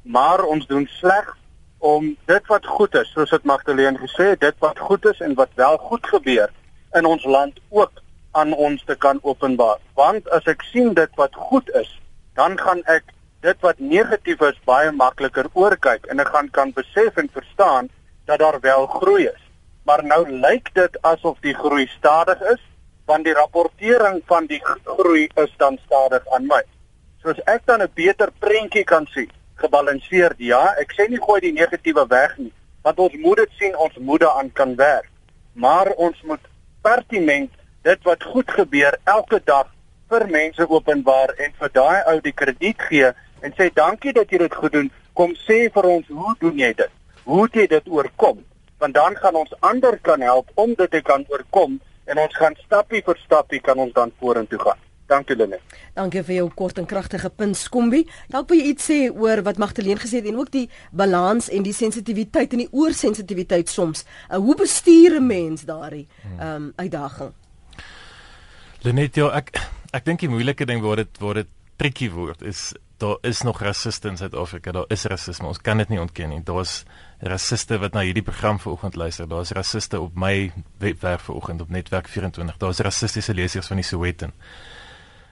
Maar 0.01 0.43
ons 0.43 0.67
doen 0.67 0.87
sleg 0.99 1.35
om 1.77 2.15
dit 2.25 2.47
wat 2.47 2.65
goed 2.65 2.95
is, 2.95 3.11
soos 3.13 3.29
dit 3.29 3.43
Magdalene 3.43 3.97
gesê 3.97 4.33
het, 4.33 4.41
dit 4.41 4.55
wat 4.59 4.79
goed 4.79 5.05
is 5.05 5.19
en 5.19 5.35
wat 5.39 5.49
wel 5.55 5.77
goed 5.77 6.07
gebeur 6.07 6.49
in 6.97 7.05
ons 7.05 7.23
land 7.23 7.59
ook 7.69 8.01
aan 8.31 8.53
ons 8.53 8.83
te 8.83 8.95
kan 8.95 9.19
openbaar. 9.21 9.79
Want 9.93 10.29
as 10.29 10.45
ek 10.51 10.65
sien 10.71 10.93
dit 10.93 11.15
wat 11.15 11.35
goed 11.35 11.69
is, 11.79 11.89
dan 12.35 12.57
gaan 12.59 12.83
ek 12.85 13.13
dit 13.45 13.61
wat 13.63 13.79
negatief 13.79 14.41
is 14.43 14.57
baie 14.67 14.91
makliker 14.91 15.47
oorkyk 15.53 16.09
en 16.11 16.19
ek 16.19 16.33
gaan 16.33 16.49
kan 16.51 16.73
besef 16.75 17.15
en 17.17 17.31
verstaan 17.31 17.87
dat 18.27 18.39
daar 18.39 18.59
wel 18.61 18.87
groei 18.99 19.29
is. 19.29 19.43
Maar 19.87 20.03
nou 20.05 20.25
lyk 20.27 20.73
dit 20.75 20.99
asof 21.01 21.39
die 21.41 21.55
groei 21.55 21.87
stadig 21.95 22.41
is, 22.51 22.61
want 23.09 23.25
die 23.25 23.33
rapportering 23.33 24.19
van 24.27 24.45
die 24.45 24.59
groei 24.83 25.29
is 25.35 25.53
dan 25.57 25.79
stadig 25.85 26.27
aan 26.35 26.45
my. 26.45 26.61
Soos 27.23 27.39
ek 27.45 27.65
dan 27.65 27.81
'n 27.81 27.91
beter 27.93 28.31
prentjie 28.39 28.83
kan 28.83 29.05
sien 29.13 29.31
gebalanseerd. 29.59 30.37
Ja, 30.37 30.75
ek 30.79 30.93
sê 30.95 31.07
nie 31.09 31.19
gooi 31.19 31.39
die 31.41 31.53
negatiewe 31.53 32.05
weg 32.07 32.37
nie, 32.37 32.53
want 32.81 32.99
ons 32.99 33.15
moet 33.23 33.37
dit 33.43 33.51
sien, 33.59 33.75
ons 33.75 33.97
moet 33.97 34.21
daaraan 34.23 34.51
kan 34.51 34.75
werk. 34.75 35.09
Maar 35.53 35.91
ons 35.97 36.21
moet 36.23 36.39
pertinent 36.81 37.51
dit 37.83 38.03
wat 38.03 38.23
goed 38.23 38.51
gebeur 38.51 38.97
elke 39.03 39.41
dag 39.43 39.67
vir 40.09 40.27
mense 40.27 40.69
openbaar 40.69 41.35
en 41.37 41.53
vir 41.59 41.69
daai 41.73 41.99
ou 42.11 42.17
die 42.23 42.33
krediet 42.33 42.81
gee 42.89 43.11
en 43.41 43.53
sê 43.57 43.69
dankie 43.73 44.13
dat 44.13 44.31
jy 44.31 44.41
dit 44.45 44.55
goed 44.55 44.71
doen. 44.71 44.91
Kom 45.13 45.35
sê 45.45 45.67
vir 45.73 45.85
ons, 45.85 46.07
hoe 46.07 46.35
doen 46.39 46.57
jy 46.59 46.73
dit? 46.73 46.91
Hoe 47.25 47.43
het 47.43 47.55
jy 47.55 47.67
dit 47.67 47.87
oorkom? 47.87 48.43
Want 48.79 48.93
dan 48.95 49.15
gaan 49.19 49.35
ons 49.35 49.53
ander 49.59 49.99
kan 50.01 50.21
help 50.21 50.51
om 50.55 50.73
dit 50.73 50.91
te 50.91 51.01
kan 51.01 51.25
oorkom 51.27 51.79
en 52.07 52.17
ons 52.17 52.35
gaan 52.41 52.55
stappie 52.65 53.03
vir 53.05 53.19
stappie 53.25 53.59
kan 53.61 53.77
ons 53.77 53.93
dan 53.93 54.13
vorentoe 54.19 54.59
gaan. 54.59 54.88
Dankie 55.09 55.35
Lene. 55.35 55.57
Dankie 55.97 56.21
vir 56.23 56.35
jou 56.35 56.47
kort 56.53 56.77
en 56.77 56.85
kragtige 56.85 57.31
punt 57.33 57.57
Skombi. 57.57 58.03
Dalk 58.29 58.51
wil 58.51 58.61
jy 58.61 58.73
iets 58.73 58.89
sê 58.91 58.99
oor 59.09 59.41
wat 59.47 59.57
Magdalene 59.61 59.99
gesê 60.01 60.21
het 60.21 60.29
en 60.29 60.37
ook 60.37 60.51
die 60.53 60.67
balans 60.91 61.49
en 61.49 61.65
die 61.65 61.73
sensitiwiteit 61.73 62.53
en 62.53 62.63
die 62.65 62.69
oorsensitiwiteit 62.71 63.69
soms. 63.69 64.05
Uh, 64.29 64.37
hoe 64.37 64.55
bestuur 64.55 65.19
'n 65.19 65.25
mens 65.25 65.65
daardie 65.65 66.07
ehm 66.37 66.55
um, 66.55 66.73
uitdaging? 66.75 67.33
Lenet, 68.81 69.15
ja, 69.15 69.31
ek 69.33 69.49
ek 69.91 70.05
dink 70.05 70.19
die 70.19 70.29
moeilike 70.29 70.65
ding 70.65 70.81
waar 70.81 70.95
dit 70.95 71.17
waar 71.19 71.33
dit 71.33 71.47
tricky 71.77 72.09
word 72.11 72.41
is 72.41 72.73
daar 72.99 73.17
is 73.21 73.41
nog 73.41 73.61
rasiste 73.61 74.07
in 74.07 74.17
Suid-Afrika. 74.17 74.71
Daar 74.71 74.85
is 74.87 75.03
rasisme. 75.03 75.47
Ons 75.47 75.61
kan 75.61 75.77
dit 75.77 75.89
nie 75.89 75.99
ontken 75.99 76.29
nie. 76.29 76.41
Daar's 76.43 76.83
rasiste 77.19 77.77
wat 77.79 77.93
na 77.95 78.03
hierdie 78.03 78.23
program 78.23 78.59
vanoggend 78.59 78.95
luister. 78.95 79.27
Daar's 79.27 79.51
rasiste 79.55 79.99
op 79.99 80.15
my 80.15 80.51
webwerf 80.77 81.21
vanoggend 81.21 81.61
op 81.61 81.69
netwerk 81.69 82.07
24. 82.07 82.57
Daar's 82.57 82.79
rassistiese 82.79 83.33
lesers 83.33 83.67
van 83.67 83.79
die 83.79 83.85
Sowetan. 83.85 84.33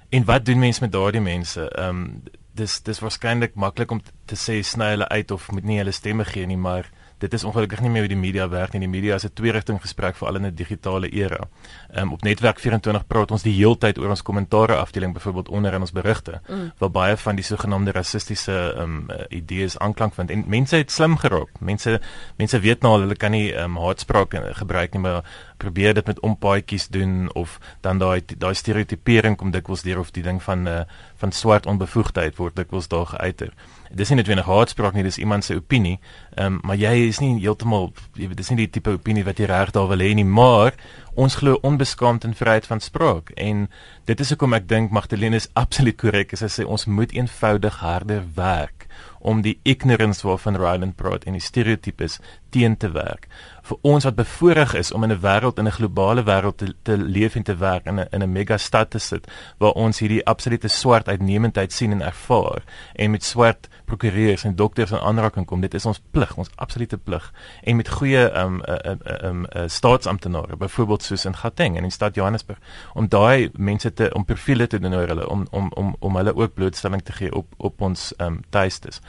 En 0.10 0.26
wat 0.26 0.46
doen 0.46 0.60
mense 0.60 0.82
met 0.82 0.92
daardie 0.92 1.22
mense? 1.22 1.70
Ehm 1.70 1.90
um, 1.90 2.24
dis 2.58 2.82
dis 2.82 3.00
waarskynlik 3.00 3.54
maklik 3.54 3.92
om 3.92 4.02
te 4.26 4.36
sê 4.36 4.62
sny 4.66 4.88
hulle 4.96 5.08
uit 5.08 5.32
of 5.32 5.52
moet 5.52 5.64
nie 5.64 5.78
hulle 5.78 5.94
stemme 5.94 6.26
gee 6.26 6.46
nie, 6.50 6.58
maar 6.58 6.90
dit 7.18 7.34
is 7.34 7.44
ongelukkig 7.44 7.82
nie 7.82 7.90
meer 7.90 8.06
hoe 8.06 8.12
die 8.12 8.20
media 8.20 8.48
werk 8.50 8.74
nie. 8.74 8.84
Die 8.86 8.90
media 8.90 9.16
is 9.16 9.26
'n 9.26 9.34
twee-rigting 9.34 9.82
gesprek 9.82 10.16
vir 10.16 10.28
al 10.28 10.36
in 10.36 10.46
'n 10.46 10.56
digitale 10.56 11.10
era. 11.10 11.48
Ehm 11.90 12.04
um, 12.04 12.14
op 12.14 12.22
netwerk 12.22 12.60
24 12.60 13.08
praat 13.08 13.32
ons 13.32 13.44
die 13.44 13.54
heeltyd 13.54 13.98
oor 13.98 14.10
ons 14.10 14.22
kommentare 14.22 14.76
afdeling 14.76 15.14
byvoorbeeld 15.14 15.50
onder 15.50 15.74
in 15.74 15.82
ons 15.82 15.92
berigte 15.92 16.42
mm. 16.48 16.72
waar 16.78 16.92
baie 16.92 17.18
van 17.18 17.36
die 17.36 17.44
sogenaamde 17.44 17.92
rassistiese 17.92 18.74
ehm 18.78 18.82
um, 18.82 19.08
idees 19.30 19.78
aanklank 19.78 20.14
vind. 20.14 20.32
En 20.32 20.44
mense 20.48 20.76
het 20.76 20.92
slim 20.92 21.18
geraak. 21.18 21.60
Mense 21.60 22.02
mense 22.38 22.60
weet 22.60 22.82
nou 22.82 22.94
al 22.94 23.00
hulle 23.00 23.16
kan 23.16 23.32
nie 23.32 23.54
ehm 23.54 23.78
um, 23.78 23.84
haatspraak 23.84 24.36
gebruik 24.52 24.94
nie, 24.94 25.02
maar 25.02 25.24
probeer 25.58 25.94
dit 25.94 26.06
met 26.06 26.20
ompaadjies 26.20 26.88
doen 26.88 27.34
of 27.34 27.60
dan 27.82 27.98
daai 27.98 28.22
daai 28.38 28.54
stereotipering 28.54 29.38
kom 29.38 29.52
dikwels 29.52 29.82
deur 29.82 30.00
of 30.00 30.12
die 30.12 30.24
ding 30.24 30.44
van 30.44 30.68
uh, 30.68 30.82
van 31.16 31.32
swart 31.32 31.66
onbevoegdheid 31.66 32.38
word 32.38 32.56
dikwels 32.56 32.88
daar 32.88 33.06
geuiter 33.06 33.54
dis 33.92 34.10
nie 34.10 34.20
net 34.20 34.28
wenig 34.28 34.46
haatspraak 34.46 34.94
nie, 34.98 35.04
dis 35.04 35.20
iemand 35.22 35.46
se 35.46 35.56
opinie. 35.56 36.00
Ehm 36.36 36.58
um, 36.58 36.60
maar 36.64 36.78
jy 36.78 37.08
is 37.08 37.20
nie 37.24 37.40
heeltemal 37.40 37.92
jy 38.16 38.28
weet 38.28 38.38
dis 38.38 38.50
nie 38.52 38.64
die 38.66 38.72
tipe 38.78 38.94
opinie 38.98 39.26
wat 39.28 39.40
jy 39.40 39.50
reg 39.50 39.72
daar 39.76 39.90
wil 39.92 40.04
hê 40.04 40.14
nie, 40.16 40.26
maar 40.26 40.76
ons 41.18 41.36
glo 41.36 41.58
onbeskaamd 41.66 42.28
in 42.28 42.36
vryheid 42.38 42.68
van 42.70 42.80
spraak 42.80 43.32
en 43.42 43.68
dit 44.06 44.20
is 44.22 44.30
hoekom 44.34 44.54
ek 44.54 44.68
dink 44.70 44.92
Magdalene 44.94 45.40
is 45.40 45.50
absoluut 45.58 45.98
korrek 45.98 46.36
as 46.36 46.44
sy 46.46 46.50
sê 46.60 46.66
ons 46.66 46.86
moet 46.86 47.14
eenvoudig 47.16 47.80
harder 47.82 48.22
werk 48.36 48.86
om 49.20 49.42
die 49.42 49.60
ignorance 49.64 50.28
waarvan 50.28 50.56
Ryland 50.56 50.96
praat 50.96 51.24
en 51.24 51.38
die 51.38 51.42
stereotypes 51.42 52.20
teen 52.50 52.78
te 52.78 52.92
werk. 52.92 53.28
Vir 53.68 53.78
ons 53.82 54.06
wat 54.08 54.16
bevoorreg 54.16 54.74
is 54.80 54.92
om 54.96 55.04
in 55.04 55.12
'n 55.12 55.20
wêreld 55.22 55.58
in 55.60 55.68
'n 55.68 55.78
globale 55.80 56.24
wêreld 56.24 56.58
te, 56.58 56.74
te 56.84 56.98
leef 56.98 57.36
en 57.36 57.44
te 57.44 57.56
werk 57.56 57.86
in 57.86 58.00
'n 58.00 58.08
in 58.12 58.24
'n 58.24 58.32
megastad 58.32 58.90
te 58.90 59.00
sit 59.00 59.28
waar 59.58 59.72
ons 59.72 60.00
hierdie 60.00 60.26
absolute 60.26 60.68
swart 60.68 61.08
uitnemendheid 61.08 61.74
sien 61.74 61.92
en 61.92 62.02
ervaar 62.02 62.64
en 62.96 63.12
met 63.12 63.24
swart 63.24 63.68
prokureurs 63.86 64.44
en 64.44 64.56
dokters 64.56 64.92
in 64.92 65.00
aanraking 65.00 65.46
kom. 65.46 65.62
Dit 65.62 65.74
is 65.74 65.86
ons 65.86 66.02
plig 66.12 66.38
ons 66.38 66.50
absolute 66.56 66.98
plig. 66.98 67.34
En 67.64 67.76
met 67.76 67.90
goeie 67.90 68.40
um 68.40 68.62
um 68.86 69.00
um 69.24 69.46
staatsamptenare 69.68 70.56
byvoorbeeld 70.56 71.04
soos 71.04 71.26
in 71.26 71.36
Gauteng 71.36 71.78
en 71.78 71.84
in 71.84 71.92
stad 71.92 72.16
Johannesburg 72.16 72.60
om 72.94 73.08
daai 73.08 73.50
mense 73.54 73.94
te 73.94 74.14
om 74.14 74.26
profile 74.26 74.68
te 74.68 74.80
doen 74.80 74.94
oor 74.94 75.08
hulle 75.08 75.30
om 75.30 75.48
om 75.52 75.72
om 75.76 75.96
om 76.00 76.16
hulle 76.16 76.36
ook 76.36 76.54
blootstelling 76.54 77.02
te 77.02 77.12
gee 77.12 77.36
op 77.36 77.54
op 77.58 77.82
ons 77.82 78.14
um 78.18 78.42
tuistes. 78.50 79.02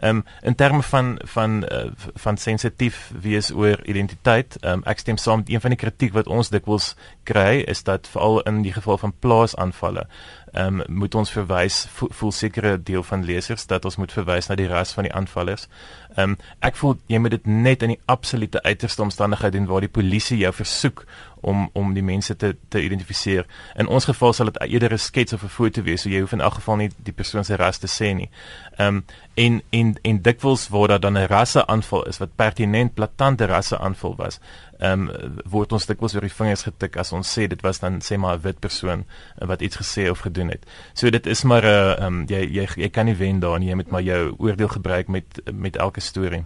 Um 0.00 0.24
in 0.42 0.54
terme 0.54 0.82
van 0.82 1.18
van 1.24 1.64
uh, 1.72 1.90
van 2.14 2.36
sensitief 2.36 3.10
wees 3.20 3.50
oor 3.52 3.80
identiteit. 3.86 4.56
Um, 4.64 4.82
ek 4.84 4.98
stem 4.98 5.16
saam 5.16 5.42
met 5.42 5.50
een 5.50 5.60
van 5.60 5.70
die 5.70 5.78
kritiek 5.78 6.12
wat 6.12 6.26
ons 6.26 6.50
dikwels 6.50 6.94
kry 7.24 7.62
is 7.66 7.82
dat 7.82 8.08
veral 8.08 8.40
in 8.40 8.62
die 8.62 8.72
geval 8.72 8.98
van 8.98 9.14
plaasaanvalle, 9.18 10.06
ehm 10.54 10.80
um, 10.80 10.98
moet 11.00 11.14
ons 11.14 11.30
verwys 11.30 11.86
voel, 11.90 12.08
voel 12.12 12.32
sekere 12.32 12.76
deel 12.82 13.02
van 13.02 13.24
lesers 13.24 13.66
dat 13.66 13.84
ons 13.84 13.96
moet 13.96 14.12
verwys 14.12 14.46
na 14.46 14.54
die 14.54 14.68
ras 14.70 14.92
van 14.94 15.08
die 15.08 15.12
aanvallers. 15.12 15.66
Ehm 16.14 16.30
um, 16.30 16.36
ek 16.62 16.78
voel 16.78 16.94
jy 17.10 17.18
moet 17.18 17.34
dit 17.34 17.46
net 17.46 17.82
in 17.82 17.96
die 17.96 18.00
absolute 18.06 18.62
uiterste 18.62 19.02
omstandigheid 19.02 19.52
doen 19.52 19.66
waar 19.66 19.82
die 19.82 19.90
polisie 19.90 20.38
jou 20.38 20.52
versoek 20.54 21.06
om 21.40 21.66
om 21.72 21.90
die 21.94 22.04
mense 22.06 22.36
te 22.36 22.52
te 22.68 22.82
identifiseer. 22.82 23.46
In 23.74 23.90
ons 23.90 24.06
geval 24.06 24.32
sal 24.32 24.52
dit 24.52 24.60
eerder 24.62 24.92
'n 24.92 24.98
skets 24.98 25.32
of 25.32 25.42
'n 25.42 25.48
foto 25.48 25.82
wees, 25.82 26.02
so 26.02 26.08
jy 26.08 26.20
hoef 26.20 26.32
in 26.32 26.40
elk 26.40 26.54
geval 26.54 26.76
nie 26.76 26.90
die 26.96 27.12
persoon 27.12 27.44
se 27.44 27.56
ras 27.56 27.78
te 27.78 27.90
sê 27.90 28.14
nie. 28.14 28.30
Ehm 28.78 28.86
um, 28.86 29.04
en 29.34 29.62
en 29.70 29.96
en 30.02 30.22
dikwels 30.22 30.68
word 30.68 30.88
daar 30.88 31.00
dan 31.00 31.18
'n 31.18 31.26
rasse 31.26 31.66
aanval 31.66 32.04
is 32.04 32.18
wat 32.18 32.36
pertinent 32.36 32.94
plaatante 32.94 33.46
rasse 33.46 33.78
aanval 33.78 34.14
was. 34.16 34.40
Ehm 34.78 35.08
um, 35.08 35.36
word 35.50 35.72
ons 35.72 35.86
dikwels 35.86 36.14
oor 36.14 36.26
die 36.26 36.32
vingers 36.32 36.62
getik 36.66 36.96
as 36.96 37.12
ons 37.12 37.28
sê 37.38 37.46
dit 37.46 37.60
was 37.62 37.78
dan 37.80 38.00
sê 38.00 38.16
maar 38.18 38.36
'n 38.36 38.42
wit 38.42 38.60
persoon 38.60 39.04
wat 39.38 39.62
iets 39.62 39.76
gesê 39.76 40.10
of 40.10 40.18
gedoen 40.18 40.48
het. 40.48 40.66
So 40.94 41.10
dit 41.10 41.26
is 41.26 41.44
maar 41.44 41.62
'n 41.62 41.66
uh, 41.66 41.92
ehm 41.98 42.06
um, 42.06 42.24
jy, 42.28 42.42
jy 42.50 42.68
jy 42.76 42.88
kan 42.90 43.06
nie 43.06 43.14
wen 43.16 43.40
daar 43.40 43.58
nie, 43.58 43.68
jy 43.68 43.74
moet 43.74 43.90
maar 43.90 44.02
jou 44.02 44.34
oordeel 44.38 44.68
gebruik 44.68 45.08
met 45.08 45.40
met 45.52 45.76
elke 45.76 46.00
storie. 46.00 46.44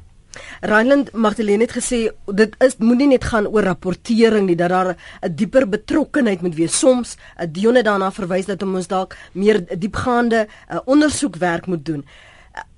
Reinland 0.61 1.13
Magdalene 1.13 1.65
het 1.65 1.73
gesê 1.73 1.99
dit 2.27 2.55
is 2.65 2.77
moenie 2.79 3.09
net 3.09 3.25
gaan 3.31 3.47
oor 3.47 3.65
rapportering 3.65 4.47
nie 4.47 4.57
dat 4.57 4.71
daar 4.71 4.97
'n 5.23 5.35
dieper 5.35 5.69
betrokkenheid 5.69 6.43
moet 6.43 6.55
wees. 6.55 6.79
Soms 6.79 7.17
'n 7.37 7.53
Dion 7.53 7.75
het 7.75 7.85
daarna 7.85 8.11
verwys 8.13 8.47
dat 8.47 8.63
ons 8.63 8.87
dalk 8.87 9.17
meer 9.33 9.79
diepgaande 9.79 10.49
uh, 10.71 10.79
ondersoekwerk 10.85 11.67
moet 11.67 11.85
doen. 11.85 12.05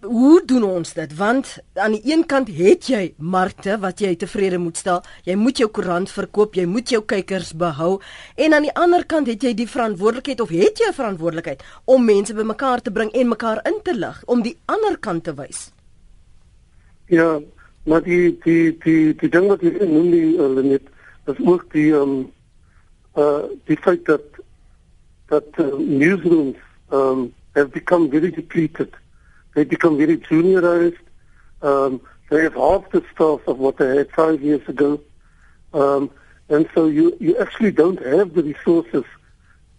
Hoe 0.01 0.43
doen 0.47 0.63
ons 0.65 0.93
dit? 0.93 1.17
Want 1.17 1.59
aan 1.75 1.93
die 1.93 2.13
een 2.13 2.27
kant 2.27 2.49
het 2.49 2.87
jy 2.89 3.15
markte 3.17 3.79
wat 3.79 4.01
jy 4.01 4.15
tevrede 4.17 4.59
moet 4.59 4.77
stel. 4.77 5.03
Jy 5.25 5.35
moet 5.37 5.61
jou 5.61 5.69
koerant 5.71 6.11
verkoop, 6.11 6.55
jy 6.55 6.65
moet 6.67 6.91
jou 6.91 7.03
kykers 7.05 7.53
behou 7.53 8.01
en 8.37 8.57
aan 8.57 8.67
die 8.67 8.75
ander 8.75 9.05
kant 9.07 9.29
het 9.29 9.43
jy 9.45 9.53
die 9.55 9.69
verantwoordelikheid 9.69 10.41
of 10.41 10.49
het 10.49 10.79
jy 10.81 10.89
'n 10.89 10.99
verantwoordelikheid 10.99 11.63
om 11.85 12.05
mense 12.05 12.35
bymekaar 12.35 12.83
te 12.83 12.91
bring 12.91 13.13
en 13.13 13.29
mekaar 13.29 13.61
in 13.67 13.81
te 13.83 13.95
lig 13.95 14.23
om 14.27 14.43
die 14.43 14.57
ander 14.67 14.99
kant 14.99 15.25
te 15.25 15.35
wys. 15.35 15.73
Ja, 17.07 17.41
maar 17.85 18.03
die 18.03 18.39
die 18.45 18.77
die 18.85 19.15
die 19.15 19.29
ding 19.29 19.49
wat 19.49 19.61
jy 19.61 19.73
noem 19.87 20.11
die 20.11 20.37
uh, 20.37 20.49
limit, 20.55 20.83
is 21.27 21.39
ook 21.47 21.73
die 21.73 21.93
um 21.93 22.31
uh 23.17 23.43
die 23.67 23.77
feit 23.77 24.05
dat 24.05 24.23
dat 25.27 25.47
uh, 25.59 25.79
newsrooms 25.79 26.57
um 26.93 27.33
have 27.55 27.71
become 27.71 28.09
very 28.09 28.31
depleted. 28.31 29.00
They 29.55 29.65
become 29.65 29.99
very 29.99 30.17
juniorized. 30.19 30.99
Um 31.63 32.01
they 32.31 32.43
have 32.45 32.55
half 32.55 32.91
the 32.91 33.03
staff 33.13 33.41
of 33.49 33.59
what 33.59 33.77
they 33.79 33.97
had 33.97 34.11
five 34.13 34.41
years 34.43 34.67
ago. 34.69 35.01
Um 35.73 36.11
and 36.49 36.69
so 36.75 36.87
you 36.87 37.17
you 37.21 37.37
actually 37.39 37.73
don't 37.73 38.05
have 38.05 38.35
the 38.35 38.43
resources 38.43 39.05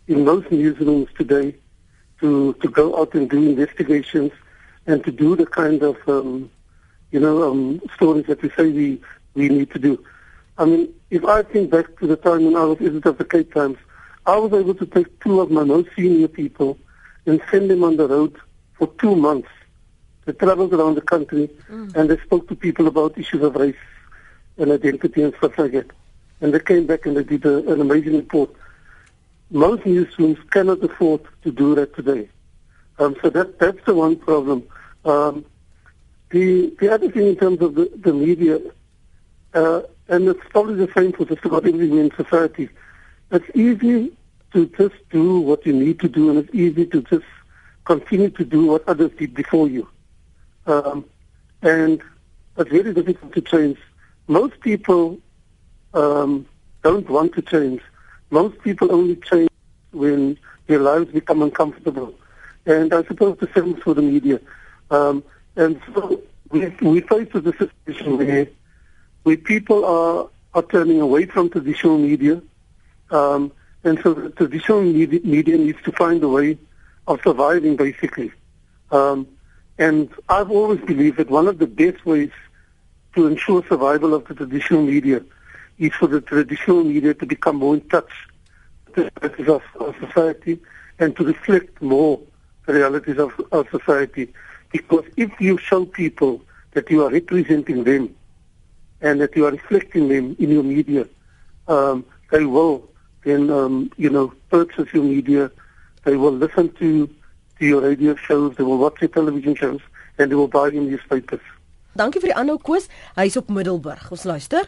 in 0.07 0.25
most 0.25 0.47
newsrooms 0.49 1.13
today 1.15 1.55
to 2.19 2.53
to 2.53 2.67
go 2.69 2.99
out 2.99 3.13
and 3.13 3.29
do 3.29 3.41
investigations 3.53 4.31
and 4.87 5.03
to 5.03 5.11
do 5.11 5.35
the 5.35 5.45
kind 5.45 5.81
of 5.83 5.97
um 6.07 6.49
you 7.11 7.19
know, 7.19 7.51
um, 7.51 7.81
stories 7.95 8.25
that 8.27 8.41
we 8.41 8.49
say 8.51 8.69
we, 8.69 9.01
we 9.35 9.49
need 9.49 9.69
to 9.71 9.79
do. 9.79 10.03
I 10.57 10.65
mean, 10.65 10.93
if 11.09 11.23
I 11.25 11.43
think 11.43 11.69
back 11.69 11.97
to 11.99 12.07
the 12.07 12.15
time 12.15 12.45
when 12.45 12.55
I 12.55 12.63
was 12.63 12.79
editor 12.81 13.09
of 13.09 13.17
the 13.17 13.25
Cape 13.25 13.53
Times, 13.53 13.77
I 14.25 14.37
was 14.37 14.53
able 14.53 14.75
to 14.75 14.85
take 14.85 15.19
two 15.19 15.41
of 15.41 15.51
my 15.51 15.63
most 15.63 15.89
senior 15.95 16.27
people 16.27 16.77
and 17.25 17.41
send 17.51 17.69
them 17.69 17.83
on 17.83 17.97
the 17.97 18.07
road 18.07 18.37
for 18.73 18.87
two 18.99 19.15
months. 19.15 19.49
They 20.25 20.33
traveled 20.33 20.73
around 20.73 20.95
the 20.95 21.01
country 21.01 21.49
mm. 21.69 21.95
and 21.95 22.09
they 22.09 22.17
spoke 22.19 22.47
to 22.49 22.55
people 22.55 22.87
about 22.87 23.17
issues 23.17 23.41
of 23.41 23.55
race 23.55 23.75
and 24.57 24.71
identity 24.71 25.23
and 25.23 25.33
stuff 25.35 25.57
like 25.57 25.71
that. 25.71 25.87
And 26.41 26.53
they 26.53 26.59
came 26.59 26.85
back 26.85 27.05
and 27.05 27.17
they 27.17 27.23
did 27.23 27.45
a, 27.45 27.57
an 27.71 27.81
amazing 27.81 28.15
report. 28.15 28.51
Most 29.49 29.83
newsrooms 29.83 30.37
cannot 30.51 30.83
afford 30.83 31.21
to 31.43 31.51
do 31.51 31.75
that 31.75 31.95
today. 31.95 32.29
Um, 32.99 33.15
so 33.21 33.29
that, 33.29 33.59
that's 33.59 33.83
the 33.85 33.95
one 33.95 34.15
problem. 34.15 34.63
Um, 35.05 35.45
the 36.29 36.73
the 36.79 36.93
other 36.93 37.11
thing 37.11 37.27
in 37.27 37.35
terms 37.35 37.61
of 37.61 37.75
the, 37.75 37.91
the 37.95 38.13
media, 38.13 38.59
uh, 39.53 39.81
and 40.07 40.27
it's 40.27 40.39
probably 40.49 40.75
the 40.75 40.91
same 40.93 41.11
for 41.11 41.25
just 41.25 41.43
about 41.43 41.67
everyone 41.67 41.99
in 41.99 42.11
society, 42.15 42.69
it's 43.31 43.45
easy 43.55 44.15
to 44.53 44.65
just 44.67 44.95
do 45.09 45.39
what 45.39 45.65
you 45.65 45.73
need 45.73 45.99
to 45.99 46.07
do, 46.07 46.29
and 46.29 46.39
it's 46.39 46.53
easy 46.53 46.85
to 46.85 47.01
just 47.03 47.25
continue 47.85 48.29
to 48.29 48.45
do 48.45 48.67
what 48.67 48.87
others 48.87 49.11
did 49.17 49.33
before 49.33 49.67
you. 49.67 49.87
Um, 50.65 51.05
and 51.61 52.01
it's 52.57 52.69
very 52.69 52.93
difficult 52.93 53.33
to 53.33 53.41
change. 53.41 53.77
Most 54.27 54.59
people 54.61 55.19
um, 55.93 56.45
don't 56.83 57.09
want 57.09 57.33
to 57.35 57.41
change. 57.41 57.81
Most 58.29 58.59
people 58.61 58.91
only 58.91 59.15
change 59.17 59.49
when 59.91 60.37
their 60.67 60.79
lives 60.79 61.11
become 61.11 61.41
uncomfortable. 61.41 62.13
And 62.65 62.93
I 62.93 63.03
suppose 63.03 63.37
the 63.39 63.49
same 63.55 63.75
for 63.75 63.93
the 63.93 64.01
media. 64.01 64.39
Um, 64.89 65.23
and 65.55 65.81
so 65.93 66.21
we, 66.49 66.67
we 66.81 67.01
face 67.01 67.29
a 67.33 67.41
situation 67.41 68.17
where, 68.17 68.47
where 69.23 69.37
people 69.37 69.83
are, 69.85 70.29
are 70.53 70.63
turning 70.63 71.01
away 71.01 71.25
from 71.25 71.49
traditional 71.49 71.97
media. 71.97 72.41
Um, 73.09 73.51
and 73.83 73.99
so 74.01 74.13
the 74.13 74.29
traditional 74.29 74.81
media, 74.83 75.19
media 75.23 75.57
needs 75.57 75.81
to 75.83 75.91
find 75.91 76.23
a 76.23 76.29
way 76.29 76.57
of 77.07 77.19
surviving, 77.23 77.75
basically. 77.75 78.31
Um, 78.91 79.27
and 79.77 80.09
I've 80.29 80.51
always 80.51 80.79
believed 80.81 81.17
that 81.17 81.29
one 81.29 81.47
of 81.47 81.57
the 81.57 81.67
best 81.67 82.05
ways 82.05 82.31
to 83.15 83.27
ensure 83.27 83.63
survival 83.67 84.13
of 84.13 84.25
the 84.25 84.35
traditional 84.35 84.83
media 84.83 85.23
is 85.79 85.93
for 85.93 86.07
the 86.07 86.21
traditional 86.21 86.83
media 86.83 87.13
to 87.13 87.25
become 87.25 87.57
more 87.57 87.75
in 87.75 87.81
touch 87.89 88.11
with 88.85 88.95
the 88.95 89.11
realities 89.21 89.47
of, 89.47 89.63
of 89.79 89.95
society 89.99 90.59
and 90.99 91.15
to 91.15 91.23
reflect 91.23 91.81
more 91.81 92.19
the 92.65 92.73
realities 92.73 93.17
of, 93.17 93.33
of 93.51 93.67
society. 93.69 94.31
Because 94.71 95.05
if 95.17 95.31
you 95.41 95.57
show 95.57 95.85
people 95.85 96.41
that 96.71 96.89
you 96.89 97.03
are 97.03 97.09
representing 97.09 97.83
them 97.83 98.15
and 99.01 99.19
that 99.19 99.35
you 99.35 99.45
are 99.45 99.51
reflecting 99.51 100.07
them 100.07 100.35
in 100.39 100.51
your 100.51 100.63
media, 100.63 101.07
um, 101.67 102.05
they 102.29 102.45
will 102.45 102.87
then, 103.23 103.49
um, 103.49 103.91
you 103.97 104.09
know, 104.09 104.33
purchase 104.49 104.91
your 104.93 105.03
media. 105.03 105.51
They 106.03 106.15
will 106.15 106.31
listen 106.31 106.71
to, 106.73 107.09
to 107.61 107.67
your 107.67 107.81
radio 107.81 108.15
shows. 108.15 108.55
They 108.57 108.65
will 108.65 108.77
watch 108.77 108.99
your 109.01 109.13
television 109.13 109.55
shows 109.55 109.81
and 110.17 110.31
they 110.31 110.35
will 110.35 110.49
buy 110.49 110.67
your 110.73 110.83
newspapers. 110.83 111.45
Dankie 111.95 112.21
vir 112.23 112.31
die 112.31 112.37
aanhou 112.39 112.57
Koos. 112.57 112.87
Hy's 113.19 113.37
op 113.37 113.51
Middelburg. 113.53 114.09
Ons 114.15 114.25
luister. 114.25 114.67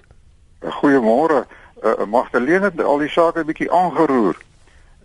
Goeiemôre. 0.80 1.44
Uh, 1.82 2.06
Magdalene 2.08 2.70
het 2.70 2.82
al 2.84 3.02
die 3.02 3.10
sake 3.10 3.42
'n 3.42 3.50
bietjie 3.50 3.72
aangeroer. 3.72 4.38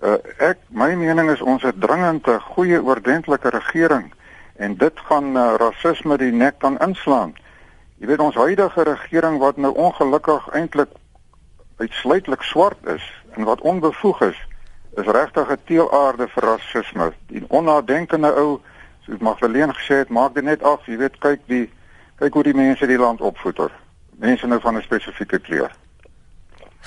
Uh, 0.03 0.19
ek 0.39 0.59
my 0.69 0.95
mening 0.95 1.31
is 1.31 1.41
ons 1.41 1.63
het 1.63 1.81
dringend 1.81 2.27
'n 2.27 2.41
goeie 2.55 2.83
oordentlike 2.83 3.51
regering 3.51 4.13
en 4.57 4.77
dit 4.77 5.01
gaan 5.09 5.37
uh, 5.37 5.55
rasisme 5.59 6.19
die 6.19 6.33
nek 6.33 6.59
kan 6.59 6.79
inslaan. 6.79 7.35
Jy 7.99 8.07
weet 8.07 8.23
ons 8.23 8.35
huidige 8.35 8.83
regering 8.83 9.39
wat 9.39 9.57
nou 9.57 9.75
ongelukkig 9.75 10.49
eintlik 10.55 10.91
uitsluitlik 11.79 12.43
swart 12.43 12.87
is 12.87 13.03
en 13.35 13.45
wat 13.45 13.61
onbevoeg 13.61 14.21
is, 14.21 14.39
is 14.99 15.07
regtig 15.07 15.51
'n 15.51 15.65
teelaarde 15.65 16.29
vir 16.29 16.43
rasisme. 16.43 17.13
Die 17.27 17.45
onnadenkende 17.49 18.33
ou, 18.35 18.61
soos 19.07 19.19
Magdalene 19.19 19.75
gesê 19.75 19.95
het, 20.03 20.09
maak 20.09 20.35
dit 20.35 20.45
net 20.45 20.63
af, 20.63 20.87
jy 20.87 20.97
weet 20.97 21.19
kyk 21.19 21.41
die 21.47 21.71
kyk 22.19 22.35
hoe 22.35 22.43
die 22.43 22.55
mense 22.55 22.87
die 22.87 22.99
land 22.99 23.21
opvoeder. 23.21 23.71
Mense 24.19 24.47
nou 24.47 24.61
van 24.61 24.77
'n 24.77 24.83
spesifieke 24.83 25.39
kleur. 25.39 25.71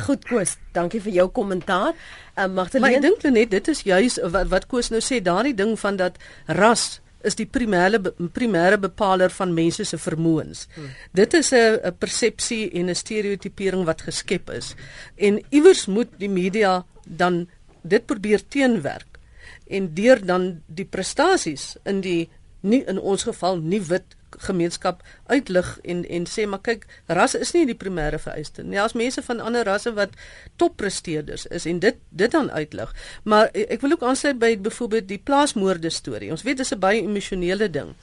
Goed 0.06 0.26
Koos, 0.26 0.58
dankie 0.71 1.02
vir 1.02 1.12
jou 1.12 1.28
kommentaar. 1.28 1.93
Uh, 2.38 2.47
Magdalene, 2.47 2.80
maar 2.80 2.97
ek 2.97 3.02
dink 3.02 3.34
net 3.34 3.52
dit 3.52 3.67
is 3.67 3.82
juis 3.82 4.19
wat 4.24 4.47
wat 4.47 4.67
Koos 4.67 4.89
nou 4.89 5.02
sê, 5.02 5.21
daardie 5.21 5.56
ding 5.56 5.80
van 5.80 5.95
dat 5.95 6.17
ras 6.47 7.02
is 7.28 7.36
die 7.38 7.45
primêre 7.45 8.00
primêre 8.34 8.80
bepaler 8.82 9.30
van 9.30 9.54
mense 9.54 9.84
se 9.86 9.97
vermoëns. 9.97 10.67
Hmm. 10.76 10.89
Dit 11.13 11.34
is 11.34 11.52
'n 11.52 11.80
'n 11.84 11.97
persepsie 11.97 12.71
en 12.71 12.89
'n 12.89 12.95
stereotipering 12.95 13.86
wat 13.86 14.02
geskep 14.02 14.50
is. 14.50 14.76
En 15.15 15.43
iewers 15.50 15.86
moet 15.86 16.10
die 16.17 16.30
media 16.30 16.86
dan 17.06 17.47
dit 17.82 18.06
probeer 18.06 18.48
teenwerk 18.48 19.20
en 19.67 19.94
deur 19.94 20.26
dan 20.26 20.62
die 20.67 20.86
prestasies 20.86 21.76
in 21.84 22.02
die 22.02 22.30
nie 22.62 22.84
in 22.86 23.00
ons 23.00 23.24
geval 23.24 23.58
nie 23.58 23.82
wit 23.82 24.15
gemeenskap 24.39 25.02
uitlig 25.28 25.80
en 25.84 26.04
en 26.06 26.28
sê 26.30 26.46
maar 26.48 26.62
kyk 26.63 26.86
ras 27.08 27.36
is 27.36 27.52
nie 27.56 27.65
die 27.67 27.78
primêre 27.78 28.20
vereiste 28.22 28.63
nie. 28.63 28.78
Daar's 28.78 28.96
mense 28.96 29.24
van 29.26 29.41
ander 29.44 29.65
rasse 29.67 29.91
wat 29.98 30.13
toppresteerders 30.62 31.48
is 31.52 31.65
en 31.65 31.82
dit 31.84 31.98
dit 32.10 32.32
dan 32.32 32.52
uitlig. 32.52 32.94
Maar 33.24 33.52
ek 33.54 33.82
wil 33.82 33.98
ook 33.98 34.06
aansluit 34.08 34.39
by 34.39 34.54
byvoorbeeld 34.58 35.08
die 35.08 35.20
plaasmoorde 35.20 35.89
storie. 35.89 36.32
Ons 36.32 36.46
weet 36.48 36.58
dis 36.58 36.74
'n 36.74 36.80
baie 36.80 37.02
emosionele 37.02 37.70
ding. 37.70 37.94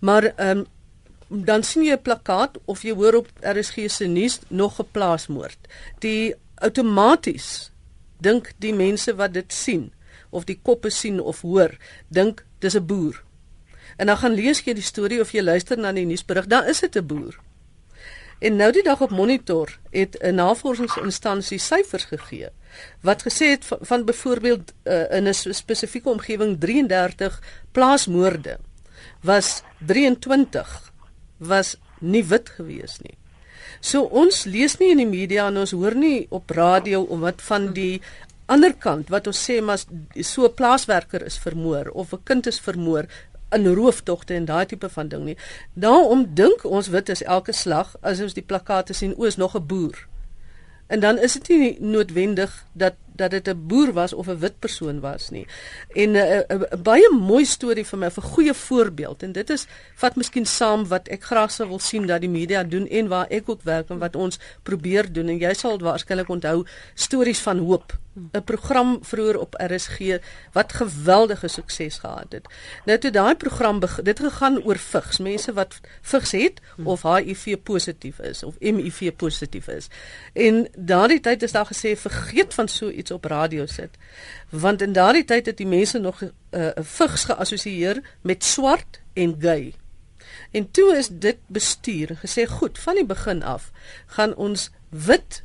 Maar 0.00 0.32
ehm 0.36 0.58
um, 0.58 0.66
dan 1.30 1.62
sien 1.62 1.84
jy 1.84 1.94
'n 1.94 2.02
plakkaat 2.02 2.58
of 2.64 2.82
jy 2.82 2.92
hoor 2.92 3.14
op 3.14 3.28
RSG 3.40 3.90
se 3.90 4.06
nuus 4.06 4.40
nog 4.48 4.80
'n 4.80 4.88
plaasmoord. 4.92 5.58
Die 5.98 6.34
outomaties 6.54 7.69
dink 8.20 8.52
die 8.58 8.74
mense 8.74 9.14
wat 9.14 9.32
dit 9.32 9.52
sien 9.52 9.92
of 10.30 10.44
die 10.44 10.60
koppe 10.62 10.90
sien 10.90 11.20
of 11.20 11.40
hoor, 11.40 11.76
dink 12.08 12.44
dis 12.58 12.76
'n 12.76 12.86
boer 12.86 13.24
En 14.00 14.06
dan 14.06 14.16
gaan 14.16 14.32
lees 14.32 14.62
jy 14.64 14.72
die 14.72 14.84
storie 14.84 15.20
of 15.20 15.32
jy 15.34 15.42
luister 15.44 15.78
na 15.78 15.92
die 15.92 16.06
nuusberig, 16.08 16.46
dan 16.48 16.68
is 16.72 16.80
dit 16.80 16.96
'n 16.96 17.06
boer. 17.06 17.36
En 18.40 18.56
nou 18.56 18.72
die 18.72 18.82
dag 18.82 19.00
op 19.00 19.10
Monitor 19.10 19.78
het 19.90 20.16
'n 20.22 20.34
navorsingsinstansie 20.34 21.58
syfers 21.58 22.04
gegee 22.04 22.48
wat 23.00 23.22
gesê 23.22 23.46
het 23.50 23.64
van, 23.64 23.78
van 23.80 24.04
byvoorbeeld 24.04 24.72
uh, 24.84 25.16
in 25.16 25.28
'n 25.28 25.34
spesifieke 25.34 26.08
omgewing 26.08 26.60
33 26.60 27.42
plaasmoorde 27.72 28.58
was 29.20 29.62
23 29.86 30.92
was 31.36 31.76
nie 31.98 32.24
wit 32.24 32.48
gewees 32.48 32.98
nie. 32.98 33.19
So 33.80 34.04
ons 34.04 34.44
lees 34.44 34.76
nie 34.78 34.90
in 34.92 35.00
die 35.00 35.08
media 35.08 35.46
en 35.48 35.56
ons 35.62 35.72
hoor 35.72 35.94
nie 35.96 36.26
op 36.30 36.50
radio 36.50 37.02
om 37.02 37.24
wat 37.24 37.40
van 37.42 37.72
die 37.72 38.00
ander 38.50 38.74
kant 38.74 39.08
wat 39.08 39.28
ons 39.30 39.40
sê 39.40 39.60
maar 39.62 39.80
so 40.20 40.44
'n 40.44 40.54
plaaswerker 40.54 41.22
is 41.24 41.38
vermoor 41.38 41.88
of 41.94 42.12
'n 42.12 42.22
kind 42.24 42.46
is 42.46 42.60
vermoor 42.60 43.06
in 43.52 43.66
rooftogte 43.66 44.34
en 44.34 44.44
daai 44.44 44.66
tipe 44.66 44.88
van 44.88 45.08
ding 45.08 45.24
nie. 45.24 45.36
Daarom 45.74 46.34
dink 46.34 46.64
ons 46.64 46.88
wit 46.88 47.08
is 47.08 47.22
elke 47.22 47.52
slag 47.52 47.96
as 48.02 48.20
ons 48.20 48.34
die 48.34 48.46
plakate 48.46 48.92
sien 48.92 49.14
o, 49.16 49.24
is 49.24 49.36
nog 49.36 49.56
'n 49.56 49.66
boer. 49.66 50.06
En 50.86 51.00
dan 51.00 51.18
is 51.18 51.32
dit 51.32 51.48
nie 51.48 51.76
noodwendig 51.80 52.64
dat 52.72 52.94
dat 53.16 53.30
dit 53.30 53.48
'n 53.48 53.66
boer 53.66 53.92
was 53.92 54.12
of 54.12 54.26
'n 54.28 54.38
wit 54.38 54.58
persoon 54.58 55.00
was 55.00 55.30
nie. 55.30 55.46
En 55.92 56.10
'n 56.10 56.16
uh, 56.16 56.36
uh, 56.36 56.42
uh, 56.48 56.82
baie 56.82 57.10
mooi 57.12 57.44
storie 57.44 57.86
vir 57.86 57.98
my, 57.98 58.06
'n 58.06 58.22
goeie 58.22 58.54
voorbeeld 58.54 59.22
en 59.22 59.32
dit 59.32 59.50
is 59.50 59.66
vat 59.94 60.16
miskien 60.16 60.46
saam 60.46 60.88
wat 60.88 61.08
ek 61.08 61.22
graag 61.22 61.50
sou 61.50 61.68
wil 61.68 61.78
sien 61.78 62.06
dat 62.06 62.20
die 62.20 62.30
media 62.30 62.64
doen 62.64 62.86
en 62.88 63.08
waar 63.08 63.26
ek 63.28 63.48
ook 63.48 63.62
werk 63.62 63.90
en 63.90 63.98
wat 63.98 64.16
ons 64.16 64.38
probeer 64.62 65.12
doen 65.12 65.28
en 65.28 65.38
jy 65.38 65.54
sal 65.54 65.78
waarskynlik 65.78 66.28
onthou 66.28 66.66
stories 66.94 67.38
van 67.38 67.58
hoop 67.58 67.98
'n 68.32 68.44
program 68.44 68.98
vroeër 69.00 69.38
op 69.38 69.54
RSG 69.54 70.18
wat 70.52 70.72
geweldige 70.72 71.48
sukses 71.48 71.98
gehad 71.98 72.32
het. 72.32 72.48
Nou 72.84 72.98
toe 72.98 73.10
daai 73.10 73.34
program 73.34 73.80
dit 74.02 74.20
gegaan 74.20 74.62
oor 74.62 74.78
vigs, 74.78 75.18
mense 75.18 75.52
wat 75.52 75.80
vigs 76.02 76.30
het 76.30 76.60
of 76.84 77.02
HIV 77.02 77.56
positief 77.62 78.18
is 78.18 78.42
of 78.42 78.54
HIV 78.58 79.12
positief 79.16 79.68
is. 79.68 79.88
En 80.32 80.68
daardie 80.78 81.20
tyd 81.20 81.42
is 81.42 81.52
daar 81.52 81.66
gesê 81.66 81.96
vergeet 81.96 82.54
van 82.54 82.68
so 82.68 82.88
iets 83.00 83.10
op 83.10 83.24
radio 83.24 83.66
sit. 83.66 83.98
Want 84.50 84.82
in 84.82 84.92
daardie 84.92 85.24
tyd 85.24 85.46
het 85.46 85.56
die 85.56 85.66
mense 85.66 85.98
nog 85.98 86.22
'n 86.22 86.32
uh, 86.50 86.70
vigs 86.76 87.24
geassosieer 87.24 88.02
met 88.20 88.44
swart 88.44 89.00
en 89.12 89.36
gay. 89.38 89.74
En 90.50 90.70
toe 90.70 90.96
is 90.96 91.08
dit 91.12 91.38
bestuur 91.46 92.18
gesê 92.24 92.46
goed 92.46 92.78
van 92.78 92.94
die 92.94 93.06
begin 93.06 93.42
af 93.42 93.70
gaan 94.06 94.34
ons 94.34 94.70
wit 94.88 95.42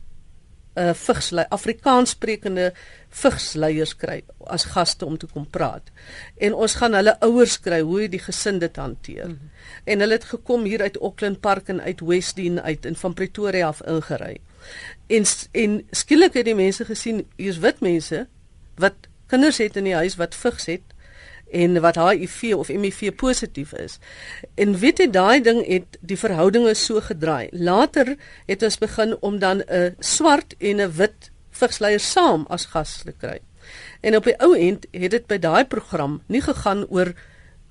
uh, 0.75 0.93
vigslei 0.93 1.45
Afrikaans 1.49 2.15
sprekende 2.15 2.71
vigsleiers 3.15 3.95
kry 3.95 4.21
as 4.51 4.67
gaste 4.73 5.05
om 5.05 5.17
te 5.17 5.27
kom 5.31 5.47
praat. 5.49 5.91
En 6.37 6.53
ons 6.53 6.75
gaan 6.79 6.97
hulle 6.97 7.15
ouers 7.25 7.57
kry 7.63 7.81
hoe 7.81 8.09
die 8.11 8.19
gesin 8.19 8.59
dit 8.59 8.75
hanteer. 8.75 9.25
Mm 9.25 9.37
-hmm. 9.39 9.51
En 9.83 9.99
hulle 9.99 10.13
het 10.13 10.23
gekom 10.23 10.63
hier 10.63 10.81
uit 10.81 10.97
Auckland 10.97 11.39
Park 11.39 11.67
en 11.67 11.81
uit 11.81 11.99
Westdene 11.99 12.61
uit 12.61 12.85
en 12.85 12.95
van 12.95 13.13
Pretoria 13.13 13.67
af 13.67 13.81
ingery. 13.81 14.37
En 15.07 15.23
en 15.51 15.87
skielik 15.91 16.33
het 16.33 16.45
die 16.45 16.55
mense 16.55 16.85
gesien 16.85 17.27
hier's 17.35 17.57
wit 17.57 17.79
mense 17.79 18.27
wat 18.75 18.93
kinders 19.27 19.57
het 19.57 19.75
in 19.75 19.83
die 19.83 19.95
huis 19.95 20.15
wat 20.15 20.35
vigs 20.35 20.65
het 20.65 20.94
en 21.55 21.79
wat 21.81 21.95
HIV 21.95 22.53
of 22.55 22.67
HIV 22.67 23.13
positief 23.15 23.73
is. 23.73 23.99
En 24.59 24.75
weet 24.79 24.99
jy 24.99 25.07
daai 25.11 25.41
ding 25.43 25.61
het 25.67 25.97
die 26.01 26.19
verhoudinge 26.19 26.73
so 26.75 27.01
gedraai. 27.01 27.47
Later 27.51 28.15
het 28.49 28.63
ons 28.63 28.77
begin 28.81 29.15
om 29.21 29.39
dan 29.39 29.63
'n 29.67 29.95
swart 29.99 30.55
en 30.59 30.81
'n 30.81 30.91
wit 30.99 31.31
vigsleier 31.51 31.99
saam 31.99 32.45
as 32.49 32.65
gas 32.65 33.01
te 33.03 33.11
kry. 33.11 33.39
En 34.01 34.15
op 34.15 34.23
die 34.23 34.37
ou 34.39 34.53
end 34.57 34.85
het 34.91 35.11
dit 35.11 35.27
by 35.27 35.37
daai 35.37 35.65
program 35.65 36.21
nie 36.27 36.41
gegaan 36.41 36.85
oor 36.89 37.13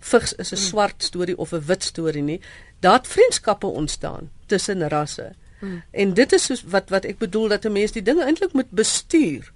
vigs 0.01 0.33
is 0.33 0.53
'n 0.53 0.57
swart 0.57 1.03
storie 1.03 1.39
of 1.39 1.53
'n 1.53 1.67
wit 1.67 1.83
storie 1.83 2.23
nie. 2.23 2.41
Daar 2.81 2.99
het 2.99 3.09
vriendskappe 3.09 3.67
ontstaan 3.67 4.31
tussen 4.47 4.89
rasse. 4.89 5.33
Hmm. 5.59 5.83
En 5.91 6.15
dit 6.15 6.33
is 6.33 6.45
soos 6.45 6.63
wat 6.63 6.89
wat 6.89 7.05
ek 7.05 7.19
bedoel 7.19 7.49
dat 7.49 7.65
'n 7.65 7.73
mens 7.73 7.93
die 7.93 8.03
dinge 8.03 8.25
eintlik 8.25 8.53
moet 8.53 8.71
bestuur 8.71 9.53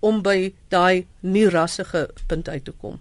om 0.00 0.22
by 0.22 0.54
daai 0.68 1.06
nie 1.20 1.48
rassige 1.48 2.10
punt 2.26 2.48
uit 2.48 2.64
te 2.64 2.72
kom. 2.72 3.00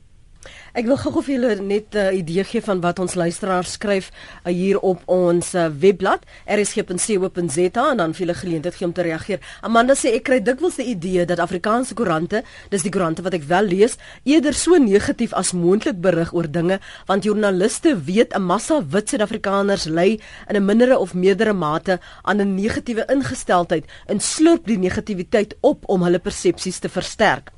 Ek 0.71 0.85
wil 0.87 0.95
gou 0.95 1.19
vir 1.19 1.33
julle 1.33 1.55
net 1.59 1.95
'n 1.95 1.97
uh, 1.97 2.17
idee 2.17 2.43
gee 2.47 2.61
van 2.61 2.79
wat 2.79 2.99
ons 2.99 3.15
luisteraars 3.15 3.71
skryf 3.75 4.07
uh, 4.11 4.53
hier 4.53 4.79
op 4.79 5.01
ons 5.05 5.53
uh, 5.55 5.67
webblad 5.67 6.23
rsg.co.za 6.47 7.83
en 7.91 7.97
dan 7.97 8.13
vir 8.13 8.23
julle 8.25 8.37
geleentheid 8.39 8.75
gee 8.75 8.87
om 8.87 8.93
te 8.93 9.03
reageer. 9.03 9.39
Amanda 9.61 9.95
sê 9.99 10.13
ek 10.15 10.23
kry 10.23 10.39
dikwels 10.39 10.79
die 10.79 10.87
idee 10.95 11.25
dat 11.25 11.43
Afrikaanse 11.43 11.93
koerante, 11.93 12.43
dis 12.69 12.87
die 12.87 12.91
koerante 12.91 13.21
wat 13.21 13.35
ek 13.35 13.43
wel 13.51 13.67
lees, 13.67 13.97
eerder 14.23 14.53
so 14.53 14.79
negatief 14.79 15.33
as 15.33 15.51
moontlik 15.51 15.99
berig 15.99 16.31
oor 16.33 16.47
dinge 16.47 16.79
want 17.05 17.27
joernaliste 17.27 17.97
weet 17.99 18.33
'n 18.33 18.41
massa 18.41 18.79
wit 18.79 19.09
Suid-Afrikaners 19.09 19.85
ly 19.85 20.19
in 20.47 20.55
'n 20.55 20.65
mindere 20.65 20.99
of 20.99 21.13
meerdere 21.13 21.53
mate 21.53 21.99
aan 22.23 22.39
'n 22.39 22.55
negatiewe 22.55 23.03
ingesteldheid 23.09 23.85
en 24.07 24.19
slurp 24.19 24.65
die 24.65 24.77
negativiteit 24.77 25.55
op 25.61 25.83
om 25.89 26.03
hulle 26.03 26.19
persepsies 26.19 26.79
te 26.79 26.89
versterk. 26.89 27.51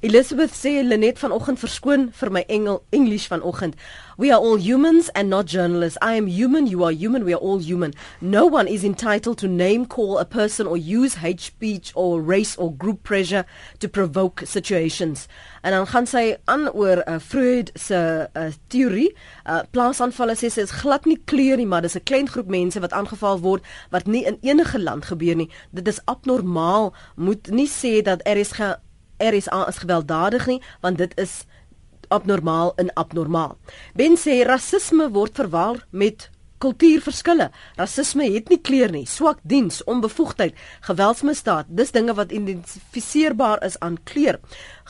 Elizabeth 0.00 0.54
sê 0.54 0.80
Lenet 0.86 1.18
vanoggend 1.18 1.58
verskoon 1.58 2.04
vir 2.14 2.30
my 2.30 2.44
engel 2.46 2.84
English 2.94 3.26
vanoggend. 3.26 3.74
We 4.16 4.30
are 4.30 4.38
all 4.38 4.54
humans 4.56 5.08
and 5.08 5.28
not 5.28 5.46
journalists. 5.46 5.98
I 6.00 6.14
am 6.14 6.28
human, 6.28 6.68
you 6.68 6.84
are 6.84 6.92
human, 6.92 7.24
we 7.24 7.34
are 7.34 7.42
all 7.42 7.58
human. 7.58 7.94
No 8.20 8.46
one 8.46 8.68
is 8.68 8.84
entitled 8.84 9.38
to 9.38 9.48
name 9.48 9.86
call 9.86 10.18
a 10.18 10.24
person 10.24 10.68
or 10.68 10.76
use 10.76 11.16
hate 11.16 11.40
speech 11.40 11.90
or 11.96 12.22
race 12.22 12.56
or 12.56 12.72
group 12.72 13.02
pressure 13.02 13.44
to 13.80 13.88
provoke 13.88 14.46
situations. 14.46 15.26
En 15.62 15.72
dan 15.74 15.86
gaan 15.86 16.06
sy 16.06 16.36
aan 16.46 16.70
oor 16.70 17.02
uh, 17.02 17.18
Freud 17.18 17.74
se 17.74 17.98
uh, 18.30 18.48
teorie. 18.70 19.10
Uh, 19.50 19.64
plaasaanvalle 19.74 20.38
sê 20.38 20.46
sy 20.46 20.62
is 20.62 20.78
glad 20.78 21.10
nie 21.10 21.18
kleur 21.26 21.58
nie, 21.58 21.66
maar 21.66 21.82
dis 21.82 21.98
'n 21.98 22.06
klein 22.06 22.30
groep 22.30 22.46
mense 22.46 22.78
wat 22.78 22.94
aangeval 22.94 23.42
word 23.42 23.66
wat 23.90 24.06
nie 24.06 24.22
in 24.22 24.38
enige 24.46 24.78
land 24.78 25.10
gebeur 25.10 25.34
nie. 25.34 25.50
Dit 25.74 25.88
is 25.88 25.98
abnormaal. 26.06 26.94
Moet 27.16 27.50
nie 27.50 27.66
sê 27.66 27.98
dat 28.02 28.22
er 28.22 28.38
is 28.38 28.54
RSA 29.18 29.66
is 29.68 29.82
gewelddadig 29.82 30.46
nie, 30.46 30.62
want 30.80 30.98
dit 30.98 31.14
is 31.18 31.44
abnormaal 32.08 32.72
en 32.76 32.92
abnormaal. 32.94 33.58
Ben 33.94 34.16
sê 34.16 34.40
rasisme 34.46 35.10
word 35.12 35.36
verwar 35.36 35.84
met 35.90 36.30
kultuurverskille. 36.62 37.50
Rasisme 37.78 38.26
het 38.32 38.50
nie 38.50 38.58
kleur 38.62 38.90
nie, 38.92 39.04
swak 39.06 39.38
diens, 39.46 39.80
onbevoegdheid, 39.86 40.56
geweldsmisdaad. 40.88 41.70
Dis 41.70 41.94
dinge 41.94 42.14
wat 42.18 42.34
identifiseerbaar 42.34 43.62
is 43.66 43.78
aan 43.84 43.98
kleur. 44.08 44.40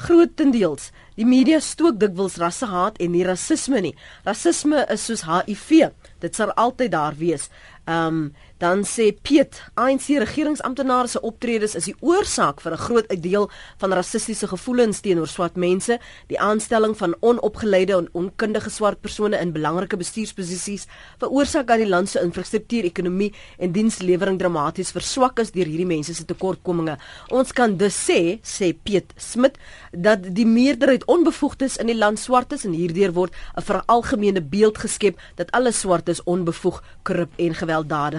Grootendeels, 0.07 0.91
die 1.19 1.27
media 1.29 1.61
stook 1.61 1.99
dikwels 2.01 2.39
rassehaat 2.41 3.01
en 3.03 3.13
nie 3.13 3.27
rasisme 3.27 3.83
nie. 3.85 3.95
Rasisme 4.25 4.85
is 4.93 5.05
soos 5.09 5.27
HIV. 5.29 5.91
Dit 6.23 6.39
sal 6.39 6.55
altyd 6.57 6.95
daar 6.95 7.19
wees. 7.19 7.49
Ehm 7.89 8.07
um, 8.07 8.33
Dan 8.59 8.83
sê 8.83 9.13
Piet, 9.15 9.55
ANC 9.79 10.09
regeringsamptenare 10.19 11.07
se 11.07 11.21
optredes 11.23 11.77
is 11.79 11.85
die 11.87 11.95
oorsaak 12.03 12.59
vir 12.61 12.73
'n 12.75 12.85
groot 12.87 13.07
deel 13.23 13.51
van 13.79 13.93
rassistiese 13.93 14.49
gevoelens 14.51 15.01
teenoor 15.01 15.29
swart 15.29 15.55
mense, 15.57 15.99
die 16.27 16.41
aanstelling 16.41 16.97
van 16.97 17.15
onopgeleide 17.21 17.95
en 17.95 18.09
onkundige 18.13 18.71
swart 18.71 19.01
persone 19.01 19.39
in 19.39 19.53
belangrike 19.53 19.97
bestuursposisies, 19.97 20.87
veroorsaak 21.19 21.67
dat 21.67 21.79
die 21.79 21.89
land 21.89 22.09
se 22.09 22.21
infrastruktuur, 22.21 22.85
ekonomie 22.85 23.33
en 23.59 23.73
dienslewering 23.73 24.39
dramaties 24.39 24.91
verswak 24.91 25.39
is 25.39 25.53
deur 25.53 25.67
hierdie 25.67 25.87
mense 25.87 26.15
se 26.15 26.25
tekortkominge. 26.25 26.99
Ons 27.31 27.53
kan 27.53 27.77
dus 27.77 27.95
sê, 27.95 28.41
sê 28.43 28.75
Piet 28.83 29.13
Smit, 29.17 29.57
dat 29.93 30.35
die 30.35 30.47
meerderheid 30.47 31.05
onbevoegdes 31.05 31.77
in 31.77 31.87
die 31.87 31.97
land 31.97 32.19
swart 32.19 32.53
is 32.53 32.65
en 32.65 32.73
hierdeur 32.73 33.13
word 33.13 33.33
'n 33.57 33.63
veralgemene 33.63 34.43
beeld 34.43 34.79
geskep 34.79 35.17
dat 35.37 35.51
alle 35.53 35.73
swartes 35.73 36.23
onbevoeg, 36.25 36.83
korrup 37.05 37.31
en 37.37 37.55
gewelddadig 37.55 37.78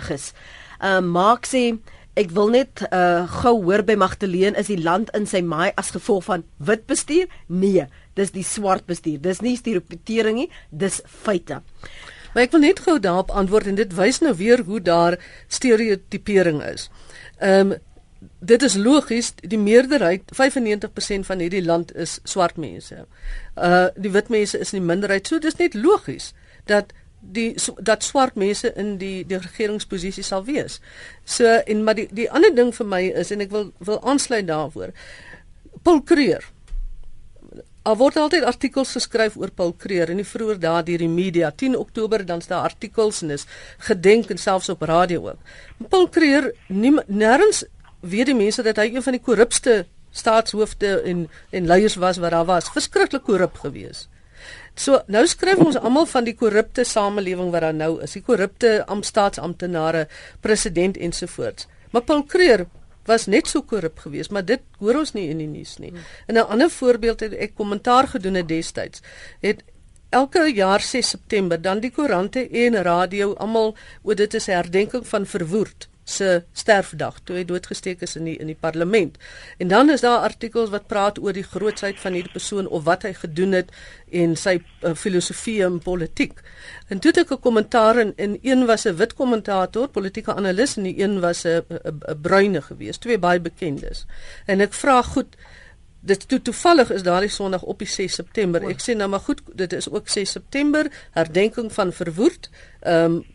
is. 0.10 0.34
Ehm 0.80 1.04
uh, 1.04 1.12
Mark 1.12 1.46
sê 1.46 1.80
ek 2.16 2.32
wil 2.36 2.50
net 2.50 2.84
uh 2.92 3.28
gou 3.42 3.64
hoor 3.64 3.84
by 3.84 3.96
Magdalene 3.96 4.58
is 4.58 4.68
die 4.68 4.82
land 4.82 5.10
in 5.16 5.26
sy 5.26 5.42
maai 5.42 5.72
as 5.76 5.92
gevolg 5.92 6.24
van 6.24 6.44
wit 6.58 6.86
bestuur? 6.88 7.28
Nee, 7.48 7.88
dis 8.16 8.32
die 8.32 8.44
swart 8.44 8.86
bestuur. 8.86 9.20
Dis 9.22 9.42
nie 9.42 9.58
stereotipering 9.58 10.36
nie, 10.36 10.50
dis 10.70 11.02
feite. 11.06 11.62
Maar 12.34 12.44
ek 12.44 12.52
wil 12.52 12.64
net 12.64 12.80
gou 12.86 13.00
daarop 13.00 13.32
antwoord 13.32 13.68
en 13.68 13.76
dit 13.76 13.94
wys 13.96 14.22
nou 14.22 14.34
weer 14.36 14.64
hoe 14.66 14.82
daar 14.82 15.20
stereotipering 15.48 16.64
is. 16.64 16.90
Ehm 17.40 17.76
um, 17.76 17.78
dit 18.40 18.64
is 18.64 18.76
logies 18.76 19.30
die 19.42 19.58
meerderheid 19.60 20.32
95% 20.36 21.28
van 21.28 21.40
hierdie 21.40 21.64
land 21.64 21.94
is 21.96 22.18
swart 22.24 22.58
mense. 22.60 23.06
Uh 23.56 23.88
die 23.96 24.12
wit 24.12 24.28
mense 24.30 24.60
is 24.60 24.74
in 24.74 24.82
die 24.82 24.88
minderheid. 24.88 25.28
So 25.28 25.40
dis 25.40 25.56
net 25.56 25.74
logies 25.74 26.34
dat 26.68 26.92
die 27.20 27.60
so, 27.60 27.76
dat 27.82 28.04
swart 28.04 28.36
mense 28.36 28.72
in 28.76 28.96
die 28.98 29.26
die 29.28 29.40
regeringsposisie 29.40 30.24
sal 30.24 30.46
wees. 30.48 30.80
So 31.26 31.46
en 31.46 31.84
maar 31.84 31.96
die 31.96 32.08
die 32.12 32.30
ander 32.32 32.54
ding 32.56 32.72
vir 32.76 32.88
my 32.88 33.02
is 33.24 33.32
en 33.32 33.44
ek 33.46 33.52
wil 33.52 33.72
wil 33.86 34.00
aansluit 34.04 34.48
daarvoor. 34.48 34.94
Paul 35.84 36.02
Creer. 36.04 36.46
Daar 37.84 37.98
word 37.98 38.18
altyd 38.22 38.44
artikels 38.46 38.92
geskryf 38.94 39.38
oor 39.40 39.50
Paul 39.50 39.74
Creer 39.74 40.12
en 40.14 40.20
die 40.22 40.28
vroeër 40.28 40.60
daar 40.62 40.84
deur 40.86 41.02
die 41.02 41.10
media 41.10 41.50
10 41.52 41.78
Oktober 41.78 42.26
dan 42.26 42.42
staan 42.42 42.68
artikels 42.68 43.24
en 43.26 43.32
is 43.34 43.48
gedenk 43.88 44.30
en 44.30 44.38
selfs 44.38 44.70
op 44.70 44.82
radio 44.82 45.30
ook. 45.30 45.40
Paul 45.90 46.10
Creer 46.10 46.52
nêrens 46.70 47.64
weet 48.02 48.30
die 48.30 48.38
mense 48.38 48.64
dat 48.64 48.78
hy 48.78 48.92
een 48.94 49.04
van 49.04 49.18
die 49.18 49.24
korrupste 49.24 49.86
staatshoofde 50.12 51.02
en 51.02 51.28
en 51.52 51.66
leiers 51.66 51.96
was 51.96 52.18
wat 52.18 52.32
daar 52.32 52.46
was. 52.46 52.70
Verskriklik 52.70 53.24
korrup 53.24 53.58
geweest. 53.58 54.10
So 54.80 55.02
nou 55.12 55.26
skryf 55.28 55.60
ons 55.60 55.76
almal 55.76 56.06
van 56.08 56.24
die 56.24 56.36
korrupte 56.40 56.86
samelewing 56.88 57.52
wat 57.52 57.66
daar 57.66 57.76
nou 57.76 57.98
is, 58.06 58.16
die 58.16 58.24
korrupte 58.24 58.86
amptenaars, 58.88 60.08
president 60.40 60.98
ensovoorts. 60.98 61.68
Maar 61.92 62.06
Paul 62.08 62.24
Creer 62.24 62.66
was 63.10 63.26
net 63.28 63.48
so 63.48 63.62
korrup 63.62 64.00
geweest, 64.00 64.32
maar 64.32 64.46
dit 64.46 64.62
hoor 64.80 65.02
ons 65.02 65.14
nie 65.14 65.28
in 65.30 65.42
die 65.42 65.50
nuus 65.50 65.78
nie. 65.80 65.92
In 66.28 66.38
'n 66.38 66.48
ander 66.48 66.70
voorbeeld 66.70 67.20
het 67.20 67.34
ek 67.34 67.56
kommentaar 67.56 68.08
gedoen 68.08 68.36
het 68.36 68.48
destyds. 68.48 69.02
Het 69.42 69.64
elke 70.10 70.52
jaar 70.54 70.82
6 70.82 71.10
September 71.10 71.62
dan 71.62 71.80
die 71.80 71.92
koerante 71.92 72.48
en 72.50 72.84
radio 72.84 73.34
almal 73.34 73.76
o 74.04 74.14
dit 74.14 74.34
is 74.34 74.46
herdenking 74.46 75.08
van 75.08 75.26
verwoerd 75.26 75.90
se 76.10 76.44
sterfdag 76.54 77.20
toe 77.24 77.36
hy 77.40 77.44
doodgesteek 77.48 78.02
is 78.06 78.16
in 78.20 78.28
die 78.30 78.38
in 78.42 78.50
die 78.52 78.58
parlement. 78.60 79.18
En 79.58 79.68
dan 79.68 79.90
is 79.90 80.02
daar 80.06 80.26
artikels 80.28 80.72
wat 80.74 80.88
praat 80.88 81.20
oor 81.20 81.34
die 81.34 81.46
grootsheid 81.46 82.00
van 82.00 82.18
hierdie 82.18 82.34
persoon 82.34 82.68
of 82.68 82.84
wat 82.88 83.06
hy 83.08 83.14
gedoen 83.14 83.56
het 83.58 83.72
en 84.22 84.36
sy 84.40 84.58
uh, 84.60 84.96
filosofie 84.96 85.60
en 85.66 85.80
politiek. 85.84 86.42
En 86.90 87.00
toe 87.00 87.12
het 87.12 87.22
ek 87.24 87.32
'n 87.38 87.40
kommentaar 87.40 88.00
in 88.00 88.14
en 88.18 88.38
een 88.42 88.66
was 88.66 88.86
'n 88.86 88.96
wit 88.96 89.14
kommentator, 89.14 89.88
politieke 89.88 90.34
analis 90.36 90.78
en 90.78 90.84
die 90.84 90.98
een 91.04 91.20
was 91.20 91.46
'n 91.46 91.64
'n 91.70 92.22
bruine 92.22 92.62
gewees, 92.62 92.98
twee 92.98 93.18
baie 93.18 93.40
bekendes. 93.40 94.06
En 94.46 94.62
ek 94.62 94.74
vra 94.74 95.02
goed 95.02 95.36
Dit 96.02 96.28
toe 96.28 96.42
toevallig 96.42 96.92
is 96.92 97.04
daardie 97.04 97.30
Sondag 97.30 97.62
op 97.62 97.80
die 97.80 97.88
6 97.88 98.14
September. 98.14 98.64
Ek 98.70 98.80
sê 98.80 98.96
nou 98.96 99.10
maar 99.10 99.20
goed, 99.20 99.42
dit 99.54 99.74
is 99.74 99.90
ook 99.90 100.08
6 100.08 100.32
September, 100.32 100.88
herdenking 101.12 101.74
van 101.74 101.94
verwoerd. 101.94 102.50
Ehm 102.80 103.04
um, 103.04 103.26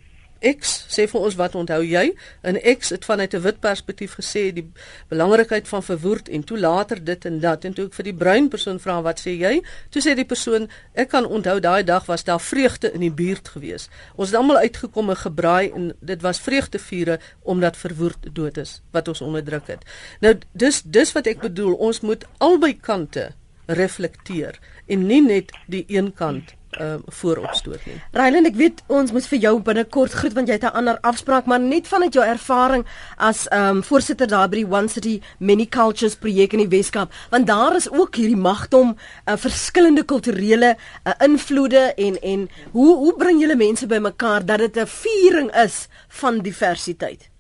X 0.45 0.75
sê 0.93 1.07
vir 1.09 1.21
ons 1.27 1.37
wat 1.41 1.55
onthou 1.59 1.81
jy? 1.83 2.05
En 2.45 2.59
X 2.61 2.93
het 2.95 3.05
vanuit 3.05 3.35
'n 3.35 3.41
wit 3.41 3.61
perspektief 3.61 4.15
gesê 4.21 4.53
die 4.53 4.73
belangrikheid 5.09 5.69
van 5.69 5.83
verwoerd 5.83 6.29
en 6.29 6.45
toe 6.45 6.59
later 6.59 7.05
dit 7.05 7.25
en 7.25 7.41
dat 7.41 7.65
en 7.65 7.73
toe 7.73 7.87
ek 7.87 7.95
vir 7.95 8.05
die 8.05 8.15
bruin 8.15 8.49
persoon 8.49 8.79
vra 8.81 9.03
wat 9.03 9.21
sê 9.21 9.33
jy? 9.39 9.63
Toe 9.91 10.03
sê 10.03 10.15
die 10.15 10.25
persoon 10.25 10.69
ek 10.95 11.09
kan 11.09 11.27
onthou 11.27 11.61
daai 11.61 11.85
dag 11.85 12.07
was 12.07 12.25
daar 12.25 12.41
vreugde 12.41 12.93
in 12.93 13.01
die 13.01 13.13
buurt 13.13 13.49
gewees. 13.49 13.89
Ons 14.17 14.29
het 14.29 14.39
almal 14.39 14.57
uitgekom 14.57 15.11
en 15.11 15.17
gebraai 15.17 15.71
en 15.75 15.93
dit 16.01 16.23
was 16.23 16.41
vreugdevure 16.41 17.19
omdat 17.43 17.77
verwoerd 17.77 18.35
dood 18.35 18.57
is 18.57 18.83
wat 18.91 19.09
ons 19.09 19.21
onderdruk 19.21 19.67
het. 19.67 19.85
Nou 20.21 20.35
dis 20.53 20.83
dis 20.83 21.13
wat 21.13 21.27
ek 21.27 21.41
bedoel, 21.41 21.75
ons 21.75 22.01
moet 22.01 22.25
albei 22.39 22.77
kante 22.81 23.33
reflekteer 23.67 24.59
en 24.87 25.07
nie 25.07 25.23
net 25.23 25.53
die 25.67 25.85
een 25.89 26.13
kant 26.15 26.55
uh, 26.81 26.95
vooropstoot 27.07 27.87
nie. 27.87 27.97
Ryland, 28.13 28.47
ek 28.47 28.57
weet 28.59 28.83
ons 28.93 29.13
moet 29.15 29.27
vir 29.31 29.41
jou 29.47 29.55
binnekort 29.67 30.13
groet 30.13 30.35
want 30.37 30.49
jy 30.49 30.59
het 30.59 30.65
'n 30.65 30.77
ander 30.81 30.99
afspraak, 31.03 31.47
maar 31.47 31.61
net 31.61 31.89
vanuit 31.89 32.15
jou 32.15 32.25
ervaring 32.25 32.85
as 33.17 33.47
ehm 33.49 33.77
um, 33.77 33.83
voorsitter 33.83 34.27
daar 34.27 34.49
by 34.49 34.63
die 34.63 34.71
One 34.71 34.89
City 34.89 35.21
Many 35.39 35.67
Cultures 35.67 36.17
projek 36.17 36.53
in 36.53 36.69
die 36.69 36.77
Weskaap, 36.77 37.13
want 37.31 37.47
daar 37.47 37.77
is 37.77 37.91
ook 37.91 38.15
hierdie 38.15 38.37
magdom 38.37 38.89
'n 38.89 38.97
uh, 39.31 39.37
verskillende 39.37 40.05
kulturele 40.05 40.77
uh, 41.05 41.13
invloede 41.19 41.95
en 41.97 42.21
en 42.23 42.49
hoe 42.73 42.97
hoe 42.97 43.15
bring 43.17 43.41
julle 43.41 43.57
mense 43.57 43.87
bymekaar 43.87 44.45
dat 44.45 44.59
dit 44.59 44.77
'n 44.77 44.87
viering 44.87 45.51
is 45.57 45.89
van 46.09 46.39
diversiteit? 46.39 47.31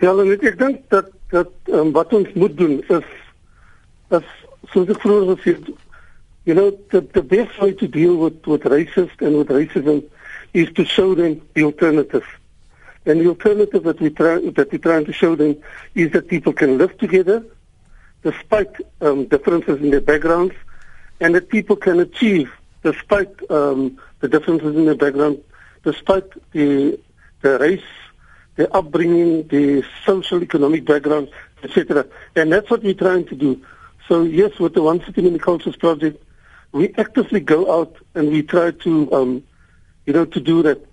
Ja, 0.00 0.12
ek 0.22 0.58
dink 0.58 0.80
dat 0.88 1.10
dat 1.30 1.50
um, 1.72 1.92
wat 1.92 2.12
ons 2.12 2.28
moet 2.34 2.56
doen 2.56 2.82
is 2.88 3.08
is 4.08 4.28
soos 4.72 4.88
ek 4.88 5.00
vroeër 5.02 5.34
gesê 5.34 5.56
het 5.56 5.70
You 6.46 6.54
know, 6.54 6.70
the, 6.92 7.00
the 7.00 7.22
best 7.22 7.60
way 7.60 7.72
to 7.72 7.88
deal 7.88 8.16
with, 8.16 8.46
with 8.46 8.62
racist 8.62 9.20
and 9.20 9.36
with 9.36 9.48
racism 9.48 10.08
is 10.54 10.72
to 10.74 10.84
show 10.84 11.14
them 11.14 11.42
the 11.54 11.64
alternative. 11.64 12.24
And 13.04 13.20
the 13.20 13.28
alternative 13.28 13.82
that 13.82 14.00
we 14.00 14.10
try 14.10 14.38
that 14.38 14.68
we're 14.70 14.78
trying 14.78 15.04
to 15.06 15.12
show 15.12 15.34
them 15.34 15.56
is 15.96 16.12
that 16.12 16.28
people 16.28 16.52
can 16.52 16.78
live 16.78 16.96
together 16.98 17.44
despite 18.22 18.70
um, 19.00 19.26
differences 19.26 19.80
in 19.80 19.90
their 19.90 20.00
backgrounds, 20.00 20.54
and 21.20 21.34
that 21.34 21.48
people 21.48 21.76
can 21.76 22.00
achieve 22.00 22.50
despite 22.82 23.30
um, 23.50 24.00
the 24.20 24.28
differences 24.28 24.74
in 24.74 24.84
their 24.86 24.96
background, 24.96 25.42
despite 25.82 26.28
the 26.52 26.98
the 27.42 27.58
race, 27.58 27.90
the 28.56 28.72
upbringing, 28.72 29.46
the 29.48 29.84
social 30.04 30.42
economic 30.42 30.84
background, 30.84 31.28
etc. 31.62 32.06
And 32.34 32.52
that's 32.52 32.70
what 32.70 32.82
we're 32.82 32.94
trying 32.94 33.26
to 33.26 33.34
do. 33.34 33.60
So 34.08 34.22
yes, 34.22 34.58
with 34.58 34.74
the 34.74 34.82
One 34.82 35.04
City 35.04 35.22
Mini 35.22 35.38
Cultures 35.38 35.76
project, 35.76 36.22
we 36.76 36.92
actively 36.98 37.40
go 37.40 37.80
out 37.80 37.96
and 38.14 38.30
we 38.30 38.42
try 38.42 38.70
to, 38.70 39.12
um, 39.12 39.42
you 40.04 40.12
know, 40.12 40.26
to 40.26 40.40
do 40.40 40.62
that. 40.62 40.84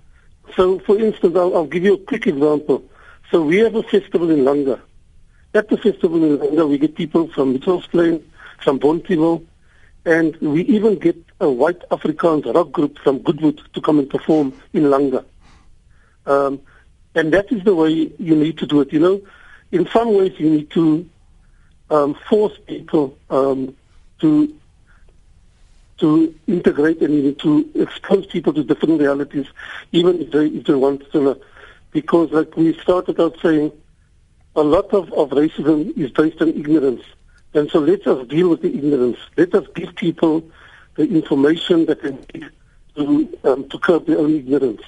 So, 0.55 0.79
for 0.79 0.97
instance, 0.97 1.35
I'll, 1.35 1.55
I'll 1.55 1.65
give 1.65 1.83
you 1.83 1.95
a 1.95 1.97
quick 1.97 2.25
example. 2.25 2.85
So 3.31 3.43
we 3.43 3.57
have 3.57 3.75
a 3.75 3.83
festival 3.83 4.29
in 4.29 4.39
Langa. 4.39 4.79
At 5.53 5.69
the 5.69 5.77
festival 5.77 6.23
in 6.23 6.37
Langa, 6.37 6.69
we 6.69 6.77
get 6.77 6.95
people 6.95 7.27
from 7.27 7.53
Mitchell's 7.53 7.87
Plain, 7.87 8.23
from 8.63 8.79
Bonteville, 8.79 9.45
and 10.05 10.35
we 10.37 10.61
even 10.63 10.99
get 10.99 11.17
a 11.39 11.49
white 11.49 11.81
Afrikaans 11.89 12.51
rock 12.53 12.71
group 12.71 12.97
from 12.99 13.19
Goodwood 13.19 13.61
to 13.73 13.81
come 13.81 13.99
and 13.99 14.09
perform 14.09 14.53
in 14.73 14.83
Langa. 14.83 15.25
Um, 16.25 16.61
and 17.15 17.33
that 17.33 17.51
is 17.51 17.63
the 17.63 17.75
way 17.75 17.91
you 18.17 18.35
need 18.35 18.57
to 18.59 18.65
do 18.65 18.81
it. 18.81 18.93
You 18.93 18.99
know, 18.99 19.21
in 19.71 19.87
some 19.87 20.15
ways, 20.15 20.33
you 20.37 20.49
need 20.49 20.71
to 20.71 21.09
um, 21.89 22.15
force 22.29 22.57
people 22.67 23.17
um, 23.29 23.75
to 24.21 24.55
to 26.03 26.35
integrate 26.47 27.01
and 27.01 27.13
even 27.13 27.33
to 27.33 27.69
expose 27.75 28.25
people 28.25 28.51
to 28.51 28.61
different 28.61 28.99
realities, 28.99 29.47
even 29.93 30.21
if 30.21 30.31
they, 30.31 30.47
if 30.47 30.65
they 30.65 30.73
want 30.73 31.09
to. 31.13 31.39
Because 31.91 32.29
like 32.31 32.57
we 32.57 32.77
started 32.79 33.21
out 33.21 33.37
saying, 33.41 33.71
a 34.57 34.61
lot 34.61 34.93
of, 34.93 35.13
of 35.13 35.29
racism 35.29 35.97
is 35.97 36.11
based 36.11 36.41
on 36.41 36.49
ignorance. 36.49 37.03
And 37.53 37.71
so 37.71 37.79
let 37.79 38.05
us 38.05 38.27
deal 38.27 38.49
with 38.49 38.63
the 38.63 38.75
ignorance. 38.75 39.17
Let 39.37 39.55
us 39.55 39.65
give 39.75 39.95
people 39.95 40.43
the 40.95 41.03
information 41.03 41.85
that 41.85 42.01
they 42.03 42.11
need 42.11 42.49
to, 42.97 43.39
um, 43.45 43.69
to 43.69 43.79
curb 43.79 44.05
their 44.05 44.19
own 44.19 44.35
ignorance. 44.35 44.81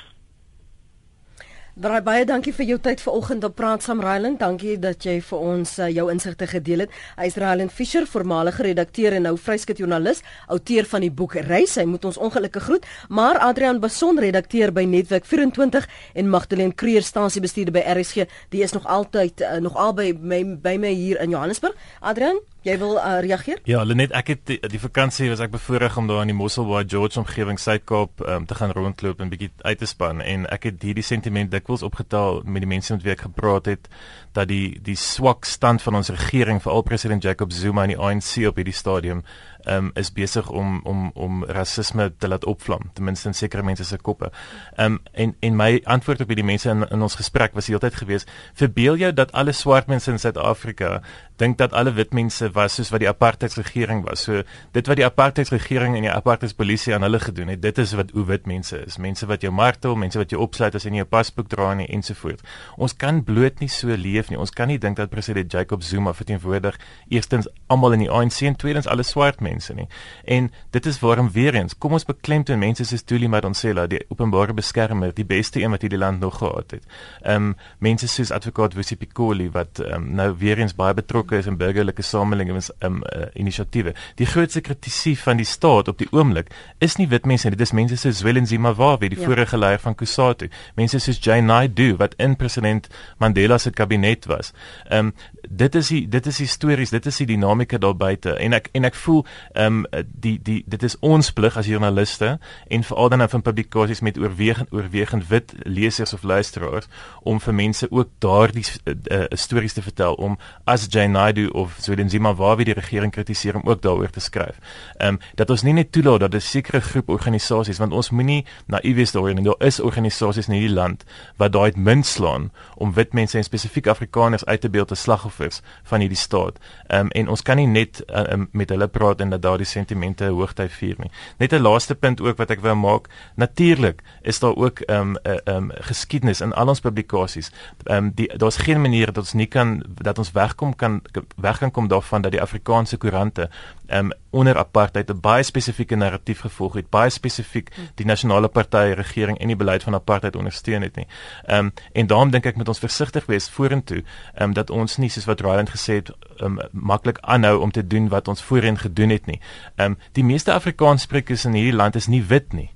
Baie 1.76 2.00
baie 2.00 2.24
dankie 2.24 2.54
vir 2.56 2.70
jou 2.70 2.76
tyd 2.80 3.02
vanoggend 3.04 3.44
op 3.44 3.58
Praat 3.60 3.84
saam 3.84 4.00
Ryland. 4.00 4.38
Dankie 4.40 4.78
dat 4.80 5.04
jy 5.04 5.18
vir 5.28 5.42
ons 5.44 5.74
uh, 5.84 5.90
jou 5.92 6.06
insigte 6.14 6.48
gedeel 6.48 6.86
het. 6.86 6.94
Hy 7.18 7.28
is 7.28 7.36
Ryland 7.36 7.74
Fischer, 7.76 8.08
voormalige 8.08 8.64
redakteur 8.64 9.18
en 9.18 9.28
nou 9.28 9.34
vryskut 9.36 9.82
joernalis, 9.84 10.24
outeur 10.48 10.88
van 10.94 11.04
die 11.04 11.12
boek 11.12 11.36
Reis. 11.50 11.76
Hy 11.76 11.84
moet 11.92 12.08
ons 12.08 12.22
ongelukkig 12.30 12.64
groet, 12.70 12.88
maar 13.12 13.42
Adrian 13.44 13.84
Bason, 13.84 14.24
redakteur 14.24 14.72
by 14.72 14.88
Netwerk 14.88 15.28
24 15.28 15.92
en 16.16 16.32
Magdalene 16.32 16.80
Creer, 16.80 17.04
stasiebestuurder 17.04 17.76
by 17.76 17.84
RSG, 17.92 18.30
die 18.56 18.64
is 18.64 18.72
nog 18.72 18.88
altyd 18.88 19.44
uh, 19.44 19.58
nog 19.60 19.76
albei 19.76 20.14
by, 20.16 20.46
by 20.56 20.80
my 20.80 20.96
hier 20.96 21.20
in 21.20 21.36
Johannesburg. 21.36 21.76
Adrian 22.00 22.40
Jy 22.66 22.80
wil 22.82 22.96
uh, 22.98 23.20
reageer? 23.22 23.60
Ja, 23.70 23.84
Lenet, 23.86 24.10
ek 24.18 24.32
het 24.32 24.40
die, 24.50 24.56
die 24.74 24.80
vakansie 24.82 25.28
was 25.30 25.42
ek 25.44 25.52
bevoorreg 25.54 26.00
om 26.02 26.08
daar 26.10 26.24
in 26.24 26.32
die 26.32 26.38
Mosselbaai 26.38 26.88
George 26.90 27.20
omgewing 27.22 27.60
Suid-Kaap 27.62 28.24
um, 28.26 28.48
te 28.50 28.58
gaan 28.58 28.74
rondloop 28.74 29.22
en 29.22 29.30
bietjie 29.30 29.52
uit 29.62 29.78
te 29.78 29.86
span 29.86 30.24
en 30.26 30.48
ek 30.50 30.66
het 30.72 30.86
hierdie 30.88 31.06
sentiment 31.06 31.54
dikwels 31.54 31.86
opgetel 31.86 32.42
met 32.42 32.66
die 32.66 32.72
mense 32.72 32.96
met 32.96 33.06
wie 33.06 33.14
ek 33.14 33.28
gepraat 33.28 33.70
het 33.70 33.86
dat 34.34 34.50
die 34.50 34.80
die 34.82 34.98
swak 34.98 35.46
stand 35.46 35.86
van 35.86 36.00
ons 36.02 36.10
regering, 36.10 36.58
veral 36.64 36.82
president 36.90 37.22
Jacob 37.22 37.54
Zuma 37.54 37.86
en 37.86 37.94
die 37.94 38.02
ANC 38.02 38.34
op 38.50 38.58
hierdie 38.58 38.74
stadium 38.74 39.22
um, 39.68 39.92
is 39.94 40.12
besig 40.12 40.50
om 40.50 40.80
om 40.84 41.12
om 41.14 41.44
rasisme 41.46 42.14
te 42.18 42.28
laat 42.28 42.46
opvlam 42.46 42.90
ten 42.94 43.04
minste 43.04 43.28
in 43.28 43.34
sekere 43.34 43.64
mense 43.64 43.84
se 43.84 43.98
koppe. 43.98 44.32
Ehm 44.76 44.94
um, 44.94 45.00
en 45.12 45.36
en 45.40 45.56
my 45.56 45.82
antwoord 45.84 46.22
op 46.22 46.28
hierdie 46.28 46.46
mense 46.46 46.70
in 46.70 46.88
in 46.90 47.02
ons 47.02 47.16
gesprek 47.16 47.54
was 47.54 47.68
heeltyd 47.68 47.96
gewees: 47.96 48.26
verbeel 48.54 48.98
jou 48.98 49.14
dat 49.14 49.32
alle 49.32 49.52
swart 49.52 49.88
mense 49.88 50.12
in 50.12 50.20
Suid-Afrika 50.20 51.02
dink 51.36 51.58
dat 51.58 51.74
alle 51.74 51.92
wit 51.94 52.14
mense 52.14 52.50
was 52.56 52.76
soos 52.76 52.90
wat 52.90 53.00
die 53.04 53.10
apartheidsregering 53.10 54.04
was. 54.06 54.24
So 54.24 54.44
dit 54.72 54.88
wat 54.88 54.98
die 54.98 55.06
apartheidsregering 55.06 55.96
en 55.96 56.08
die 56.08 56.12
apartheidspolisie 56.12 56.94
aan 56.96 57.02
hulle 57.02 57.20
gedoen 57.20 57.48
het, 57.48 57.62
dit 57.62 57.78
is 57.78 57.94
wat 57.94 58.12
hoe 58.16 58.26
wit 58.26 58.46
mense 58.46 58.78
is. 58.86 58.98
Mense 58.98 59.28
wat 59.28 59.42
jou 59.42 59.52
martel, 59.52 59.96
mense 59.96 60.20
wat 60.20 60.32
jou 60.32 60.42
opsluit 60.42 60.76
as 60.76 60.84
jy 60.84 60.92
nie 60.92 61.02
'n 61.02 61.08
paspoort 61.08 61.50
dra 61.50 61.74
nie 61.74 61.88
ensovoorts. 61.88 62.44
Ons 62.78 62.94
kan 62.94 63.24
bloot 63.24 63.60
nie 63.60 63.70
so 63.70 63.88
leef 63.88 64.30
nie. 64.30 64.40
Ons 64.40 64.52
kan 64.52 64.68
nie 64.68 64.80
dink 64.80 64.98
dat 64.98 65.10
president 65.10 65.52
Jacob 65.52 65.84
Zuma 65.84 66.14
verteenwoordig 66.14 66.80
eerstens 67.10 67.48
almal 67.68 67.94
in 67.94 68.00
die 68.00 68.12
ANC 68.12 68.42
en 68.42 68.56
tweedens 68.56 68.88
alle 68.88 69.04
swart 69.04 69.42
mense 69.42 69.55
mense 69.56 69.74
nie. 69.74 69.88
En 70.24 70.52
dit 70.76 70.86
is 70.86 71.00
waarom 71.00 71.32
weer 71.32 71.56
eens, 71.56 71.78
kom 71.78 71.96
ons 71.96 72.06
beklemtoon 72.06 72.60
mense 72.60 72.86
soos 72.86 73.04
Tuli 73.08 73.28
Madonsela, 73.32 73.88
die 73.88 74.02
openbare 74.10 74.54
beskermer, 74.54 75.14
die 75.16 75.26
beste 75.26 75.62
een 75.62 75.74
wat 75.74 75.86
hierdie 75.86 76.00
land 76.00 76.20
nog 76.24 76.40
gehad 76.42 76.76
het. 76.78 76.84
Ehm 77.24 77.52
um, 77.52 77.56
mense 77.80 78.08
soos 78.08 78.32
advokaat 78.32 78.76
Wisi 78.76 78.98
Pikoli 78.98 79.50
wat 79.54 79.80
ehm 79.80 79.94
um, 79.94 80.08
nou 80.20 80.30
weer 80.40 80.60
eens 80.60 80.76
baie 80.76 80.94
betrokke 80.94 81.38
is 81.38 81.48
in 81.50 81.58
burgerlike 81.58 82.02
samelewings 82.02 82.72
ehm 82.80 83.00
um, 83.00 83.04
uh, 83.16 83.28
inisiatiewe. 83.34 83.96
Die 84.16 84.26
grootste 84.26 84.62
kritisie 84.62 85.16
van 85.20 85.38
die 85.38 85.46
staat 85.46 85.88
op 85.88 85.98
die 86.02 86.08
oomblik 86.12 86.52
is 86.80 86.98
nie 86.98 87.08
wit 87.08 87.26
mense 87.26 87.48
nie, 87.48 87.56
dit 87.56 87.68
is 87.68 87.74
mense 87.74 87.98
soos 88.02 88.20
Zwelin 88.20 88.48
Zimbabwe, 88.48 89.10
die 89.10 89.20
ja. 89.20 89.26
vorige 89.26 89.58
leier 89.58 89.80
van 89.80 89.96
Kusatu, 89.96 90.50
mense 90.76 91.00
soos 91.00 91.20
Jay 91.22 91.42
Naidu 91.42 91.96
wat 92.02 92.16
in 92.18 92.36
president 92.36 92.90
Mandela 93.18 93.58
se 93.58 93.72
kabinet 93.72 94.26
was. 94.32 94.54
Ehm 94.90 95.12
um, 95.12 95.14
dit 95.50 95.76
is 95.76 95.88
die 95.94 96.08
dit 96.10 96.26
is 96.26 96.38
histories, 96.42 96.90
dit 96.90 97.06
is 97.06 97.18
die 97.22 97.28
dinamika 97.30 97.78
daar 97.78 97.96
buite 97.96 98.34
en 98.42 98.54
ek 98.58 98.70
en 98.74 98.88
ek 98.90 98.96
voel 99.06 99.24
um, 99.54 99.86
die 100.06 100.40
die 100.42 100.64
dit 100.66 100.84
is 100.84 101.00
ons 101.00 101.32
plig 101.32 101.58
as 101.58 101.66
joernaliste 101.66 102.40
en 102.68 102.84
veral 102.84 103.10
dan 103.10 103.30
van 103.30 103.42
publikasies 103.42 104.00
met 104.00 104.18
oorwegend 104.18 104.72
oorwegend 104.72 105.28
wit 105.28 105.54
lesers 105.64 106.14
of 106.14 106.24
luisteraars 106.24 106.88
om 107.22 107.40
vir 107.40 107.54
mense 107.54 107.88
ook 107.92 108.10
daardie 108.20 108.66
uh, 108.86 109.24
stories 109.30 109.74
te 109.74 109.82
vertel 109.82 110.14
om 110.14 110.38
as 110.64 110.88
Jane 110.90 111.08
Naidu 111.08 111.48
of 111.48 111.76
Zwelithini 111.80 112.34
waar 112.36 112.56
wie 112.58 112.66
die 112.66 112.74
regering 112.74 113.12
kritiseer 113.12 113.56
om 113.56 113.62
ook 113.66 113.82
daaroor 113.82 114.10
te 114.10 114.20
skryf. 114.20 114.60
Ehm 114.98 115.08
um, 115.08 115.20
dat 115.36 115.50
ons 115.50 115.64
nie 115.64 115.74
net 115.74 115.92
toelaat 115.92 116.20
dat 116.20 116.36
'n 116.36 116.40
sekere 116.40 116.82
groep 116.82 117.10
organisasies 117.10 117.78
want 117.78 117.94
ons 117.94 118.10
moenie 118.10 118.46
naïef 118.66 118.96
wees 118.96 119.12
daaroor 119.12 119.34
nie. 119.34 119.44
Daar 119.44 119.68
is 119.68 119.80
organisasies 119.80 120.48
in 120.48 120.54
hierdie 120.54 120.76
land 120.76 121.04
wat 121.38 121.52
daai 121.52 121.72
munt 121.76 122.06
slaan 122.06 122.52
om 122.76 122.94
wit 122.94 123.14
mense 123.14 123.38
en 123.38 123.44
spesifiek 123.44 123.88
Afrikaners 123.88 124.46
uit 124.46 124.62
te 124.62 124.70
beeld 124.70 124.92
as 124.92 125.02
slagoffers 125.02 125.62
van 125.84 126.00
hierdie 126.00 126.18
staat. 126.18 126.60
Ehm 126.88 127.00
um, 127.00 127.10
en 127.10 127.28
ons 127.28 127.42
kan 127.42 127.58
nie 127.58 127.68
net 127.68 128.04
uh, 128.08 128.44
met 128.52 128.70
hulle 128.70 128.88
praat 128.88 129.22
en 129.22 129.30
dat 129.36 129.44
daardie 129.44 129.68
sentimente 129.68 130.32
hoogtyd 130.32 130.72
vier 130.72 130.96
nie. 130.98 131.12
Net 131.38 131.54
'n 131.54 131.62
laaste 131.62 131.96
punt 131.96 132.22
ook 132.22 132.38
wat 132.38 132.50
ek 132.50 132.62
wou 132.64 132.76
maak. 132.76 133.10
Natuurlik 133.36 134.02
is 134.22 134.40
daar 134.40 134.56
ook 134.56 134.80
ehm 134.80 135.00
um, 135.02 135.18
'n 135.24 135.50
uh, 135.50 135.56
um, 135.56 135.72
geskiedenis 135.74 136.42
in 136.42 136.54
al 136.54 136.68
ons 136.68 136.80
publikasies. 136.80 137.52
Ehm 137.84 137.98
um, 137.98 138.12
die 138.16 138.30
daar's 138.38 138.58
geen 138.58 138.82
manier 138.82 139.06
dat 139.06 139.18
ons 139.18 139.34
nie 139.34 139.48
kan 139.48 139.84
dat 140.02 140.18
ons 140.18 140.32
wegkom 140.32 140.76
kan 140.76 141.02
weg 141.36 141.58
kan 141.58 141.72
kom 141.72 141.88
daarvan 141.88 142.22
dat 142.22 142.32
die 142.32 142.42
Afrikaanse 142.42 142.98
koerante 142.98 143.50
um, 143.92 144.12
onder 144.30 144.58
apartheid 144.58 145.10
'n 145.10 145.20
baie 145.20 145.44
spesifieke 145.44 145.96
narratief 145.96 146.40
gevolg 146.40 146.74
het, 146.74 146.90
baie 146.90 147.10
spesifiek 147.10 147.72
die 147.96 148.06
nasionale 148.06 148.48
party 148.48 148.94
regering 148.96 149.38
en 149.40 149.48
die 149.48 149.56
beleid 149.56 149.84
van 149.84 149.94
apartheid 149.94 150.36
ondersteun 150.36 150.82
het 150.82 150.96
nie. 150.96 151.08
Ehm 151.46 151.66
um, 151.66 151.74
en 151.94 152.08
daarom 152.08 152.30
dink 152.30 152.46
ek 152.46 152.56
moet 152.56 152.68
ons 152.68 152.80
versigtig 152.80 153.26
wees 153.26 153.50
vorentoe, 153.50 154.04
ehm 154.34 154.44
um, 154.44 154.54
dat 154.54 154.70
ons 154.70 154.98
nie 154.98 155.10
soos 155.10 155.26
wat 155.26 155.42
Ryland 155.42 155.70
gesê 155.70 155.94
het, 155.94 156.12
um, 156.42 156.60
maklik 156.72 157.18
aanhou 157.22 157.60
om 157.62 157.72
te 157.72 157.88
doen 157.88 158.08
wat 158.10 158.28
ons 158.28 158.44
voorheen 158.44 158.78
gedoen 158.78 159.10
het 159.10 159.26
nie. 159.26 159.40
Ehm 159.76 159.92
um, 159.92 159.98
die 160.12 160.24
meeste 160.24 160.54
Afrikaanssprekers 160.54 161.46
in 161.46 161.54
hierdie 161.54 161.76
land 161.76 161.96
is 161.96 162.08
nie 162.08 162.24
wit 162.24 162.54
nie. 162.54 162.75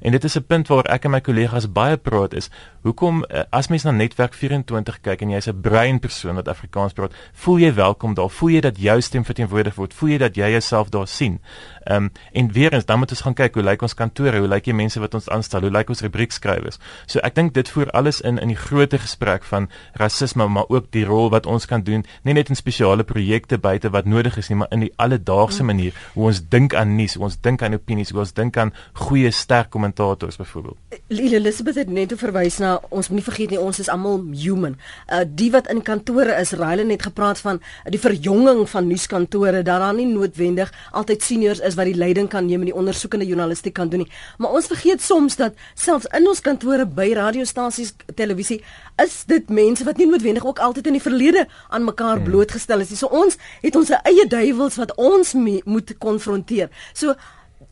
En 0.00 0.10
dit 0.10 0.24
is 0.24 0.36
'n 0.36 0.44
punt 0.46 0.68
waar 0.68 0.84
ek 0.84 1.04
en 1.04 1.10
my 1.10 1.20
kollegas 1.20 1.72
baie 1.72 1.96
praat 1.96 2.34
is, 2.34 2.50
hoekom 2.82 3.24
eh, 3.24 3.42
as 3.50 3.68
mens 3.68 3.82
na 3.82 3.90
netwerk 3.90 4.34
24 4.34 5.00
kyk 5.00 5.20
en 5.20 5.30
jy's 5.30 5.48
'n 5.48 5.60
brein 5.60 5.98
persoon 5.98 6.34
wat 6.34 6.48
Afrikaans 6.48 6.92
praat, 6.92 7.14
voel 7.32 7.58
jy 7.58 7.74
welkom 7.74 8.14
daar? 8.14 8.30
Voel 8.30 8.48
jy 8.48 8.60
dat 8.60 8.78
jou 8.78 9.00
stem 9.00 9.24
verteenwoordig 9.24 9.74
word? 9.74 9.94
Voel 9.94 10.08
jy 10.08 10.18
dat 10.18 10.36
jy 10.36 10.50
jouself 10.50 10.88
daar 10.88 11.08
sien? 11.08 11.40
Ehm 11.84 12.04
um, 12.04 12.12
en 12.32 12.52
weer 12.52 12.72
eens 12.72 12.84
dan 12.84 12.98
moet 12.98 13.10
ons 13.10 13.20
gaan 13.20 13.34
kyk 13.34 13.54
hoe 13.54 13.62
lyk 13.62 13.82
ons 13.82 13.94
kantore? 13.94 14.38
Hoe 14.38 14.48
lyk 14.48 14.64
die 14.64 14.74
mense 14.74 15.00
wat 15.00 15.14
ons 15.14 15.28
aanstel? 15.28 15.60
Hoe 15.60 15.70
lyk 15.70 15.88
ons 15.88 16.00
rubriekskrywers? 16.00 16.78
So 17.06 17.18
ek 17.18 17.34
dink 17.34 17.54
dit 17.54 17.68
voer 17.68 17.90
alles 17.90 18.20
in 18.20 18.38
in 18.38 18.48
die 18.48 18.56
groter 18.56 18.98
gesprek 18.98 19.44
van 19.44 19.68
rasisme, 19.92 20.46
maar 20.48 20.64
ook 20.68 20.90
die 20.90 21.04
rol 21.04 21.30
wat 21.30 21.46
ons 21.46 21.66
kan 21.66 21.82
doen, 21.82 22.04
nie 22.22 22.34
net 22.34 22.48
in 22.48 22.56
spesiale 22.56 23.04
projekte 23.04 23.58
buite 23.58 23.90
wat 23.90 24.04
nodig 24.04 24.36
is 24.36 24.48
nie, 24.48 24.56
maar 24.56 24.70
in 24.70 24.80
die 24.80 24.92
alledaagse 24.96 25.62
mm. 25.62 25.66
manier 25.66 25.92
hoe 26.14 26.26
ons 26.26 26.40
dink 26.48 26.74
aan 26.74 26.96
nuus, 26.96 27.14
hoe 27.14 27.24
ons 27.24 27.40
dink 27.40 27.62
aan 27.62 27.74
opinies, 27.74 28.10
hoe 28.10 28.20
ons 28.20 28.32
dink 28.32 28.56
aan 28.56 28.72
goeie 28.92 29.30
sterk 29.30 29.74
kommentators 29.84 30.36
byvoorbeeld. 30.36 30.76
Lile 31.06 31.36
Elizabeth 31.36 31.74
het 31.74 31.88
net 31.88 32.12
verwys 32.16 32.58
na 32.58 32.80
ons 32.88 33.08
moenie 33.08 33.24
vergeet 33.24 33.50
nie 33.52 33.60
ons 33.60 33.78
is 33.78 33.90
almal 33.92 34.22
human. 34.32 34.76
Uh 35.12 35.24
die 35.26 35.50
wat 35.52 35.68
in 35.72 35.82
kantore 35.82 36.34
is, 36.40 36.52
Ryle 36.56 36.86
het 36.90 37.02
gepraat 37.02 37.38
van 37.38 37.60
die 37.90 38.00
verjonging 38.00 38.64
van 38.70 38.86
nuuskantore 38.86 39.62
dat 39.62 39.80
daar 39.82 39.94
nie 39.94 40.06
noodwendig 40.06 40.72
altyd 40.92 41.22
seniors 41.22 41.60
is 41.60 41.74
wat 41.74 41.90
die 41.90 41.96
leiding 41.96 42.28
kan 42.28 42.46
neem 42.46 42.64
en 42.64 42.70
die 42.70 42.74
ondersoekende 42.74 43.26
journalistiek 43.26 43.74
kan 43.74 43.88
doen 43.88 44.04
nie. 44.04 44.10
Maar 44.38 44.50
ons 44.50 44.70
vergeet 44.70 45.02
soms 45.02 45.36
dat 45.36 45.54
selfs 45.74 46.08
in 46.16 46.28
ons 46.28 46.40
kantore 46.40 46.86
by 46.86 47.10
radiostasies, 47.14 47.94
televisie, 48.14 48.62
is 49.02 49.22
dit 49.26 49.48
mense 49.48 49.84
wat 49.84 49.98
nie 50.00 50.08
noodwendig 50.08 50.46
ook 50.46 50.58
altyd 50.58 50.86
in 50.86 50.98
die 50.98 51.04
verlede 51.04 51.46
aan 51.68 51.84
mekaar 51.84 52.16
hmm. 52.16 52.30
blootgestel 52.30 52.80
is 52.80 52.92
nie. 52.94 52.98
So 52.98 53.12
ons 53.12 53.38
het 53.62 53.76
ons 53.76 53.90
eie 54.02 54.26
duiwels 54.28 54.78
wat 54.80 54.94
ons 54.96 55.34
moet 55.34 55.96
konfronteer. 55.98 56.70
So 56.94 57.14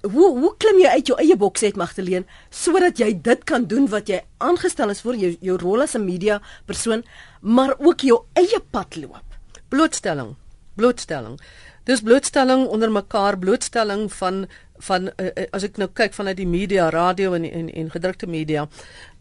hoe 0.03 0.29
hoe 0.39 0.53
klim 0.59 0.81
jy 0.83 0.91
uit 0.99 1.11
jou 1.11 1.19
eie 1.21 1.37
boks 1.39 1.63
uit 1.63 1.77
Magdalene 1.79 2.27
sodat 2.51 2.99
jy 2.99 3.13
dit 3.23 3.45
kan 3.47 3.67
doen 3.71 3.87
wat 3.91 4.09
jy 4.11 4.23
aangestel 4.43 4.91
is 4.91 5.03
vir 5.05 5.19
jou 5.21 5.33
jou 5.41 5.59
rol 5.63 5.83
as 5.83 5.95
'n 5.95 6.05
media 6.05 6.41
persoon 6.67 7.05
maar 7.41 7.75
ook 7.79 8.01
jou 8.01 8.25
eie 8.35 8.61
pad 8.71 8.97
loop? 8.97 9.25
Blootstelling. 9.69 10.37
Blootstelling. 10.77 11.39
Dis 11.85 12.01
blootstelling 12.01 12.67
onder 12.67 12.91
mekaar 12.91 13.39
blootstelling 13.39 14.13
van 14.13 14.47
van 14.79 15.11
uh, 15.17 15.47
as 15.53 15.63
ek 15.63 15.79
nou 15.79 15.89
kyk 15.89 16.13
vanuit 16.13 16.37
die 16.37 16.47
media 16.47 16.91
radio 16.91 17.35
en 17.35 17.45
en, 17.45 17.71
en 17.71 17.91
gedrukte 17.91 18.27
media 18.27 18.69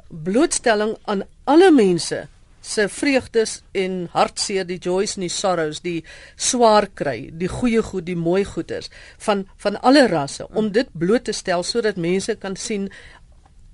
blootstelling 0.09 0.97
aan 1.05 1.23
alle 1.43 1.71
mense 1.71 2.27
se 2.61 2.87
vreugdes 2.89 3.59
en 3.73 4.07
hartseer, 4.13 4.67
die 4.69 4.79
joys 4.81 5.17
en 5.17 5.25
die 5.25 5.33
sorrows, 5.33 5.81
die 5.81 6.03
swaar 6.37 6.87
kry, 6.93 7.31
die 7.33 7.49
goeie 7.49 7.81
goed, 7.83 8.05
die 8.05 8.17
mooi 8.17 8.43
goeders 8.45 8.91
van 9.25 9.47
van 9.61 9.79
alle 9.81 10.07
rasse 10.07 10.47
om 10.57 10.71
dit 10.71 10.89
bloot 10.93 11.25
te 11.29 11.33
stel 11.33 11.63
sodat 11.63 11.97
mense 11.97 12.35
kan 12.41 12.55
sien 12.55 12.89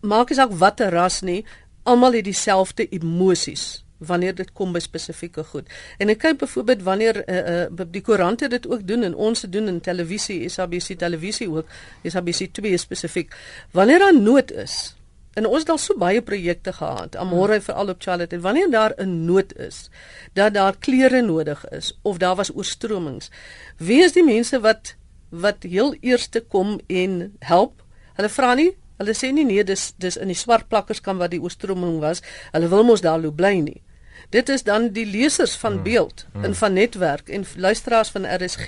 maak 0.01 0.31
nie 0.31 0.37
saak 0.39 0.53
watter 0.61 0.93
ras 0.93 1.21
nie, 1.25 1.43
almal 1.83 2.15
het 2.17 2.27
dieselfde 2.27 2.87
emosies 2.95 3.83
wanneer 3.97 4.35
dit 4.37 4.51
kom 4.53 4.73
by 4.75 4.81
spesifieke 4.83 5.41
goed. 5.51 5.69
En 5.97 6.11
ek 6.13 6.19
kyk 6.21 6.41
byvoorbeeld 6.43 6.83
wanneer 6.85 7.17
uh, 7.23 7.37
uh, 7.65 7.85
die 7.89 8.03
koerante 8.05 8.49
dit 8.51 8.67
ook 8.69 8.83
doen 8.87 9.07
en 9.07 9.15
ons 9.15 9.41
doen 9.49 9.71
in 9.71 9.79
televisie, 9.81 10.43
SABC 10.49 10.99
televisie 11.01 11.49
ook, 11.49 11.71
SABC 12.05 12.51
2 12.59 12.77
spesifiek. 12.77 13.33
Wanneer 13.73 14.05
daar 14.05 14.19
nood 14.19 14.53
is, 14.53 14.93
En 15.37 15.45
ons 15.45 15.61
het 15.61 15.69
al 15.69 15.77
so 15.77 15.93
baie 16.01 16.21
projekte 16.25 16.71
gehad, 16.73 17.15
amore 17.21 17.59
vir 17.61 17.75
al 17.77 17.91
op 17.93 18.01
Charlotte. 18.01 18.35
En 18.35 18.41
wanneer 18.41 18.69
daar 18.73 18.93
'n 18.97 19.25
nood 19.25 19.53
is, 19.55 19.89
dat 20.33 20.53
daar 20.53 20.77
klere 20.77 21.21
nodig 21.21 21.69
is 21.69 21.99
of 22.01 22.17
daar 22.17 22.35
was 22.35 22.55
oorstromings, 22.55 23.29
wie 23.77 24.03
is 24.03 24.11
die 24.11 24.23
mense 24.23 24.59
wat 24.59 24.95
wat 25.29 25.55
heel 25.63 25.95
eerste 25.99 26.39
kom 26.41 26.79
en 26.87 27.35
help? 27.39 27.83
Hulle 28.13 28.29
vra 28.29 28.53
nie, 28.53 28.71
hulle 28.97 29.13
sê 29.13 29.31
nie 29.31 29.45
nee, 29.45 29.63
dis 29.63 29.93
dis 29.97 30.17
in 30.17 30.27
die 30.27 30.35
swart 30.35 30.67
plakkers 30.67 31.01
kan 31.01 31.17
wat 31.17 31.31
die 31.31 31.41
oorstroming 31.41 31.99
was. 31.99 32.21
Hulle 32.51 32.67
wil 32.67 32.83
mos 32.83 33.01
daar 33.01 33.19
loop 33.19 33.35
bly 33.35 33.59
nie. 33.59 33.81
Dit 34.29 34.49
is 34.49 34.63
dan 34.63 34.89
die 34.89 35.05
lesers 35.05 35.55
van 35.55 35.73
hmm. 35.73 35.83
beeld 35.83 36.25
en 36.33 36.41
hmm. 36.41 36.53
van 36.53 36.73
netwerk 36.73 37.29
en 37.29 37.45
luisteraars 37.55 38.09
van 38.09 38.25
RSG 38.25 38.67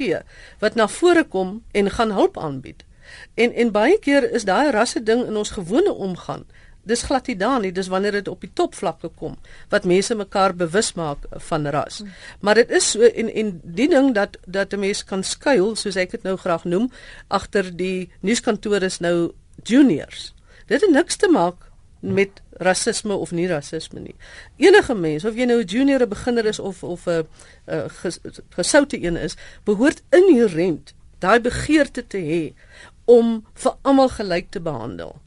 wat 0.60 0.76
na 0.76 0.88
vore 0.88 1.24
kom 1.24 1.64
en 1.72 1.90
gaan 1.90 2.12
hulp 2.12 2.38
aanbied. 2.38 2.86
En 3.34 3.54
en 3.54 3.72
baie 3.72 4.00
keer 4.00 4.32
is 4.32 4.44
daai 4.44 4.72
rasse 4.72 5.04
ding 5.04 5.26
in 5.26 5.36
ons 5.36 5.50
gewone 5.50 5.94
omgang 5.94 6.46
dis 6.90 7.06
glad 7.08 7.30
nie 7.30 7.38
daar 7.38 7.62
nie, 7.62 7.72
dis 7.76 7.90
wanneer 7.92 8.20
dit 8.20 8.28
op 8.32 8.42
die 8.42 8.52
topvlakke 8.54 9.12
kom 9.20 9.38
wat 9.74 9.88
mense 9.90 10.16
mekaar 10.18 10.56
bewus 10.58 10.94
maak 10.98 11.28
van 11.50 11.68
ras. 11.70 12.02
Hmm. 12.02 12.12
Maar 12.42 12.64
dit 12.64 12.76
is 12.80 12.92
so 12.96 13.06
en 13.10 13.30
en 13.30 13.54
die 13.64 13.88
ding 13.92 14.14
dat 14.18 14.38
dat 14.46 14.74
'n 14.74 14.80
mens 14.80 15.04
kan 15.04 15.24
skuil, 15.24 15.76
soos 15.76 15.96
ek 15.96 16.12
dit 16.12 16.24
nou 16.24 16.36
graag 16.38 16.64
noem, 16.64 16.92
agter 17.28 17.76
die 17.76 18.10
nuuskantoor 18.22 18.84
is 18.84 19.00
nou 19.00 19.32
juniors. 19.64 20.34
Dit 20.68 20.82
het 20.82 20.92
niks 20.92 21.16
te 21.16 21.28
maak 21.28 21.70
met 22.00 22.42
rasisme 22.52 23.14
of 23.14 23.32
nie 23.32 23.48
rasisme 23.48 24.00
nie. 24.00 24.16
Enige 24.58 24.96
mens, 24.96 25.26
of 25.26 25.36
jy 25.36 25.46
nou 25.46 25.62
'n 25.62 25.66
junior, 25.66 26.02
'n 26.02 26.10
beginner 26.10 26.46
is 26.46 26.60
of 26.60 26.84
of 26.84 27.08
'n 27.08 27.28
ges, 28.02 28.20
gesoute 28.50 29.04
een 29.04 29.16
is, 29.18 29.36
behoort 29.64 30.02
inherënt 30.10 30.94
daai 31.20 31.40
begeerte 31.40 32.08
te 32.08 32.18
hê 32.18 32.54
om 33.06 33.46
vir 33.54 33.76
almal 33.82 34.10
gelyk 34.10 34.52
te 34.52 34.60
behandel 34.60 35.18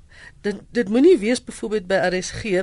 dit 0.42 0.58
dit 0.70 0.88
moenie 0.88 1.18
wees 1.18 1.44
byvoorbeeld 1.44 1.86
by 1.90 2.00
RSG 2.10 2.62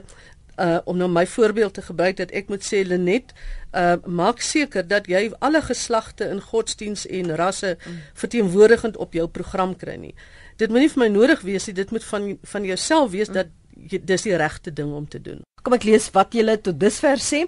uh 0.59 0.77
om 0.83 0.97
nou 0.99 1.07
my 1.11 1.23
voorbeeld 1.27 1.73
te 1.73 1.81
gebruik 1.81 2.17
dat 2.19 2.31
ek 2.35 2.49
moet 2.51 2.65
sê 2.65 2.81
Lenet 2.83 3.31
uh 3.71 3.95
maak 4.05 4.43
seker 4.43 4.87
dat 4.87 5.07
jy 5.07 5.29
alle 5.39 5.61
geslagte 5.63 6.27
in 6.27 6.41
godsdiens 6.41 7.05
en 7.07 7.35
rasse 7.35 7.77
mm. 7.77 8.01
verteenwoordigend 8.13 8.97
op 8.97 9.13
jou 9.13 9.27
program 9.27 9.75
kry 9.75 9.95
nie. 9.95 10.15
Dit 10.59 10.73
moenie 10.73 10.89
vir 10.91 11.05
my 11.05 11.07
nodig 11.13 11.43
wees 11.47 11.69
nie, 11.69 11.77
dit 11.77 11.91
moet 11.95 12.03
van 12.03 12.33
van 12.53 12.65
jouself 12.67 13.11
wees 13.13 13.29
mm. 13.31 13.37
dat 13.37 13.53
jy, 13.91 14.01
dis 14.03 14.25
die 14.27 14.35
regte 14.39 14.73
ding 14.75 14.91
om 14.95 15.05
te 15.07 15.21
doen. 15.23 15.39
Kom 15.63 15.75
ek 15.75 15.85
lees 15.87 16.07
wat 16.15 16.35
julle 16.35 16.55
tot 16.63 16.77
dusver 16.79 17.19
sê. 17.23 17.41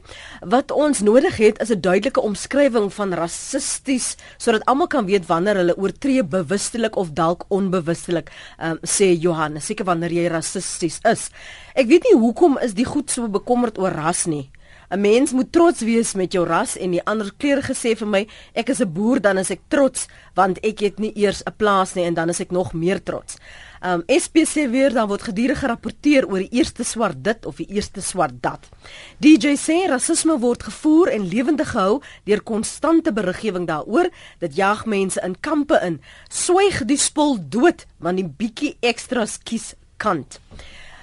Wat 0.54 0.72
ons 0.76 1.02
nodig 1.04 1.38
het 1.40 1.60
is 1.64 1.72
'n 1.72 1.82
duidelike 1.82 2.22
omskrywing 2.22 2.92
van 2.94 3.14
rassisties 3.14 4.16
sodat 4.38 4.66
almal 4.66 4.88
kan 4.88 5.06
weet 5.06 5.28
wanneer 5.28 5.56
hulle 5.56 5.78
oortree 5.78 6.24
bewustelik 6.24 6.96
of 6.96 7.12
dalk 7.12 7.46
onbewustelik, 7.50 8.32
um, 8.60 8.80
sê 8.84 9.16
Johan, 9.20 9.62
seker 9.62 9.86
wanneer 9.86 10.12
jy 10.12 10.28
rassisties 10.28 11.00
is. 11.04 11.30
Ek 11.76 11.88
weet 11.88 12.04
nie 12.04 12.20
hoekom 12.20 12.58
is 12.58 12.74
die 12.74 12.86
goed 12.86 13.10
so 13.12 13.28
bekommerd 13.28 13.78
oor 13.78 13.92
ras 13.92 14.26
nie. 14.26 14.52
'n 14.92 15.02
Mens 15.02 15.32
moet 15.32 15.52
trots 15.52 15.82
wees 15.82 16.14
met 16.14 16.34
jou 16.34 16.46
ras 16.46 16.78
en 16.78 16.92
die 16.92 17.04
ander 17.08 17.32
kleur 17.38 17.62
gesê 17.64 17.96
vir 17.96 18.08
my, 18.08 18.28
ek 18.54 18.70
is 18.70 18.82
'n 18.82 18.94
boer 18.94 19.22
dan 19.22 19.38
is 19.38 19.50
ek 19.50 19.62
trots 19.70 20.08
want 20.36 20.60
ek 20.64 20.80
het 20.80 21.00
nie 21.00 21.14
eers 21.16 21.44
'n 21.46 21.56
plaas 21.58 21.96
nie 21.96 22.04
en 22.04 22.14
dan 22.14 22.30
is 22.30 22.40
ek 22.40 22.52
nog 22.52 22.74
meer 22.74 23.04
trots. 23.04 23.38
Um 23.82 24.04
SPC 24.08 24.70
weer 24.70 24.94
dan 24.94 25.08
word 25.08 25.22
gedurig 25.22 25.60
gerapporteer 25.60 26.28
oor 26.28 26.40
die 26.40 26.58
eerste 26.60 26.84
swart 26.84 27.24
dit 27.24 27.46
of 27.46 27.56
die 27.56 27.68
eerste 27.70 28.02
swart 28.02 28.42
dat. 28.42 28.70
DJ 29.18 29.56
sê 29.56 29.88
rasisme 29.88 30.38
word 30.40 30.64
gevoer 30.64 31.08
en 31.08 31.28
lewendig 31.28 31.72
gehou 31.72 32.02
deur 32.24 32.42
konstante 32.44 33.14
beriggewing 33.14 33.68
daaroor. 33.68 34.10
Dit 34.40 34.56
jag 34.56 34.86
mense 34.86 35.22
in 35.24 35.40
kampe 35.40 35.80
in. 35.82 36.02
Swyg 36.30 36.86
die 36.86 36.98
spul 36.98 37.38
dood 37.50 37.86
want 37.98 38.18
die 38.18 38.28
bietjie 38.28 38.76
ekstras 38.82 39.40
kies 39.44 39.74
kant. 39.98 40.40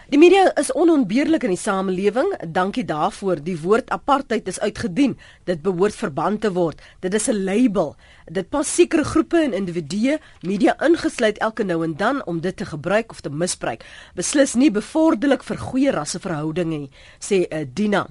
Die 0.09 0.17
media 0.17 0.47
is 0.57 0.71
onontbeerlik 0.73 1.43
in 1.45 1.51
die 1.53 1.61
samelewing. 1.61 2.31
Dankie 2.49 2.85
daarvoor. 2.89 3.43
Die 3.45 3.59
woord 3.61 3.91
apartheid 3.93 4.47
is 4.49 4.61
uitgedien. 4.61 5.19
Dit 5.45 5.61
behoort 5.61 5.99
verbân 6.01 6.39
te 6.41 6.49
word. 6.57 6.81
Dit 7.05 7.15
is 7.15 7.29
'n 7.29 7.45
label. 7.45 7.95
Dit 8.25 8.49
pas 8.49 8.75
sekere 8.75 9.05
groepe 9.05 9.37
en 9.37 9.53
individue, 9.53 10.19
media 10.41 10.81
ingesluit 10.81 11.39
elke 11.39 11.65
nou 11.65 11.85
en 11.85 11.97
dan 11.97 12.25
om 12.25 12.41
dit 12.41 12.57
te 12.57 12.65
gebruik 12.65 13.11
of 13.11 13.21
te 13.21 13.31
misbruik. 13.31 13.85
Beslis 14.15 14.55
nie 14.55 14.71
bevorderlik 14.71 15.43
vir 15.43 15.57
goeie 15.57 15.91
rasseverhoudinge 15.91 16.79
nie, 16.79 16.91
sê 17.19 17.47
uh, 17.53 17.67
Dina. 17.75 18.07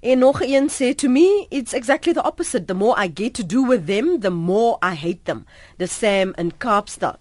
En 0.00 0.18
nog 0.18 0.42
een 0.42 0.68
sê 0.68 0.94
to 0.94 1.08
me 1.08 1.46
it's 1.48 1.72
exactly 1.72 2.12
the 2.12 2.24
opposite. 2.24 2.64
The 2.64 2.74
more 2.74 3.04
I 3.04 3.10
get 3.14 3.34
to 3.34 3.46
do 3.46 3.66
with 3.66 3.86
them, 3.86 4.20
the 4.20 4.30
more 4.30 4.78
I 4.82 4.94
hate 4.94 5.22
them. 5.22 5.46
The 5.78 5.86
Sam 5.86 6.32
in 6.36 6.52
Kaapstad. 6.58 7.16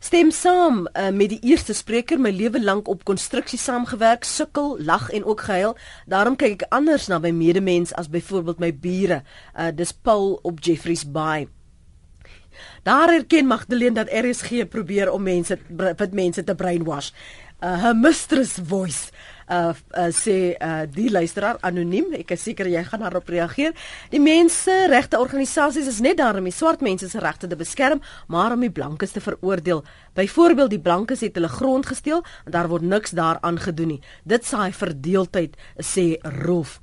Stem 0.00 0.30
saam 0.32 0.86
uh, 0.96 1.10
met 1.12 1.28
die 1.28 1.42
eerste 1.44 1.74
spreker 1.76 2.16
my 2.16 2.30
lewe 2.32 2.56
lank 2.62 2.86
op 2.88 3.02
konstruksie 3.04 3.58
saamgewerk, 3.60 4.24
sukkel, 4.24 4.78
lag 4.80 5.10
en 5.12 5.26
ook 5.28 5.44
gehuil. 5.44 5.74
Daarom 6.08 6.38
kyk 6.40 6.54
ek 6.56 6.70
anders 6.72 7.10
na 7.12 7.18
my 7.20 7.34
medemens 7.36 7.92
as 8.00 8.08
byvoorbeeld 8.08 8.62
my 8.64 8.70
bure. 8.72 9.20
Uh, 9.52 9.68
dis 9.76 9.92
Paul 9.92 10.38
op 10.40 10.62
Jeffreys 10.64 11.04
Bay. 11.04 11.50
Daar 12.88 13.12
erken 13.12 13.46
Magdalene 13.46 14.00
dat 14.00 14.08
RSG 14.08 14.64
probeer 14.72 15.12
om 15.12 15.22
mense 15.22 15.58
wat 15.76 16.16
mense 16.16 16.44
te 16.44 16.54
brainwash. 16.54 17.12
Uh, 17.60 17.76
her 17.84 17.92
mistress 17.96 18.56
voice 18.56 19.12
uh, 19.50 19.72
uh 19.74 20.08
sê 20.14 20.54
uh 20.56 20.86
die 20.90 21.10
luisteraar 21.10 21.58
anoniem 21.66 22.14
ek 22.20 22.34
is 22.36 22.44
seker 22.46 22.68
jy 22.70 22.82
gaan 22.86 23.04
daarop 23.04 23.28
reageer. 23.28 23.74
Die 24.10 24.22
mense 24.22 24.72
regte 24.90 25.20
organisasies 25.20 25.88
is 25.90 26.00
net 26.00 26.18
daar 26.18 26.38
om 26.38 26.46
die 26.48 26.54
swart 26.54 26.80
mense 26.80 27.08
se 27.10 27.20
regte 27.20 27.50
te 27.50 27.58
beskerm 27.58 28.00
maar 28.28 28.54
om 28.54 28.60
die 28.60 28.72
blankes 28.72 29.12
te 29.12 29.20
veroordeel. 29.20 29.84
Byvoorbeeld 30.14 30.70
die 30.70 30.82
blankes 30.82 31.20
het 31.26 31.34
hulle 31.38 31.48
grond 31.48 31.86
gesteel 31.86 32.22
en 32.44 32.52
daar 32.54 32.68
word 32.68 32.82
niks 32.82 33.10
daaraan 33.10 33.58
gedoen 33.58 33.96
nie. 33.96 34.02
Dit 34.24 34.46
saai 34.46 34.72
verdeeldheid 34.72 35.56
sê 35.78 36.16
Rolf 36.42 36.80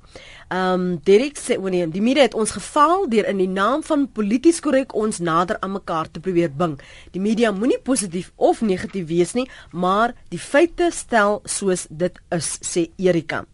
Ehm 0.48 0.80
um, 0.80 1.00
Derek 1.04 1.36
sê 1.36 1.58
wanneer 1.60 1.90
die 1.92 2.00
media 2.00 2.22
het 2.24 2.34
ons 2.34 2.54
gefaal 2.56 3.02
deur 3.12 3.26
in 3.28 3.36
die 3.36 3.48
naam 3.48 3.82
van 3.84 4.06
polities 4.16 4.62
korrek 4.64 4.94
ons 4.96 5.18
nader 5.20 5.58
aan 5.60 5.74
mekaar 5.74 6.08
te 6.10 6.22
probeer 6.24 6.48
bring. 6.48 6.78
Die 7.12 7.20
media 7.20 7.50
moenie 7.52 7.80
positief 7.84 8.30
of 8.36 8.62
negatief 8.64 9.06
wees 9.10 9.34
nie, 9.36 9.44
maar 9.72 10.14
die 10.32 10.40
feite 10.40 10.88
stel 10.90 11.42
soos 11.44 11.84
dit 11.90 12.16
is, 12.32 12.48
sê 12.64 12.86
Erika. 12.96 13.44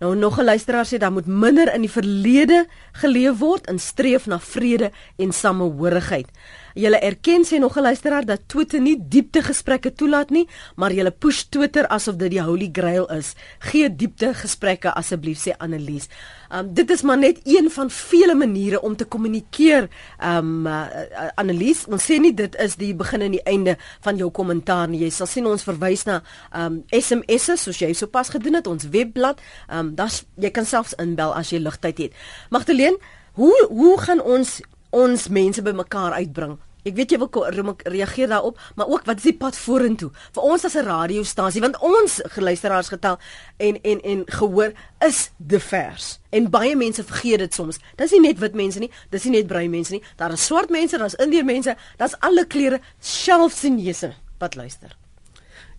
Nou 0.00 0.14
nog 0.16 0.38
'n 0.40 0.44
luisteraar 0.44 0.86
sê 0.86 0.96
daar 0.96 1.12
moet 1.12 1.26
minder 1.26 1.74
in 1.74 1.80
die 1.80 1.92
verlede 1.92 2.66
geleef 2.92 3.38
word 3.38 3.68
in 3.68 3.78
streef 3.78 4.26
na 4.26 4.40
vrede 4.40 4.90
en 5.18 5.32
samehorigheid. 5.32 6.28
Julle 6.74 7.00
erken 7.02 7.44
sê 7.44 7.58
nog 7.58 7.76
'n 7.76 7.82
luisteraar 7.82 8.24
dat 8.24 8.40
Twitter 8.46 8.80
nie 8.80 8.96
diepte 8.98 9.42
gesprekke 9.42 9.92
toelaat 9.92 10.30
nie, 10.30 10.48
maar 10.76 10.92
julle 10.92 11.10
push 11.10 11.42
Twitter 11.48 11.86
asof 11.86 12.16
dit 12.16 12.30
die 12.30 12.42
holy 12.42 12.68
grail 12.72 13.06
is. 13.06 13.34
Gee 13.58 13.96
diepte 13.96 14.34
gesprekke 14.34 14.94
asseblief 14.94 15.38
sê 15.38 15.52
Annelies. 15.58 16.08
Um 16.50 16.74
dit 16.74 16.90
is 16.90 17.02
maar 17.02 17.18
net 17.18 17.40
een 17.44 17.70
van 17.70 17.90
vele 17.90 18.34
maniere 18.34 18.80
om 18.82 18.96
te 18.96 19.04
kommunikeer. 19.04 19.88
Um 20.36 20.66
uh, 20.66 20.86
Annelies, 21.34 21.86
ons 21.86 22.10
sê 22.10 22.18
nie 22.20 22.34
dit 22.34 22.56
is 22.56 22.76
die 22.76 22.94
begin 22.94 23.20
en 23.20 23.30
die 23.30 23.42
einde 23.42 23.76
van 24.00 24.16
jou 24.16 24.30
kommentaar 24.30 24.88
nie. 24.88 25.00
Jy 25.00 25.10
sal 25.10 25.26
sien 25.26 25.46
ons 25.46 25.62
verwys 25.62 26.04
na 26.04 26.22
um 26.56 26.82
SMS'e 26.90 27.56
soos 27.56 27.78
jy 27.78 27.92
sopas 27.92 28.28
gedoen 28.28 28.54
het, 28.54 28.66
ons 28.66 28.88
webblad. 28.88 29.40
Um 29.68 29.94
das 29.94 30.24
jy 30.36 30.50
kan 30.50 30.66
selfs 30.66 30.94
inbel 30.98 31.34
as 31.34 31.50
jy 31.50 31.58
ligtyd 31.58 31.98
het. 31.98 32.12
Magdalene, 32.50 32.98
hoe 33.32 33.66
hoe 33.68 33.98
gaan 34.00 34.20
ons 34.20 34.60
ons 34.90 35.28
mense 35.28 35.62
bymekaar 35.62 36.12
uitbring. 36.12 36.58
Ek 36.80 36.94
weet 36.96 37.12
jy 37.12 37.18
wil 37.20 37.76
reageer 37.92 38.30
daarop, 38.30 38.60
maar 38.76 38.88
ook 38.88 39.04
wat 39.04 39.20
is 39.20 39.26
die 39.28 39.36
pad 39.36 39.56
vorentoe 39.56 40.08
vir 40.32 40.42
ons 40.42 40.64
as 40.64 40.76
'n 40.76 40.86
radiostasie 40.86 41.60
want 41.60 41.76
ons 41.80 42.20
geluisteraars 42.24 42.88
getal 42.88 43.18
en 43.58 43.80
en 43.82 44.00
en 44.00 44.24
gehoor 44.26 44.72
is 45.06 45.30
divers. 45.36 46.20
En 46.30 46.50
baie 46.50 46.76
mense 46.76 47.04
vergeet 47.04 47.38
dit 47.38 47.54
soms. 47.54 47.78
Dis 47.96 48.10
nie 48.12 48.20
net 48.20 48.38
wit 48.38 48.54
mense 48.54 48.78
nie, 48.78 48.90
dis 49.10 49.24
nie 49.24 49.32
net 49.32 49.46
bruin 49.46 49.70
mense 49.70 49.92
nie. 49.92 50.02
Daar 50.16 50.32
is 50.32 50.46
swart 50.46 50.70
mense, 50.70 50.98
daar's 50.98 51.14
indiër 51.14 51.44
mense, 51.44 51.76
daar's 51.96 52.16
alle 52.20 52.46
kleure, 52.46 52.80
selfs 52.98 53.60
Chinese 53.60 54.14
wat 54.38 54.54
luister. 54.54 54.96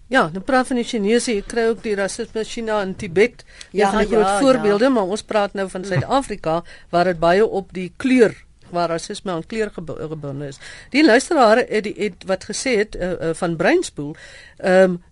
Ja, 0.07 0.29
nou 0.29 0.41
praat 0.43 0.67
van 0.67 0.75
die 0.75 0.83
Chinese, 0.83 1.31
jy 1.31 1.41
kry 1.41 1.69
ook 1.69 1.83
die 1.83 1.95
rasisme 1.95 2.43
China 2.43 2.81
en 2.81 2.95
Tibet. 2.95 3.45
Ja, 3.71 3.91
ja, 3.91 4.03
groot 4.03 4.27
ja, 4.27 4.39
voorbeelde, 4.39 4.83
ja. 4.83 4.89
maar 4.89 5.03
ons 5.03 5.23
praat 5.23 5.53
nou 5.53 5.69
van 5.69 5.85
Suid-Afrika 5.85 6.63
waar 6.89 7.05
dit 7.05 7.19
baie 7.19 7.45
op 7.47 7.73
die 7.73 7.93
kleur 7.97 8.35
waar 8.71 8.89
rasisme 8.89 9.31
aan 9.31 9.45
kleur 9.45 9.71
gebonde 9.97 10.47
is. 10.47 10.59
Die 10.89 11.05
luisteraar 11.05 11.57
het, 11.57 11.91
het, 11.95 12.23
wat 12.25 12.43
gesê 12.43 12.77
het 12.77 12.95
uh, 12.95 13.11
uh, 13.11 13.29
van 13.33 13.55
Breinspoel, 13.55 14.15
ehm 14.57 14.91
um, 14.91 15.03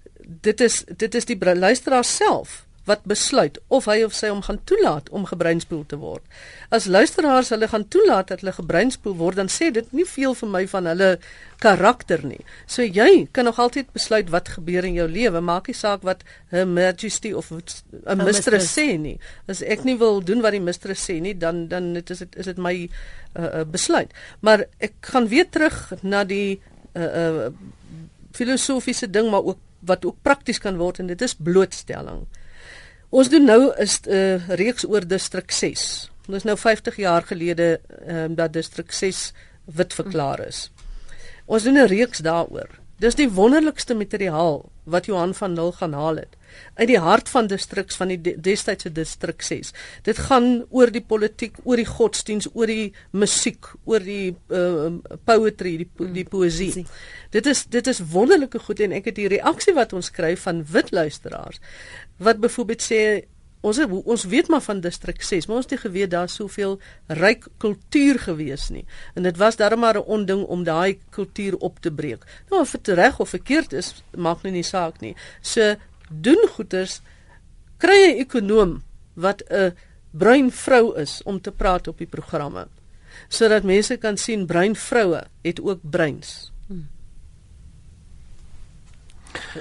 dit 0.41 0.62
is 0.62 0.84
dit 0.97 1.16
is 1.16 1.26
die 1.26 1.55
luisteraar 1.55 2.03
self 2.03 2.66
wat 2.89 3.05
besluit 3.09 3.59
of 3.67 3.85
hy 3.89 4.01
of 4.05 4.15
sy 4.17 4.31
hom 4.31 4.41
gaan 4.45 4.59
toelaat 4.69 5.09
om 5.15 5.27
gebreinspoel 5.29 5.83
te 5.89 5.99
word. 6.01 6.25
As 6.73 6.87
luisteraars 6.89 7.51
hulle 7.53 7.69
gaan 7.69 7.85
toelaat 7.93 8.31
dat 8.31 8.41
hulle 8.43 8.55
gebreinspoel 8.57 9.15
word, 9.19 9.37
dan 9.41 9.51
sê 9.53 9.69
dit 9.75 9.93
nie 9.95 10.05
veel 10.09 10.35
vir 10.41 10.51
my 10.55 10.63
van 10.71 10.89
hulle 10.89 11.09
karakter 11.61 12.23
nie. 12.25 12.39
So 12.71 12.85
jy 12.85 13.27
kan 13.35 13.49
nog 13.49 13.59
altyd 13.59 13.91
besluit 13.95 14.31
wat 14.33 14.53
gebeur 14.55 14.87
in 14.87 14.97
jou 14.97 15.07
lewe, 15.11 15.41
maak 15.43 15.69
nie 15.69 15.77
saak 15.77 16.05
wat 16.07 16.23
her 16.53 16.65
majesty 16.67 17.33
of 17.35 17.51
'n 17.51 18.23
mistress 18.23 18.73
sê 18.77 18.97
nie. 18.97 19.17
As 19.47 19.61
ek 19.61 19.83
nie 19.83 19.97
wil 19.97 20.21
doen 20.23 20.41
wat 20.41 20.55
die 20.55 20.63
mistress 20.63 21.05
sê 21.09 21.19
nie, 21.21 21.33
dan 21.37 21.67
dan 21.67 21.93
dit 21.93 22.09
is 22.09 22.19
dit 22.19 22.35
is 22.35 22.45
dit 22.45 22.57
my 22.57 22.75
uh, 23.35 23.43
uh, 23.43 23.63
besluit. 23.65 24.11
Maar 24.41 24.65
ek 24.79 24.93
gaan 25.01 25.27
weer 25.27 25.49
terug 25.49 25.93
na 26.01 26.23
die 26.23 26.59
uh, 26.95 27.03
uh, 27.03 27.49
filosofiese 28.31 29.09
ding 29.09 29.29
maar 29.31 29.43
ook 29.43 29.59
wat 29.79 30.05
ook 30.05 30.15
prakties 30.21 30.59
kan 30.59 30.77
word 30.77 30.99
en 30.99 31.07
dit 31.07 31.21
is 31.21 31.35
blootstelling. 31.35 32.25
Ons 33.10 33.30
doen 33.30 33.45
nou 33.45 33.74
'n 33.74 33.88
uh, 34.10 34.49
reeks 34.49 34.86
oor 34.86 35.07
distrik 35.07 35.51
6. 35.51 36.10
Dit 36.26 36.36
is 36.36 36.43
nou 36.43 36.57
50 36.57 36.95
jaar 36.95 37.24
gelede 37.26 37.80
um, 38.07 38.36
dat 38.36 38.53
distrik 38.53 38.91
6 38.91 39.34
wit 39.66 39.93
verklaar 39.93 40.39
is. 40.47 40.72
Ons 41.45 41.64
doen 41.64 41.78
'n 41.78 41.88
reeks 41.88 42.20
daaroor. 42.20 42.70
Dis 42.99 43.16
die 43.16 43.30
wonderlikste 43.30 43.95
materiaal 43.95 44.70
wat 44.84 45.05
Johan 45.05 45.34
van 45.34 45.53
Nul 45.53 45.72
gaan 45.72 45.93
haal 45.93 46.16
het 46.16 46.38
uit 46.75 46.87
die 46.87 46.99
hart 46.99 47.29
van 47.29 47.47
distriks 47.47 47.95
van 47.99 48.13
die 48.13 48.35
destydse 48.35 48.91
distrik 48.91 49.41
6. 49.41 49.73
Dit 50.03 50.17
gaan 50.29 50.65
oor 50.69 50.91
die 50.91 51.03
politiek, 51.03 51.57
oor 51.63 51.77
die 51.77 51.87
godsdiens, 51.89 52.49
oor 52.53 52.67
die 52.67 52.93
musiek, 53.11 53.71
oor 53.85 54.03
die 54.03 54.35
uh, 54.49 54.91
poetry, 55.25 55.77
die 55.83 56.11
die 56.19 56.25
poesie. 56.25 56.85
Dit 57.31 57.45
is 57.45 57.65
dit 57.69 57.87
is 57.87 58.03
wonderlike 58.11 58.59
goed 58.59 58.79
en 58.79 58.95
ek 58.97 59.11
het 59.11 59.19
die 59.19 59.29
reaksie 59.31 59.73
wat 59.77 59.93
ons 59.93 60.11
kry 60.11 60.35
van 60.37 60.63
wit 60.71 60.91
luisteraars 60.91 61.59
wat 62.19 62.39
byvoorbeeld 62.43 62.83
sê 62.83 63.01
ons 63.61 63.79
ons 63.89 64.23
weet 64.31 64.47
maar 64.47 64.63
van 64.63 64.79
distrik 64.79 65.21
6 65.23 65.47
maar 65.47 65.59
ons 65.59 65.67
het 65.67 65.75
nie 65.75 65.81
geweet 65.81 66.11
daar 66.13 66.29
soveel 66.31 66.77
ryk 67.19 67.47
kultuur 67.59 68.19
gewees 68.23 68.69
nie 68.71 68.85
en 69.15 69.27
dit 69.27 69.37
was 69.37 69.59
darem 69.59 69.79
maar 69.83 69.99
'n 69.99 70.07
onding 70.15 70.43
om 70.43 70.63
daai 70.63 70.99
kultuur 71.09 71.57
op 71.57 71.79
te 71.79 71.91
breek 71.91 72.23
nou 72.49 72.61
of 72.61 72.71
dit 72.71 72.87
reg 72.87 73.19
of 73.19 73.29
verkeerd 73.29 73.73
is 73.73 74.03
maak 74.15 74.43
nie 74.43 74.51
nie 74.51 74.63
saak 74.63 75.01
nie 75.01 75.15
so 75.41 75.75
doen 76.10 76.47
goeters 76.55 77.01
kry 77.78 78.12
'n 78.12 78.20
ekonom 78.26 78.84
wat 79.14 79.43
'n 79.49 79.76
bruin 80.12 80.51
vrou 80.51 80.95
is 80.97 81.22
om 81.24 81.41
te 81.41 81.51
praat 81.51 81.88
op 81.88 81.97
die 81.97 82.07
programme 82.07 82.68
sodat 83.28 83.64
mense 83.64 83.97
kan 83.97 84.18
sien 84.18 84.45
bruin 84.45 84.76
vroue 84.76 85.24
het 85.41 85.62
ook 85.62 85.80
breins 85.82 86.51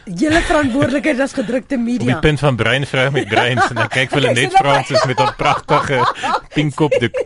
Julle 0.05 0.41
verantwoordelikheid 0.45 1.21
as 1.21 1.33
gedrukte 1.37 1.77
media. 1.77 2.07
Op 2.07 2.13
die 2.23 2.31
punt 2.31 2.41
van 2.41 2.57
breinvrou 2.57 3.11
met 3.11 3.29
breins 3.29 3.69
en 3.69 3.75
dan 3.75 3.89
kyk 3.93 4.15
hulle 4.17 4.33
net 4.39 4.53
Fransis 4.57 5.05
met 5.05 5.21
'n 5.21 5.35
pragtige 5.37 5.99
pink 6.55 6.75
kopdoek. 6.75 7.17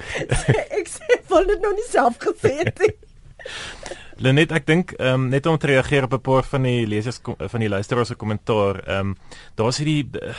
ek 0.79 0.89
sê 0.91 1.19
vol 1.31 1.47
dit 1.47 1.61
nou 1.61 1.73
nie 1.75 1.89
self 1.91 2.19
gesê 2.19 2.55
het 2.63 2.79
nie. 2.79 2.95
Lenet, 4.17 4.53
ek 4.53 4.67
dink 4.67 4.93
ehm 4.99 5.15
um, 5.15 5.29
net 5.33 5.47
om 5.47 5.57
te 5.59 5.67
reageer 5.67 6.05
op 6.05 6.13
'n 6.15 6.21
paar 6.21 6.45
van 6.45 6.63
die 6.63 6.87
lesers 6.87 7.21
van 7.23 7.61
die 7.61 7.69
luisteraars 7.69 8.09
se 8.09 8.15
kommentaar. 8.15 8.83
Ehm 8.87 9.13
um, 9.13 9.17
daar's 9.55 9.79
hierdie 9.79 10.09
uh, 10.21 10.35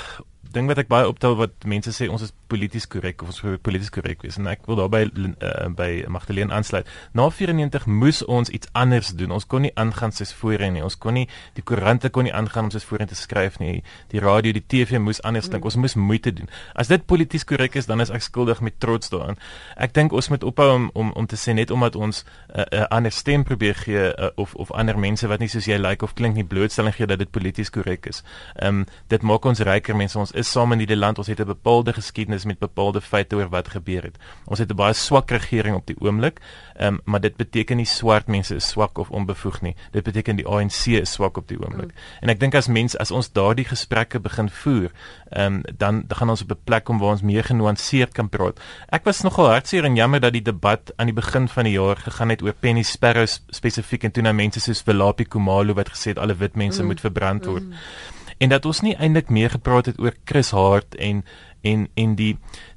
ding 0.54 0.70
wat 0.70 0.80
ek 0.84 0.90
baie 0.92 1.08
optel 1.10 1.36
wat 1.40 1.66
mense 1.70 1.92
sê 1.96 2.08
ons 2.12 2.22
is 2.26 2.34
polities 2.52 2.86
korrek 2.90 3.24
of 3.24 3.32
ons 3.32 3.42
moet 3.46 3.62
polities 3.66 3.92
korrek 3.94 4.22
wees 4.26 4.38
en 4.38 4.48
ek 4.52 4.68
wil 4.70 4.78
daarby 4.78 5.08
uh, 5.10 5.70
by 5.74 6.06
Magdalene 6.14 6.54
aansluit. 6.54 6.90
Na 7.18 7.26
94 7.34 7.88
moes 7.90 8.22
ons 8.30 8.52
iets 8.54 8.70
anders 8.78 9.14
doen. 9.18 9.34
Ons 9.34 9.48
kon 9.50 9.66
nie 9.66 9.72
aangaan 9.80 10.14
soos 10.14 10.34
voorheen 10.38 10.78
nie. 10.78 10.84
Ons 10.86 10.98
kon 11.02 11.18
nie 11.18 11.26
die 11.58 11.66
koerante 11.66 12.12
kon 12.14 12.28
nie 12.28 12.34
aangaan 12.36 12.70
om 12.70 12.74
soos 12.74 12.86
voorheen 12.88 13.10
te 13.10 13.18
skryf 13.18 13.58
nie. 13.62 13.82
Die 14.14 14.22
radio, 14.24 14.54
die 14.54 14.64
TV 14.64 15.02
moes 15.02 15.22
anders 15.26 15.50
dink. 15.50 15.66
Ons 15.66 15.80
moes 15.82 15.98
moeite 15.98 16.34
doen. 16.36 16.52
As 16.78 16.92
dit 16.92 17.06
polities 17.10 17.48
korrek 17.50 17.80
is, 17.80 17.90
dan 17.90 18.04
is 18.04 18.14
ek 18.14 18.26
skuldig 18.26 18.62
met 18.62 18.78
trots 18.84 19.10
daaraan. 19.14 19.40
Ek 19.82 19.96
dink 19.98 20.14
ons 20.14 20.30
moet 20.34 20.46
ophou 20.46 20.70
om 20.76 20.90
om 20.94 21.12
om 21.18 21.30
te 21.30 21.40
sê 21.40 21.56
net 21.58 21.72
omdat 21.74 21.96
ons 21.96 22.24
'n 22.24 22.60
uh, 22.60 22.62
uh, 22.62 22.80
uh, 22.82 22.86
ander 22.90 23.12
stem 23.12 23.44
probeer 23.44 23.76
gee 23.76 24.14
uh, 24.14 24.30
of 24.36 24.54
of 24.56 24.72
ander 24.72 25.00
mense 25.00 25.28
wat 25.28 25.40
nie 25.40 25.50
soos 25.50 25.66
jy 25.66 25.78
lyk 25.78 25.90
like, 25.90 26.04
of 26.06 26.14
klink 26.14 26.36
nie 26.36 26.46
blootstelling 26.46 26.94
gee 26.94 27.08
dat 27.08 27.20
dit 27.20 27.32
polities 27.32 27.70
korrek 27.70 28.06
is. 28.06 28.24
Ehm 28.56 28.84
um, 28.84 28.86
dit 29.08 29.22
maak 29.22 29.46
ons 29.46 29.60
ryker 29.60 29.96
mense. 29.96 30.20
Ons 30.20 30.32
is 30.32 30.43
saam 30.44 30.72
in 30.72 30.84
hierdie 30.84 30.98
land. 30.98 31.18
Ons 31.18 31.28
het 31.28 31.40
'n 31.40 31.46
bepaalde 31.46 31.94
geskiedenis 31.94 32.46
met 32.46 32.60
bepaalde 32.60 33.02
feite 33.02 33.36
oor 33.36 33.50
wat 33.50 33.68
gebeur 33.68 34.04
het. 34.04 34.18
Ons 34.46 34.60
het 34.60 34.70
'n 34.72 34.76
baie 34.76 34.94
swak 34.94 35.32
regering 35.32 35.76
op 35.76 35.86
die 35.86 35.96
oomblik. 36.00 36.40
Ehm 36.76 36.94
um, 36.94 37.00
maar 37.06 37.22
dit 37.22 37.36
beteken 37.36 37.78
nie 37.78 37.86
swart 37.86 38.28
mense 38.28 38.56
is 38.56 38.68
swak 38.68 38.98
of 38.98 39.10
onbevoeg 39.10 39.62
nie. 39.62 39.76
Dit 39.92 40.04
beteken 40.04 40.36
die 40.36 40.48
ANC 40.48 40.86
is 40.86 41.12
swak 41.12 41.38
op 41.38 41.48
die 41.48 41.58
oomblik. 41.60 41.92
Mm. 41.92 41.98
En 42.22 42.30
ek 42.30 42.40
dink 42.40 42.56
as 42.56 42.68
mense 42.68 42.98
as 42.98 43.12
ons 43.12 43.32
daardie 43.32 43.66
gesprekke 43.66 44.20
begin 44.20 44.50
voer, 44.50 44.92
ehm 45.30 45.54
um, 45.54 45.62
dan 45.78 46.04
dan 46.08 46.18
gaan 46.18 46.30
ons 46.30 46.42
op 46.42 46.52
'n 46.52 46.64
plek 46.64 46.84
kom 46.84 47.00
waar 47.00 47.12
ons 47.12 47.22
meer 47.22 47.44
genuanceerd 47.44 48.14
kan 48.14 48.30
praat. 48.30 48.60
Ek 48.90 49.04
was 49.04 49.22
nogal 49.22 49.48
hartseer 49.48 49.84
en 49.84 49.96
jammer 49.96 50.20
dat 50.20 50.34
die 50.34 50.42
debat 50.42 50.94
aan 50.96 51.06
die 51.06 51.16
begin 51.16 51.48
van 51.48 51.64
die 51.64 51.74
jaar 51.74 51.96
gegaan 51.96 52.30
het 52.30 52.42
oor 52.42 52.54
Penny 52.54 52.82
Sparrow 52.82 53.28
spesifiek 53.50 54.04
en 54.04 54.12
toe 54.12 54.24
na 54.24 54.32
mense 54.32 54.60
soos 54.60 54.82
Velapi 54.82 55.26
Kumalo 55.26 55.74
wat 55.74 55.90
gesê 55.90 56.08
het 56.14 56.18
alle 56.18 56.36
wit 56.36 56.56
mense 56.56 56.82
mm. 56.82 56.88
moet 56.88 57.00
verbrand 57.00 57.46
word. 57.46 57.64
Mm 57.64 57.74
en 58.44 58.52
dat 58.52 58.66
ons 58.68 58.82
nie 58.84 58.96
eintlik 59.00 59.30
meer 59.32 59.54
gepraat 59.54 59.88
het 59.92 60.00
oor 60.04 60.16
Chris 60.28 60.52
Hart 60.52 60.96
en 61.00 61.24
en 61.64 61.88
en 61.96 62.16
die 62.20 62.34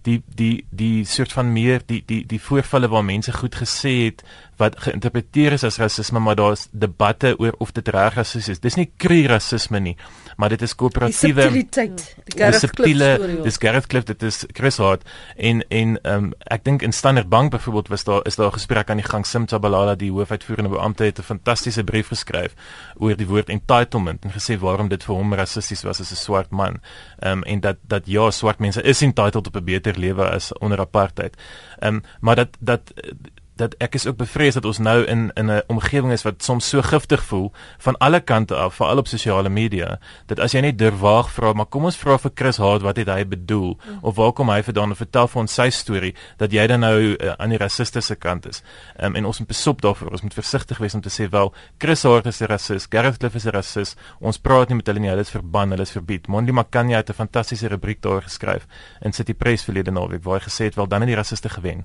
die 0.07 0.23
die 0.39 0.65
die 0.71 1.05
soort 1.05 1.33
van 1.35 1.53
meer 1.53 1.83
die 1.87 2.03
die 2.07 2.23
die 2.27 2.41
voorvalle 2.41 2.89
waar 2.93 3.05
mense 3.05 3.33
goed 3.35 3.59
gesê 3.59 3.95
het 4.07 4.23
wat 4.61 4.79
geïnterpreteer 4.81 5.53
is 5.53 5.65
as 5.69 5.77
rasisme 5.83 6.21
maar 6.23 6.39
daar's 6.39 6.67
debatte 6.73 7.35
oor 7.43 7.55
of 7.61 7.73
dit 7.77 7.89
reg 7.93 8.15
rassisme 8.17 8.55
is. 8.55 8.61
Dis 8.63 8.79
nie 8.79 8.89
kry 8.97 9.27
rasisme 9.29 9.81
nie, 9.85 9.97
maar 10.41 10.53
dit 10.55 10.63
is 10.65 10.73
koöperatiewe 10.79 11.49
die 11.53 12.53
subtiele 12.57 13.11
dis 13.45 13.61
Gareth 13.61 13.89
Cliff 13.93 14.07
dit 14.09 14.23
is 14.29 14.45
Chris 14.57 14.81
Hart 14.81 15.05
en 15.37 15.63
en 15.69 15.99
um, 16.09 16.31
ek 16.53 16.65
dink 16.65 16.87
in 16.87 16.95
Standard 16.97 17.29
Bank 17.33 17.53
byvoorbeeld 17.53 17.93
was 17.93 18.07
daar 18.09 18.23
is 18.25 18.37
daar 18.41 18.53
'n 18.53 18.59
gesprek 18.59 18.91
aan 18.91 19.03
die 19.03 19.09
gang 19.09 19.27
Simta 19.27 19.59
Balala 19.59 19.95
die 19.95 20.13
hoofuitvoerende 20.13 20.71
beampte 20.71 21.05
het 21.05 21.19
'n 21.19 21.23
fantastiese 21.23 21.85
brief 21.85 22.09
geskryf 22.09 22.55
oor 22.97 23.17
die 23.17 23.27
woord 23.27 23.49
entitlement 23.49 24.25
en 24.25 24.33
gesê 24.33 24.59
waarom 24.59 24.89
dit 24.89 25.05
vir 25.05 25.15
hom 25.15 25.35
rassisties 25.35 25.83
was 25.83 26.01
as 26.01 26.13
'n 26.13 26.17
swart 26.17 26.51
man. 26.51 26.81
Ehm 27.19 27.39
um, 27.39 27.43
en 27.45 27.61
dat 27.61 27.77
dat 27.83 28.03
ja 28.07 28.31
swart 28.31 28.59
mense 28.59 28.83
is 28.83 29.03
entitled 29.03 29.47
op 29.47 29.57
'n 29.57 29.65
beter 29.65 29.96
lewe 29.97 30.31
as 30.31 30.53
onder 30.59 30.81
apartheid. 30.81 31.37
Ehm 31.79 31.95
um, 31.95 32.03
maar 32.21 32.37
dat 32.37 32.49
dat 32.59 32.93
dat 33.57 33.75
ek 33.81 33.95
is 33.95 34.07
ook 34.07 34.17
bevrees 34.17 34.55
dat 34.55 34.65
ons 34.65 34.79
nou 34.79 35.05
in 35.05 35.31
in 35.35 35.51
'n 35.51 35.63
omgewing 35.67 36.13
is 36.13 36.23
wat 36.23 36.43
soms 36.43 36.69
so 36.69 36.83
giftig 36.83 37.23
voel 37.25 37.53
van 37.79 37.97
alle 37.99 38.21
kante 38.21 38.55
af, 38.55 38.75
veral 38.75 38.99
op 38.99 39.09
sosiale 39.09 39.49
media, 39.49 39.99
dat 40.27 40.41
as 40.41 40.53
jy 40.53 40.61
net 40.61 40.79
durwaag 40.79 41.31
vra, 41.31 41.53
maar 41.53 41.67
kom 41.67 41.85
ons 41.85 41.97
vra 41.97 42.19
vir 42.19 42.31
Chris 42.35 42.57
Hart 42.57 42.83
wat 42.83 42.97
het 42.97 43.09
hy 43.09 43.25
bedoel 43.25 43.79
of 44.03 44.17
waar 44.17 44.33
kom 44.33 44.49
hy 44.49 44.63
vandaan 44.63 44.89
en 44.89 44.97
vertel 44.97 45.29
vir 45.29 45.41
ons 45.41 45.55
sy 45.55 45.71
storie 45.71 46.15
dat 46.37 46.53
jy 46.53 46.67
dan 46.67 46.81
nou 46.81 46.99
uh, 47.01 47.33
aan 47.39 47.51
die 47.51 47.59
rassistiese 47.59 48.17
kant 48.17 48.47
is. 48.47 48.63
Um, 49.01 49.17
en 49.17 49.25
ons 49.25 49.39
moet 49.39 49.49
besop 49.49 49.83
daarvoor, 49.83 50.11
ons 50.11 50.23
moet 50.23 50.35
versigtig 50.35 50.79
wees 50.79 50.95
om 50.95 51.01
te 51.01 51.11
sê 51.11 51.29
wel 51.31 51.53
Chris 51.79 52.03
Hart 52.03 52.27
is 52.27 52.41
'n 52.41 52.47
rassis, 52.47 52.87
Gareth 52.91 53.19
Cliff 53.19 53.35
is 53.35 53.47
'n 53.47 53.51
rassis. 53.51 53.97
Ons 54.21 54.39
praat 54.39 54.69
nie 54.69 54.77
met 54.77 54.87
hulle 54.87 55.01
nie, 55.01 55.09
hulle 55.09 55.21
is 55.21 55.31
verban, 55.31 55.71
hulle 55.71 55.83
is 55.83 55.91
verbied. 55.91 56.29
Mondi 56.29 56.53
Makanya 56.53 56.97
het 56.97 57.11
'n 57.11 57.15
fantastiese 57.15 57.69
rubriek 57.69 58.03
daar 58.03 58.23
geskryf 58.23 58.67
in 59.03 59.13
City 59.13 59.35
Press 59.35 59.65
verlede 59.65 59.91
naweek 59.91 60.25
waar 60.25 60.41
hy 60.41 60.45
gesê 60.49 60.65
het 60.65 60.75
wel 60.75 60.87
dan 60.87 61.01
het 61.01 61.09
die 61.09 61.17
rassiste 61.17 61.49
gewen. 61.49 61.85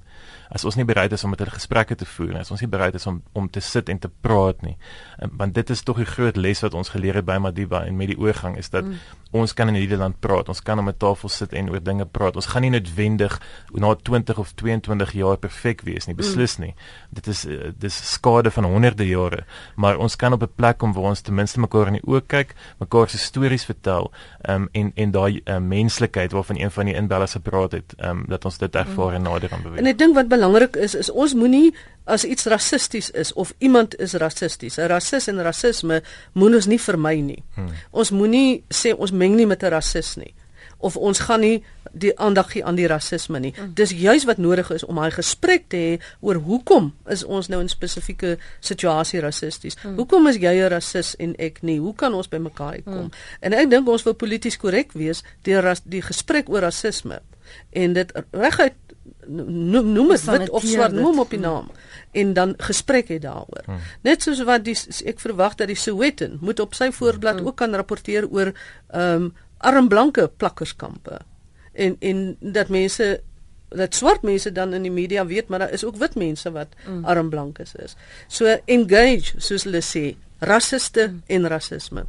As 0.52 0.66
ons 0.68 0.76
nie 0.76 0.86
bereid 0.86 1.14
is 1.16 1.24
om 1.24 1.32
met 1.32 1.40
hulle 1.40 1.54
gesprekke 1.54 1.96
te 1.96 2.06
voer 2.06 2.34
nie, 2.36 2.42
as 2.44 2.52
ons 2.52 2.62
nie 2.62 2.70
bereid 2.72 2.96
is 3.00 3.08
om 3.08 3.22
om 3.38 3.48
te 3.50 3.64
sit 3.64 3.90
en 3.90 4.00
te 4.04 4.10
praat 4.12 4.62
nie. 4.68 4.76
En, 5.18 5.32
want 5.40 5.56
dit 5.56 5.70
is 5.70 5.84
tog 5.88 6.02
die 6.02 6.10
groot 6.10 6.38
les 6.38 6.62
wat 6.66 6.76
ons 6.76 6.92
geleer 6.92 7.22
het 7.22 7.28
by 7.28 7.38
Madiba 7.40 7.86
en 7.88 7.96
met 8.00 8.12
die 8.12 8.20
oorgang 8.20 8.58
is 8.60 8.70
dat 8.70 8.84
mm. 8.84 9.00
Ons 9.32 9.54
kan 9.54 9.68
in 9.68 9.74
Nederland 9.74 10.20
praat. 10.20 10.50
Ons 10.50 10.62
kan 10.62 10.80
om 10.80 10.90
'n 10.90 10.98
tafel 10.98 11.30
sit 11.30 11.54
en 11.54 11.70
oor 11.70 11.84
dinge 11.84 12.06
praat. 12.06 12.36
Ons 12.36 12.46
gaan 12.46 12.62
nie 12.62 12.70
noodwendig 12.70 13.42
na 13.74 13.96
20 13.96 14.38
of 14.38 14.52
22 14.56 15.12
jaar 15.12 15.38
perfek 15.38 15.82
wees 15.82 16.06
nie, 16.06 16.16
beslis 16.16 16.58
nie. 16.58 16.74
Mm. 16.76 17.10
Dit 17.10 17.28
is 17.28 17.46
uh, 17.46 17.72
dis 17.78 18.12
skade 18.14 18.52
van 18.52 18.64
honderde 18.64 19.08
jare, 19.08 19.46
maar 19.76 19.98
ons 19.98 20.16
kan 20.16 20.34
op 20.34 20.42
'n 20.42 20.52
plek 20.56 20.78
kom 20.78 20.94
waar 20.94 21.04
ons 21.04 21.22
ten 21.22 21.34
minste 21.34 21.60
mekaar 21.60 21.88
in 21.88 21.94
die 21.94 22.08
oë 22.08 22.22
kyk, 22.28 22.56
mekaar 22.80 23.10
se 23.10 23.18
stories 23.18 23.66
vertel, 23.66 24.12
um, 24.50 24.70
en 24.72 24.92
en 24.96 25.12
daai 25.12 25.42
uh, 25.46 25.58
menslikheid 25.58 26.32
waarvan 26.32 26.58
een 26.60 26.72
van 26.72 26.86
die 26.86 26.96
inbellers 26.96 27.32
gepraat 27.32 27.72
het, 27.72 27.94
um, 28.04 28.26
dat 28.28 28.46
ons 28.46 28.58
dit 28.58 28.76
ervaar 28.76 29.14
en 29.14 29.22
nader 29.22 29.52
aan 29.52 29.62
beweeg. 29.62 29.80
En 29.80 29.86
ek 29.86 29.98
dink 29.98 30.16
wat 30.16 30.28
belangrik 30.28 30.76
is 30.76 30.96
is 30.96 31.10
ons 31.10 31.34
moenie 31.34 31.74
as 32.04 32.24
iets 32.26 32.46
rassisties 32.46 33.10
is 33.12 33.34
of 33.34 33.54
iemand 33.58 34.00
is 34.00 34.14
rassisties. 34.14 34.78
'n 34.78 34.88
Rassis 34.88 35.28
en 35.28 35.42
rasisme 35.42 36.02
moet 36.34 36.56
ons 36.56 36.66
nie 36.66 36.80
vermy 36.80 37.16
nie. 37.20 37.44
Hmm. 37.56 37.70
Ons 37.92 38.12
moenie 38.12 38.64
sê 38.74 38.94
ons 38.98 39.12
meng 39.22 39.38
nie 39.38 39.50
met 39.50 39.64
'n 39.64 39.74
rassis 39.78 40.16
nie 40.18 40.34
of 40.82 40.98
ons 40.98 41.20
gaan 41.20 41.40
nie 41.40 41.64
die 41.92 42.12
aandag 42.20 42.52
gee 42.52 42.66
aan 42.66 42.78
die 42.80 42.88
rasisme 42.88 43.40
nie. 43.40 43.54
Hmm. 43.56 43.74
Dis 43.76 43.92
juis 43.96 44.26
wat 44.26 44.40
nodig 44.42 44.70
is 44.74 44.86
om 44.88 44.98
daai 45.00 45.12
gesprek 45.14 45.68
te 45.70 45.82
hê 45.82 45.92
oor 46.26 46.40
hoekom 46.46 46.92
is 47.12 47.24
ons 47.24 47.50
nou 47.52 47.60
in 47.62 47.70
spesifieke 47.70 48.38
situasie 48.60 49.22
rassisties? 49.22 49.78
Hmm. 49.82 49.98
Hoekom 50.00 50.28
is 50.32 50.40
jy 50.42 50.54
'n 50.62 50.70
rassis 50.74 51.16
en 51.20 51.36
ek 51.38 51.62
nie? 51.62 51.80
Hoe 51.80 51.96
kan 51.96 52.14
ons 52.14 52.30
by 52.30 52.38
mekaar 52.38 52.82
kom? 52.84 53.12
Hmm. 53.12 53.12
En 53.40 53.54
ek 53.54 53.70
dink 53.70 53.88
ons 53.88 54.04
wil 54.04 54.14
polities 54.14 54.58
korrek 54.58 54.94
wees 54.94 55.24
deur 55.44 55.76
die 55.84 56.02
gesprek 56.02 56.50
oor 56.50 56.62
rasisme 56.62 57.22
en 57.70 57.94
dit 57.94 58.12
reguit 58.32 58.74
noem 59.28 59.92
noem 59.92 60.08
dit 60.14 60.24
wit 60.26 60.50
of 60.50 60.66
swart 60.66 60.94
noem 60.94 61.20
op 61.20 61.30
die 61.30 61.40
naam 61.40 61.70
en 62.12 62.34
dan 62.34 62.54
gesprek 62.58 63.08
het 63.08 63.22
daaroor. 63.22 63.64
Hmm. 63.66 63.80
Net 64.02 64.24
soos 64.24 64.44
wat 64.48 64.66
die 64.66 64.76
ek 65.08 65.20
verwag 65.24 65.56
dat 65.60 65.72
die 65.72 65.80
Sowetan 65.80 66.38
moet 66.42 66.60
op 66.60 66.76
sy 66.76 66.92
voorblad 66.92 67.40
hmm. 67.40 67.48
ook 67.48 67.60
kan 67.62 67.76
rapporteer 67.76 68.28
oor 68.30 68.54
ehm 68.92 69.30
um, 69.30 69.34
armblanke 69.62 70.26
plakkerskampe. 70.38 71.20
En 71.74 71.96
en 72.00 72.38
dat 72.40 72.70
mense 72.74 73.22
dat 73.70 73.96
swart 73.96 74.22
mense 74.22 74.52
dan 74.52 74.74
in 74.74 74.82
die 74.82 74.92
media 74.92 75.26
weet 75.26 75.48
maar 75.48 75.60
daar 75.60 75.72
is 75.72 75.84
ook 75.86 75.96
wit 75.96 76.16
mense 76.16 76.52
wat 76.52 76.74
hmm. 76.84 77.06
armblankes 77.06 77.76
is. 77.76 77.96
So 78.28 78.58
engage 78.66 79.38
soos 79.38 79.64
hulle 79.64 79.84
sê 79.86 80.16
rassiste 80.40 81.08
hmm. 81.08 81.24
en 81.28 81.48
rasisme. 81.48 82.06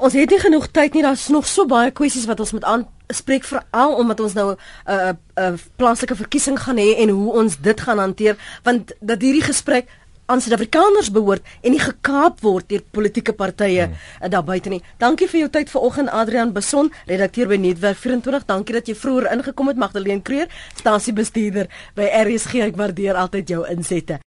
Ons 0.00 0.16
het 0.16 0.30
nie 0.32 0.40
genoeg 0.40 0.70
tyd 0.72 0.94
nie. 0.96 1.02
Daar's 1.04 1.28
nog 1.28 1.46
so 1.46 1.68
baie 1.68 1.92
kwessies 1.92 2.24
wat 2.26 2.40
ons 2.40 2.54
moet 2.56 2.64
aanspreek 3.10 3.44
veral 3.44 3.96
omdat 3.98 4.20
ons 4.20 4.34
nou 4.38 4.48
'n 4.52 4.58
uh, 4.90 5.08
'n 5.10 5.52
uh, 5.52 5.58
plaaslike 5.76 6.16
verkiesing 6.16 6.58
gaan 6.58 6.78
hê 6.78 6.94
en 7.02 7.08
hoe 7.08 7.32
ons 7.32 7.58
dit 7.60 7.80
gaan 7.80 7.98
hanteer 7.98 8.36
want 8.62 8.92
dat 9.00 9.20
hierdie 9.20 9.42
gesprek 9.42 9.86
aan 10.30 10.40
Suid-Afrikaners 10.40 11.10
behoort 11.10 11.42
en 11.60 11.74
nie 11.74 11.82
gekaap 11.82 12.40
word 12.46 12.68
deur 12.70 12.84
politieke 12.94 13.34
partye 13.34 13.86
hmm. 13.86 13.98
Uh, 14.22 14.28
daar 14.30 14.44
buite 14.44 14.68
nie. 14.68 14.82
Dankie 15.02 15.28
vir 15.28 15.40
jou 15.40 15.50
tyd 15.50 15.70
vanoggend 15.72 16.12
Adrian 16.14 16.52
Beson, 16.52 16.92
redakteur 17.10 17.50
by 17.50 17.58
Netwerk 17.58 17.98
24. 17.98 18.46
Dankie 18.46 18.78
dat 18.78 18.86
jy 18.86 18.94
vroeër 18.94 19.32
ingekom 19.32 19.72
het 19.72 19.80
Magdalene 19.80 20.22
Creer, 20.22 20.48
stasiebestuurder 20.78 21.70
by 21.98 22.10
RSG. 22.22 22.66
Ek 22.70 22.76
waardeer 22.78 23.18
altyd 23.18 23.56
jou 23.56 23.64
insette. 23.66 24.20